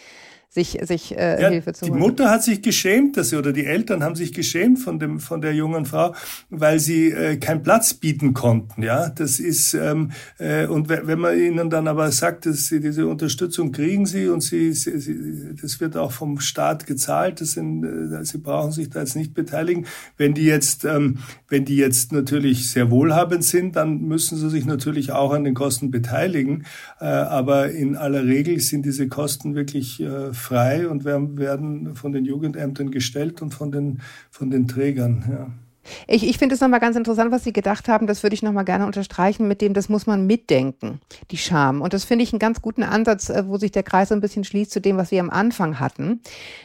sich, 0.48 0.78
sich 0.82 1.16
äh, 1.16 1.40
ja, 1.40 1.48
Hilfe 1.48 1.72
zu 1.72 1.86
holen. 1.86 1.94
Die 1.94 1.98
Mutter 1.98 2.30
hat 2.30 2.42
sich 2.42 2.62
geschämt, 2.62 3.16
dass 3.16 3.30
sie, 3.30 3.36
oder 3.36 3.52
die 3.52 3.66
Eltern 3.66 4.02
haben 4.02 4.14
sich 4.14 4.32
geschämt 4.32 4.78
von 4.78 4.98
dem 4.98 5.20
von 5.20 5.40
der 5.40 5.54
jungen 5.54 5.84
Frau, 5.84 6.14
weil 6.48 6.78
sie 6.78 7.10
äh, 7.10 7.36
keinen 7.36 7.62
Platz 7.62 7.94
bieten 7.94 8.32
konnten. 8.32 8.82
Ja, 8.82 9.10
das 9.10 9.38
ist 9.38 9.74
ähm, 9.74 10.12
äh, 10.38 10.66
und 10.66 10.88
wenn 10.88 11.18
man 11.18 11.38
ihnen 11.38 11.68
dann 11.70 11.88
aber 11.88 12.10
sagt, 12.10 12.46
dass 12.46 12.66
sie 12.66 12.80
diese 12.80 13.06
Unterstützung 13.06 13.72
kriegen 13.72 14.06
sie 14.06 14.28
und 14.28 14.40
sie, 14.40 14.72
sie, 14.72 14.98
sie 14.98 15.54
das 15.60 15.80
wird 15.80 15.96
auch 15.96 16.12
vom 16.12 16.40
Staat 16.40 16.86
gezahlt, 16.86 17.40
das 17.40 17.52
sind, 17.52 17.84
äh, 17.84 18.24
sie 18.24 18.38
brauchen 18.38 18.72
sich 18.72 18.88
da 18.88 19.00
jetzt 19.00 19.16
nicht 19.16 19.34
beteiligen. 19.34 19.86
Wenn 20.16 20.34
die 20.34 20.44
jetzt 20.44 20.84
ähm, 20.84 21.18
wenn 21.48 21.64
die 21.64 21.76
jetzt 21.76 22.12
natürlich 22.12 22.70
sehr 22.70 22.90
wohlhabend 22.90 23.44
sind, 23.44 23.76
dann 23.76 24.02
müssen 24.02 24.38
sie 24.38 24.50
sich 24.50 24.64
natürlich 24.64 25.12
auch 25.12 25.32
an 25.32 25.44
den 25.44 25.54
Kosten 25.54 25.90
beteiligen. 25.90 26.64
Äh, 27.00 27.04
aber 27.04 27.70
in 27.70 27.96
aller 27.96 28.24
Regel 28.24 28.58
sind 28.60 28.84
diese 28.84 29.08
Kosten 29.08 29.54
wirklich 29.54 30.00
äh, 30.00 30.32
frei 30.36 30.88
und 30.88 31.04
werden 31.04 31.96
von 31.96 32.12
den 32.12 32.24
Jugendämtern 32.24 32.90
gestellt 32.90 33.42
und 33.42 33.54
von 33.54 33.72
den, 33.72 34.00
von 34.30 34.50
den 34.50 34.68
Trägern. 34.68 35.24
Ja. 35.28 35.65
Ich, 36.06 36.26
ich 36.26 36.38
finde 36.38 36.54
es 36.54 36.60
nochmal 36.60 36.80
ganz 36.80 36.96
interessant, 36.96 37.30
was 37.30 37.44
Sie 37.44 37.52
gedacht 37.52 37.88
haben. 37.88 38.06
Das 38.06 38.22
würde 38.22 38.34
ich 38.34 38.42
nochmal 38.42 38.64
gerne 38.64 38.86
unterstreichen 38.86 39.48
mit 39.48 39.60
dem, 39.60 39.74
das 39.74 39.88
muss 39.88 40.06
man 40.06 40.26
mitdenken, 40.26 41.00
die 41.30 41.36
Scham. 41.36 41.80
Und 41.82 41.92
das 41.92 42.04
finde 42.04 42.24
ich 42.24 42.32
einen 42.32 42.38
ganz 42.38 42.62
guten 42.62 42.82
Ansatz, 42.82 43.28
äh, 43.28 43.44
wo 43.46 43.58
sich 43.58 43.72
der 43.72 43.82
Kreis 43.82 44.12
ein 44.12 44.20
bisschen 44.20 44.44
schließt 44.44 44.70
zu 44.70 44.80
dem, 44.80 44.96
was 44.96 45.10
wir 45.10 45.20
am 45.20 45.30
Anfang 45.30 45.80
hatten. 45.80 46.20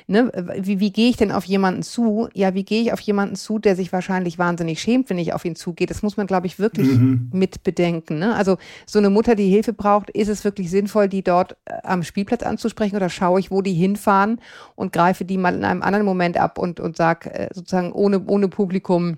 Ne? 0.07 0.31
Wie, 0.59 0.79
wie 0.79 0.91
gehe 0.91 1.09
ich 1.09 1.17
denn 1.17 1.31
auf 1.31 1.45
jemanden 1.45 1.83
zu? 1.83 2.29
Ja, 2.33 2.53
wie 2.53 2.63
gehe 2.63 2.81
ich 2.81 2.93
auf 2.93 2.99
jemanden 2.99 3.35
zu, 3.35 3.59
der 3.59 3.75
sich 3.75 3.91
wahrscheinlich 3.93 4.37
wahnsinnig 4.37 4.81
schämt, 4.81 5.09
wenn 5.09 5.17
ich 5.17 5.33
auf 5.33 5.45
ihn 5.45 5.55
zugehe? 5.55 5.87
Das 5.87 6.03
muss 6.03 6.17
man, 6.17 6.27
glaube 6.27 6.47
ich, 6.47 6.59
wirklich 6.59 6.87
mhm. 6.87 7.29
mit 7.33 7.63
bedenken. 7.63 8.19
Ne? 8.19 8.35
Also 8.35 8.57
so 8.85 8.99
eine 8.99 9.09
Mutter, 9.09 9.35
die 9.35 9.49
Hilfe 9.49 9.73
braucht, 9.73 10.09
ist 10.09 10.27
es 10.27 10.43
wirklich 10.43 10.69
sinnvoll, 10.69 11.07
die 11.07 11.23
dort 11.23 11.55
äh, 11.65 11.73
am 11.83 12.03
Spielplatz 12.03 12.43
anzusprechen 12.43 12.95
oder 12.95 13.09
schaue 13.09 13.39
ich, 13.39 13.51
wo 13.51 13.61
die 13.61 13.73
hinfahren 13.73 14.39
und 14.75 14.93
greife 14.93 15.25
die 15.25 15.37
mal 15.37 15.53
in 15.53 15.63
einem 15.63 15.81
anderen 15.81 16.05
Moment 16.05 16.37
ab 16.37 16.57
und, 16.57 16.79
und 16.79 16.97
sag 16.97 17.25
äh, 17.25 17.49
sozusagen 17.53 17.91
ohne, 17.91 18.25
ohne 18.25 18.47
Publikum, 18.47 19.10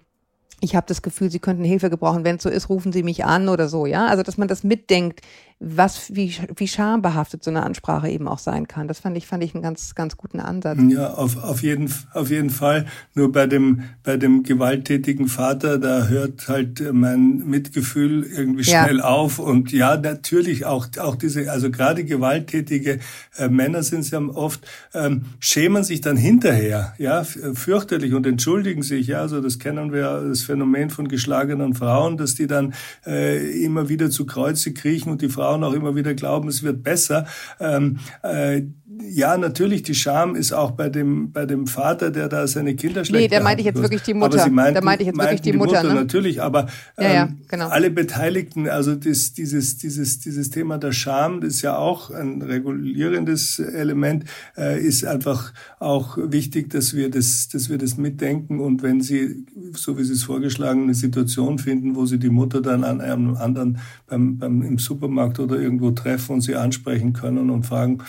ich 0.64 0.76
habe 0.76 0.86
das 0.88 1.02
Gefühl, 1.02 1.30
Sie 1.30 1.40
könnten 1.40 1.66
Hilfe 1.66 1.90
gebrauchen. 1.90 2.24
Wenn 2.24 2.38
es 2.38 2.44
so 2.44 2.50
ist, 2.50 2.70
rufen 2.70 2.94
Sie 2.94 3.04
mich 3.04 3.26
an 3.26 3.50
oder 3.50 3.68
so, 3.68 3.86
ja. 3.86 4.08
Also 4.08 4.24
dass 4.24 4.38
man 4.38 4.48
das 4.48 4.64
mitdenkt, 4.64 5.20
was 5.60 6.14
wie, 6.16 6.36
wie 6.56 6.68
schambehaftet 6.68 7.44
so 7.44 7.52
eine 7.52 7.64
Ansprache 7.64 8.10
eben 8.10 8.28
auch 8.28 8.40
sein 8.40 8.68
kann. 8.68 8.88
Das 8.88 9.00
fand 9.00 9.18
ich, 9.18 9.28
fand 9.28 9.44
ich 9.44 9.54
einen 9.54 9.64
ganz, 9.64 9.96
ganz 9.96 10.18
guten 10.18 10.40
Ansatz. 10.40 10.80
Ja, 10.90 11.14
auf, 11.14 11.42
auf, 11.42 11.64
jeden, 11.64 11.92
auf 12.14 12.30
jeden 12.30 12.50
Fall. 12.50 12.86
Nur 13.14 13.32
bei 13.32 13.48
dem, 13.48 13.84
bei 14.04 14.18
dem 14.18 14.44
gewalttätigen 14.44 15.28
Vater, 15.28 15.78
da 15.78 16.08
hört 16.08 16.48
halt 16.50 16.84
mein 16.92 17.44
Mitgefühl 17.46 18.24
irgendwie 18.24 18.66
schnell 18.66 18.98
ja. 18.98 19.04
auf. 19.06 19.40
Und 19.40 19.72
ja, 19.72 19.96
natürlich 19.96 20.66
auch, 20.66 20.88
auch 21.00 21.16
diese, 21.16 21.50
also 21.50 21.72
gerade 21.72 22.04
gewalttätige 22.04 23.00
äh, 23.38 23.48
Männer 23.48 23.84
sind 23.84 24.02
es 24.02 24.12
ja 24.12 24.20
oft, 24.20 24.66
ähm, 24.94 25.26
schämen 25.40 25.84
sich 25.84 26.02
dann 26.02 26.18
hinterher, 26.18 26.94
ja, 26.98 27.24
fürchterlich 27.24 28.14
und 28.14 28.28
entschuldigen 28.28 28.84
sich, 28.84 29.08
ja. 29.08 29.22
Also 29.22 29.42
das 29.42 29.60
kennen 29.60 29.94
wir, 29.94 30.26
das 30.28 30.42
Phänomen 30.42 30.90
von 30.90 31.08
geschlagenen 31.08 31.74
Frauen, 31.74 32.18
dass 32.18 32.36
die 32.36 32.48
dann 32.48 32.74
äh, 33.06 33.64
immer 33.64 33.90
wieder 33.90 34.10
zu 34.10 34.26
Kreuze 34.26 34.74
kriechen 34.74 35.12
und 35.12 35.22
die 35.22 35.30
Frau 35.30 35.53
Frauen 35.54 35.64
auch 35.64 35.74
immer 35.74 35.96
wieder 35.96 36.14
glauben, 36.14 36.48
es 36.48 36.64
wird 36.64 36.84
besser. 36.84 37.28
Ähm, 37.60 38.00
äh, 38.24 38.64
ja, 39.02 39.38
natürlich, 39.38 39.84
die 39.84 39.96
Scham 39.96 40.36
ist 40.36 40.54
auch 40.54 40.72
bei 40.72 40.90
dem, 40.90 41.32
bei 41.32 41.46
dem 41.46 41.68
Vater, 41.68 42.12
der 42.12 42.28
da 42.30 42.46
seine 42.48 42.76
Kinder 42.76 43.06
schlägt. 43.06 43.24
Nee, 43.24 43.28
der 43.28 43.44
meinte 43.44 43.62
ich 43.62 43.66
jetzt 43.66 43.82
wirklich 43.82 44.02
die 44.04 44.14
Mutter. 44.14 44.36
Aber 44.36 44.44
Sie 44.44 44.50
meinten, 44.50 44.76
da 44.76 44.82
meinte 44.82 45.04
ich 45.04 45.08
jetzt 45.08 45.18
wirklich 45.18 45.42
die, 45.42 45.52
die 45.52 45.58
Mutter, 45.58 45.82
Mutter 45.84 45.94
ne? 45.94 46.00
natürlich, 46.02 46.42
aber 46.42 46.68
ähm, 46.98 47.04
ja, 47.04 47.14
ja, 47.14 47.24
ähm, 47.24 47.40
genau. 47.48 47.70
alle 47.70 47.90
Beteiligten, 47.92 48.68
also 48.68 48.96
das, 48.96 49.34
dieses, 49.34 49.78
dieses, 49.78 50.20
dieses 50.20 50.50
Thema 50.50 50.78
der 50.78 50.92
Scham, 50.92 51.42
das 51.42 51.56
ist 51.56 51.62
ja 51.62 51.78
auch 51.78 52.12
ein 52.12 52.42
regulierendes 52.42 53.60
Element, 53.60 54.26
äh, 54.58 54.80
ist 54.80 55.06
einfach 55.06 55.54
auch 55.80 56.18
wichtig, 56.18 56.70
dass 56.70 56.94
wir 56.94 57.10
das, 57.10 57.50
dass 57.50 57.70
wir 57.70 57.78
das 57.78 57.98
mitdenken 57.98 58.60
und 58.60 58.84
wenn 58.84 59.02
Sie, 59.02 59.46
so 59.74 59.98
wie 59.98 60.04
Sie 60.04 60.14
es 60.14 60.24
vorgeschlagen, 60.24 60.84
eine 60.84 60.94
Situation 60.94 61.58
finden, 61.58 61.96
wo 61.96 62.06
Sie 62.06 62.20
die 62.20 62.30
Mutter 62.30 62.62
dann 62.62 62.84
an 62.84 63.02
einem 63.02 63.36
anderen 63.36 63.80
beim, 64.08 64.38
beim, 64.38 64.62
im 64.62 64.78
Supermarkt 64.78 65.40
oder 65.40 65.58
irgendwo 65.58 65.92
treffen 65.92 66.34
und 66.34 66.42
sie 66.42 66.56
ansprechen 66.56 67.14
können 67.14 67.50
und 67.50 67.66
fragen, 67.66 68.00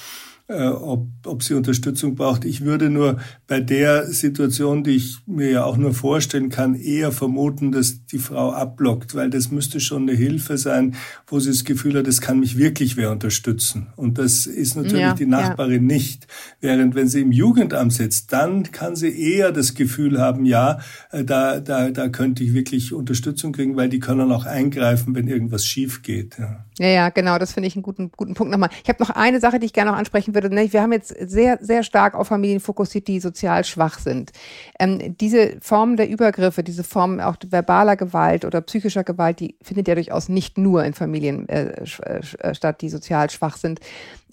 äh, 0.47 0.67
ob, 0.67 1.09
ob 1.25 1.43
sie 1.43 1.55
Unterstützung 1.55 2.17
braucht. 2.17 2.45
Ich 2.45 2.61
würde 2.61 2.91
nur 2.91 3.19
bei 3.47 3.61
der 3.61 4.07
Situation, 4.09 4.85
die 4.85 4.97
ich 4.97 5.19
mir 5.27 5.51
ja 5.51 5.65
auch 5.65 5.79
nur 5.79 5.95
vorstellen 5.95 6.51
kann, 6.51 6.75
eher 6.75 7.13
vermuten, 7.13 7.73
dass 7.73 8.05
die 8.05 8.19
Frau 8.19 8.53
abblockt, 8.53 9.15
weil 9.15 9.31
das 9.31 9.51
müsste 9.51 9.81
schon 9.81 10.03
eine 10.03 10.13
Hilfe 10.13 10.59
sein, 10.59 10.97
wo 11.27 11.41
sie 11.41 11.51
das 11.51 11.65
Gefühl 11.65 11.99
hat, 11.99 12.07
das 12.07 12.21
kann 12.21 12.41
mich 12.41 12.59
wirklich 12.59 12.99
wer 12.99 13.11
unterstützen. 13.11 13.87
Und 13.97 14.19
das 14.19 14.45
ist 14.45 14.77
natürlich 14.77 15.01
ja, 15.01 15.15
die 15.15 15.27
Nachbarin 15.27 15.89
ja. 15.89 15.95
nicht. 15.97 16.27
Während 16.61 16.95
wenn 16.95 17.09
sie 17.09 17.23
im 17.23 17.33
Jugendamt 17.33 17.95
sitzt, 17.95 18.33
dann 18.33 18.71
kann 18.71 18.97
sie 18.97 19.19
eher 19.19 19.51
das 19.51 19.75
Gefühl 19.75 20.21
haben, 20.21 20.45
ja, 20.45 20.79
äh, 21.11 21.25
da, 21.25 21.61
da, 21.61 21.91
da 21.91 22.09
könnte 22.09 22.45
ich 22.45 22.53
wirklich 22.53 22.93
Unterstützung 22.93 23.53
kriegen, 23.53 23.77
weil 23.77 23.89
die 23.89 24.01
können 24.01 24.31
auch 24.31 24.45
eingreifen, 24.45 25.15
wenn 25.15 25.27
irgendwas 25.27 25.65
schief 25.65 26.03
geht. 26.03 26.37
Ja, 26.39 26.67
ja, 26.79 26.89
ja 26.89 27.09
genau, 27.11 27.39
das 27.39 27.53
finde 27.53 27.69
ich 27.69 27.77
einen 27.77 27.83
guten, 27.83 28.11
guten 28.17 28.35
Punkt 28.35 28.51
nochmal. 28.51 28.71
Ich 28.83 28.89
habe 28.89 29.03
noch 29.03 29.11
eine 29.11 29.39
Sache, 29.41 29.59
die 29.59 29.67
ich 29.67 29.73
gerne 29.73 29.93
noch 29.93 29.99
ansprechen 29.99 30.35
würde, 30.35 30.51
wir 30.51 30.83
haben 30.83 30.93
jetzt 30.93 31.15
sehr, 31.31 31.59
sehr 31.61 31.83
stark 31.83 32.15
auf 32.15 32.29
Familien 32.29 32.61
fokussiert, 32.61 33.07
die 33.07 33.21
sozial 33.21 33.65
schwach 33.65 33.99
sind. 33.99 34.33
Ähm, 34.79 35.17
diese 35.19 35.57
Formen 35.61 35.97
der 35.97 36.09
Übergriffe, 36.09 36.65
diese 36.65 36.85
Formen 36.85 37.21
auch 37.21 37.37
verbaler 37.49 37.97
Gewalt 37.97 38.45
oder 38.45 38.61
psychischer 38.61 39.05
Gewalt, 39.05 39.41
die 39.41 39.57
findet 39.63 39.89
ja 39.89 39.95
durchaus 39.95 40.29
nicht 40.29 40.59
nur 40.59 40.85
in 40.85 40.95
Familien 40.95 41.49
äh, 41.49 41.85
äh 42.03 42.55
statt, 42.55 42.81
die 42.81 42.89
sozial 42.89 43.31
schwach 43.31 43.57
sind. 43.57 43.81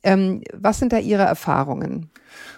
Ähm, 0.03 0.41
was 0.53 0.79
sind 0.79 0.93
da 0.93 0.97
Ihre 0.97 1.23
Erfahrungen? 1.23 2.09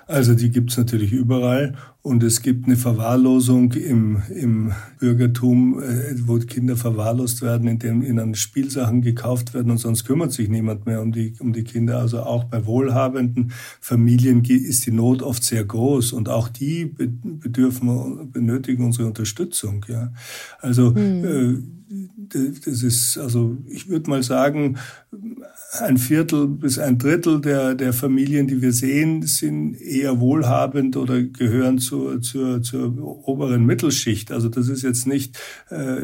Also 0.06 0.36
die 0.36 0.50
gibt's 0.50 0.78
natürlich 0.78 1.14
überall 1.14 1.76
und 2.02 2.22
es 2.24 2.42
gibt 2.42 2.66
eine 2.66 2.76
Verwahrlosung 2.76 3.72
im, 3.72 4.22
im 4.30 4.74
Bürgertum, 5.00 5.82
äh, 5.82 6.16
wo 6.28 6.38
Kinder 6.40 6.76
verwahrlost 6.76 7.42
werden, 7.42 7.70
indem 7.70 8.04
ihnen 8.04 8.36
Spielsachen 8.36 9.02
gekauft 9.02 9.54
werden 9.54 9.72
und 9.72 9.78
sonst 9.78 10.04
kümmert 10.04 10.34
sich 10.34 10.50
niemand 10.50 10.86
mehr 10.86 11.02
um 11.02 11.14
die, 11.14 11.34
um 11.40 11.54
die 11.54 11.64
Kinder. 11.64 12.00
Also 12.00 12.20
auch 12.20 12.44
bei 12.44 12.66
wohlhabenden 12.66 13.54
Familien 13.80 14.44
ist 14.44 14.86
die 14.86 14.92
Not 14.92 15.22
oft 15.22 15.44
sehr 15.44 15.64
groß 15.64 16.12
und 16.12 16.28
auch 16.28 16.50
die 16.50 16.86
bedürfen, 16.86 18.30
benötigen 18.32 18.84
unsere 18.84 19.08
Unterstützung. 19.08 19.86
Ja. 19.88 20.12
Also 20.60 20.92
mhm. 20.92 21.24
äh, 21.24 21.84
das 22.64 22.84
ist, 22.84 23.18
also 23.18 23.58
ich 23.68 23.88
würde 23.88 24.10
mal 24.10 24.24
sagen, 24.24 24.78
ein 25.80 25.98
Viertel 25.98 26.48
bis 26.48 26.80
ein 26.80 26.98
Drittel 26.98 27.42
der, 27.42 27.76
der 27.76 27.94
Familien, 27.94 28.48
die 28.48 28.62
wir 28.62 28.74
sehen, 28.74 29.24
sind 29.24 29.63
eher 29.72 30.20
wohlhabend 30.20 30.98
oder 30.98 31.22
gehören 31.22 31.80
zur, 31.80 32.22
zur, 32.22 32.62
zur 32.62 33.28
oberen 33.28 33.66
Mittelschicht. 33.66 34.32
Also 34.32 34.50
das 34.50 34.68
ist 34.68 34.84
jetzt 34.84 35.08
nicht, 35.08 35.38
äh, 35.70 36.02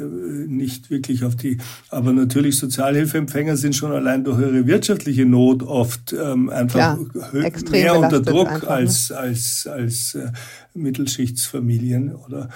nicht 0.47 0.89
wirklich 0.89 1.23
auf 1.23 1.35
die, 1.35 1.57
aber 1.89 2.13
natürlich 2.13 2.57
Sozialhilfeempfänger 2.57 3.57
sind 3.57 3.75
schon 3.75 3.91
allein 3.91 4.23
durch 4.23 4.39
ihre 4.39 4.67
wirtschaftliche 4.67 5.25
Not 5.25 5.63
oft 5.63 6.13
ähm, 6.13 6.49
einfach 6.49 6.97
Klar, 7.29 7.51
mehr 7.71 7.99
unter 7.99 8.21
Druck 8.21 8.49
einfach, 8.49 8.63
ne? 8.63 8.69
als, 8.69 9.11
als, 9.11 9.67
als 9.67 10.15
äh, 10.15 10.31
Mittelschichtsfamilien 10.73 12.15
oder 12.15 12.49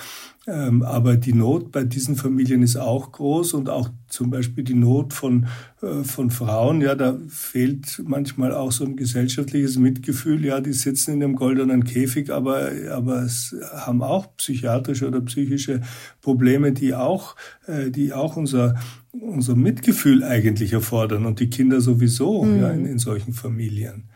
aber 0.45 1.15
die 1.15 1.31
Not 1.31 1.71
bei 1.71 1.85
diesen 1.85 2.17
Familien 2.17 2.63
ist 2.63 2.75
auch 2.75 3.13
groß 3.13 3.53
und 3.53 3.69
auch 3.69 3.89
zum 4.09 4.29
Beispiel 4.29 4.65
die 4.65 4.73
Not 4.73 5.13
von, 5.13 5.47
äh, 5.81 6.03
von 6.03 6.31
Frauen. 6.31 6.81
Ja, 6.81 6.95
da 6.95 7.17
fehlt 7.29 8.01
manchmal 8.05 8.53
auch 8.53 8.73
so 8.73 8.83
ein 8.83 8.97
gesellschaftliches 8.97 9.77
Mitgefühl. 9.77 10.43
Ja, 10.43 10.59
die 10.59 10.73
sitzen 10.73 11.13
in 11.13 11.23
einem 11.23 11.35
goldenen 11.37 11.85
Käfig, 11.85 12.29
aber, 12.29 12.71
aber 12.91 13.23
es 13.23 13.55
haben 13.73 14.03
auch 14.03 14.35
psychiatrische 14.35 15.07
oder 15.07 15.21
psychische 15.21 15.79
Probleme, 16.21 16.73
die 16.73 16.93
auch, 16.93 17.37
äh, 17.65 17.89
die 17.89 18.11
auch 18.11 18.35
unser, 18.35 18.75
unser 19.13 19.55
Mitgefühl 19.55 20.25
eigentlich 20.25 20.73
erfordern 20.73 21.25
und 21.25 21.39
die 21.39 21.49
Kinder 21.49 21.79
sowieso 21.79 22.43
mhm. 22.43 22.61
ja, 22.61 22.69
in, 22.71 22.85
in 22.85 22.99
solchen 22.99 23.31
Familien. 23.31 24.09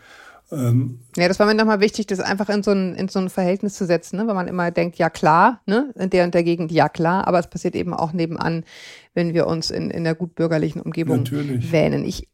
Ähm, 0.51 0.99
ja, 1.17 1.27
das 1.27 1.39
war 1.39 1.45
mir 1.45 1.55
nochmal 1.55 1.81
wichtig, 1.81 2.07
das 2.07 2.19
einfach 2.19 2.47
in 2.49 2.63
so 2.63 2.71
ein, 2.71 2.95
in 2.95 3.09
so 3.09 3.19
ein 3.19 3.29
Verhältnis 3.29 3.73
zu 3.73 3.85
setzen, 3.85 4.17
ne? 4.17 4.27
weil 4.27 4.35
man 4.35 4.47
immer 4.47 4.71
denkt, 4.71 4.97
ja 4.97 5.09
klar, 5.09 5.61
ne? 5.65 5.93
in 5.95 6.09
der 6.09 6.23
und 6.23 6.33
der 6.33 6.43
Gegend, 6.43 6.71
ja 6.71 6.87
klar, 6.87 7.27
aber 7.27 7.39
es 7.39 7.47
passiert 7.47 7.75
eben 7.75 7.93
auch 7.93 8.13
nebenan, 8.13 8.63
wenn 9.13 9.33
wir 9.33 9.47
uns 9.47 9.71
in, 9.71 9.89
in 9.89 10.05
der 10.05 10.15
gut 10.15 10.35
bürgerlichen 10.35 10.81
Umgebung 10.81 11.17
Natürlich. 11.17 11.71
wähnen. 11.73 12.05
Ich, 12.05 12.29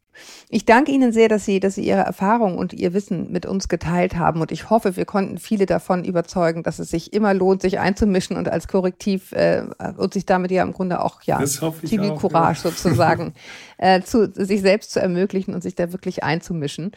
ich 0.48 0.64
danke 0.64 0.92
Ihnen 0.92 1.12
sehr, 1.12 1.28
dass 1.28 1.44
Sie, 1.44 1.58
dass 1.58 1.74
Sie 1.74 1.84
Ihre 1.84 2.02
Erfahrung 2.02 2.56
und 2.56 2.72
Ihr 2.72 2.94
Wissen 2.94 3.32
mit 3.32 3.46
uns 3.46 3.66
geteilt 3.66 4.16
haben. 4.16 4.40
Und 4.40 4.52
ich 4.52 4.70
hoffe, 4.70 4.94
wir 4.94 5.06
konnten 5.06 5.38
viele 5.38 5.66
davon 5.66 6.04
überzeugen, 6.04 6.62
dass 6.62 6.78
es 6.78 6.90
sich 6.90 7.12
immer 7.12 7.34
lohnt, 7.34 7.62
sich 7.62 7.80
einzumischen 7.80 8.36
und 8.36 8.48
als 8.48 8.68
Korrektiv 8.68 9.32
äh, 9.32 9.64
und 9.96 10.14
sich 10.14 10.24
damit 10.24 10.52
ja 10.52 10.62
im 10.62 10.72
Grunde 10.72 11.02
auch 11.02 11.20
ja 11.22 11.44
Zivilcourage 11.44 12.60
ja. 12.62 12.70
sozusagen 12.70 13.34
äh, 13.78 14.02
zu 14.02 14.30
sich 14.32 14.60
selbst 14.60 14.92
zu 14.92 15.00
ermöglichen 15.00 15.52
und 15.52 15.64
sich 15.64 15.74
da 15.74 15.90
wirklich 15.90 16.22
einzumischen. 16.22 16.92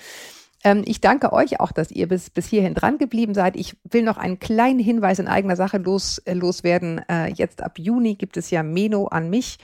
Ähm, 0.64 0.84
ich 0.86 1.02
danke 1.02 1.34
euch 1.34 1.60
auch, 1.60 1.72
dass 1.72 1.92
ihr 1.92 2.08
bis, 2.08 2.30
bis 2.30 2.48
hierhin 2.48 2.74
dran 2.74 2.98
geblieben 2.98 3.34
seid. 3.34 3.56
Ich 3.56 3.76
will 3.84 4.04
noch 4.04 4.18
einen 4.18 4.40
kleinen 4.40 4.80
Hinweis 4.80 5.20
in 5.20 5.28
eigener 5.28 5.56
Sache 5.56 5.78
los, 5.78 6.20
äh, 6.20 6.34
loswerden. 6.34 7.02
Äh, 7.10 7.32
jetzt 7.34 7.62
ab 7.64 7.78
Juni 7.78 8.16
gibt 8.16 8.38
es 8.38 8.50
ja 8.50 8.64
Meno 8.64 9.08
an 9.08 9.30
mich. 9.30 9.58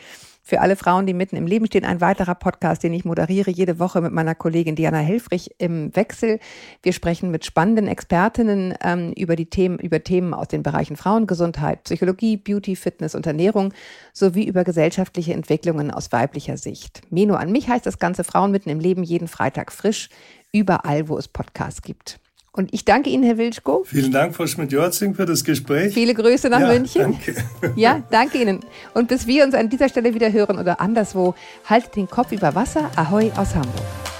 Für 0.46 0.60
alle 0.60 0.76
Frauen, 0.76 1.06
die 1.06 1.14
mitten 1.14 1.38
im 1.38 1.48
Leben 1.48 1.68
stehen, 1.68 1.86
ein 1.86 2.02
weiterer 2.02 2.36
Podcast, 2.36 2.84
den 2.84 2.92
ich 2.92 3.06
moderiere 3.06 3.50
jede 3.50 3.80
Woche 3.80 4.02
mit 4.02 4.12
meiner 4.12 4.36
Kollegin 4.36 4.76
Diana 4.76 4.98
Helfrich 4.98 5.52
im 5.58 5.96
Wechsel. 5.96 6.38
Wir 6.82 6.92
sprechen 6.92 7.32
mit 7.32 7.46
spannenden 7.46 7.88
Expertinnen 7.88 8.74
ähm, 8.84 9.14
über 9.16 9.38
die 9.38 9.46
Themen, 9.46 9.80
über 9.80 10.04
Themen 10.04 10.34
aus 10.34 10.50
den 10.50 10.62
Bereichen 10.62 10.98
Frauengesundheit, 10.98 11.86
Psychologie, 11.86 12.36
Beauty, 12.36 12.76
Fitness 12.76 13.16
und 13.16 13.26
Ernährung 13.26 13.74
sowie 14.12 14.44
über 14.44 14.66
gesellschaftliche 14.66 15.32
Entwicklungen 15.32 15.92
aus 15.92 16.12
weiblicher 16.12 16.58
Sicht. 16.58 17.04
Meno 17.10 17.36
an 17.36 17.54
mich 17.54 17.70
heißt 17.70 17.86
das 17.86 17.98
Ganze 17.98 18.26
Frauen 18.26 18.52
mitten 18.52 18.70
im 18.70 18.82
Leben 18.82 19.04
jeden 19.04 19.30
Freitag 19.30 19.72
frisch, 19.72 20.10
überall, 20.54 21.10
wo 21.10 21.18
es 21.18 21.28
Podcasts 21.28 21.82
gibt. 21.82 22.20
Und 22.56 22.72
ich 22.72 22.86
danke 22.86 23.10
Ihnen, 23.10 23.24
Herr 23.24 23.40
Wilschko. 23.40 23.84
Vielen 23.84 24.12
Dank, 24.12 24.36
Frau 24.36 24.46
Schmidt-Jorzing, 24.46 25.16
für 25.16 25.26
das 25.26 25.44
Gespräch. 25.44 25.92
Viele 25.92 26.14
Grüße 26.14 26.50
nach 26.50 26.60
ja, 26.60 26.68
München. 26.68 27.02
Danke. 27.02 27.74
Ja, 27.76 28.04
danke 28.12 28.38
Ihnen. 28.38 28.60
Und 28.94 29.08
bis 29.08 29.26
wir 29.26 29.44
uns 29.44 29.56
an 29.56 29.70
dieser 29.70 29.90
Stelle 29.90 30.14
wieder 30.14 30.32
hören 30.32 30.60
oder 30.60 30.80
anderswo, 30.80 31.34
haltet 31.66 31.96
den 31.96 32.08
Kopf 32.08 32.32
über 32.32 32.54
Wasser. 32.54 32.92
Ahoi 32.96 33.32
aus 33.36 33.56
Hamburg. 33.56 34.13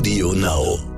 Audio 0.00 0.32
Now. 0.32 0.89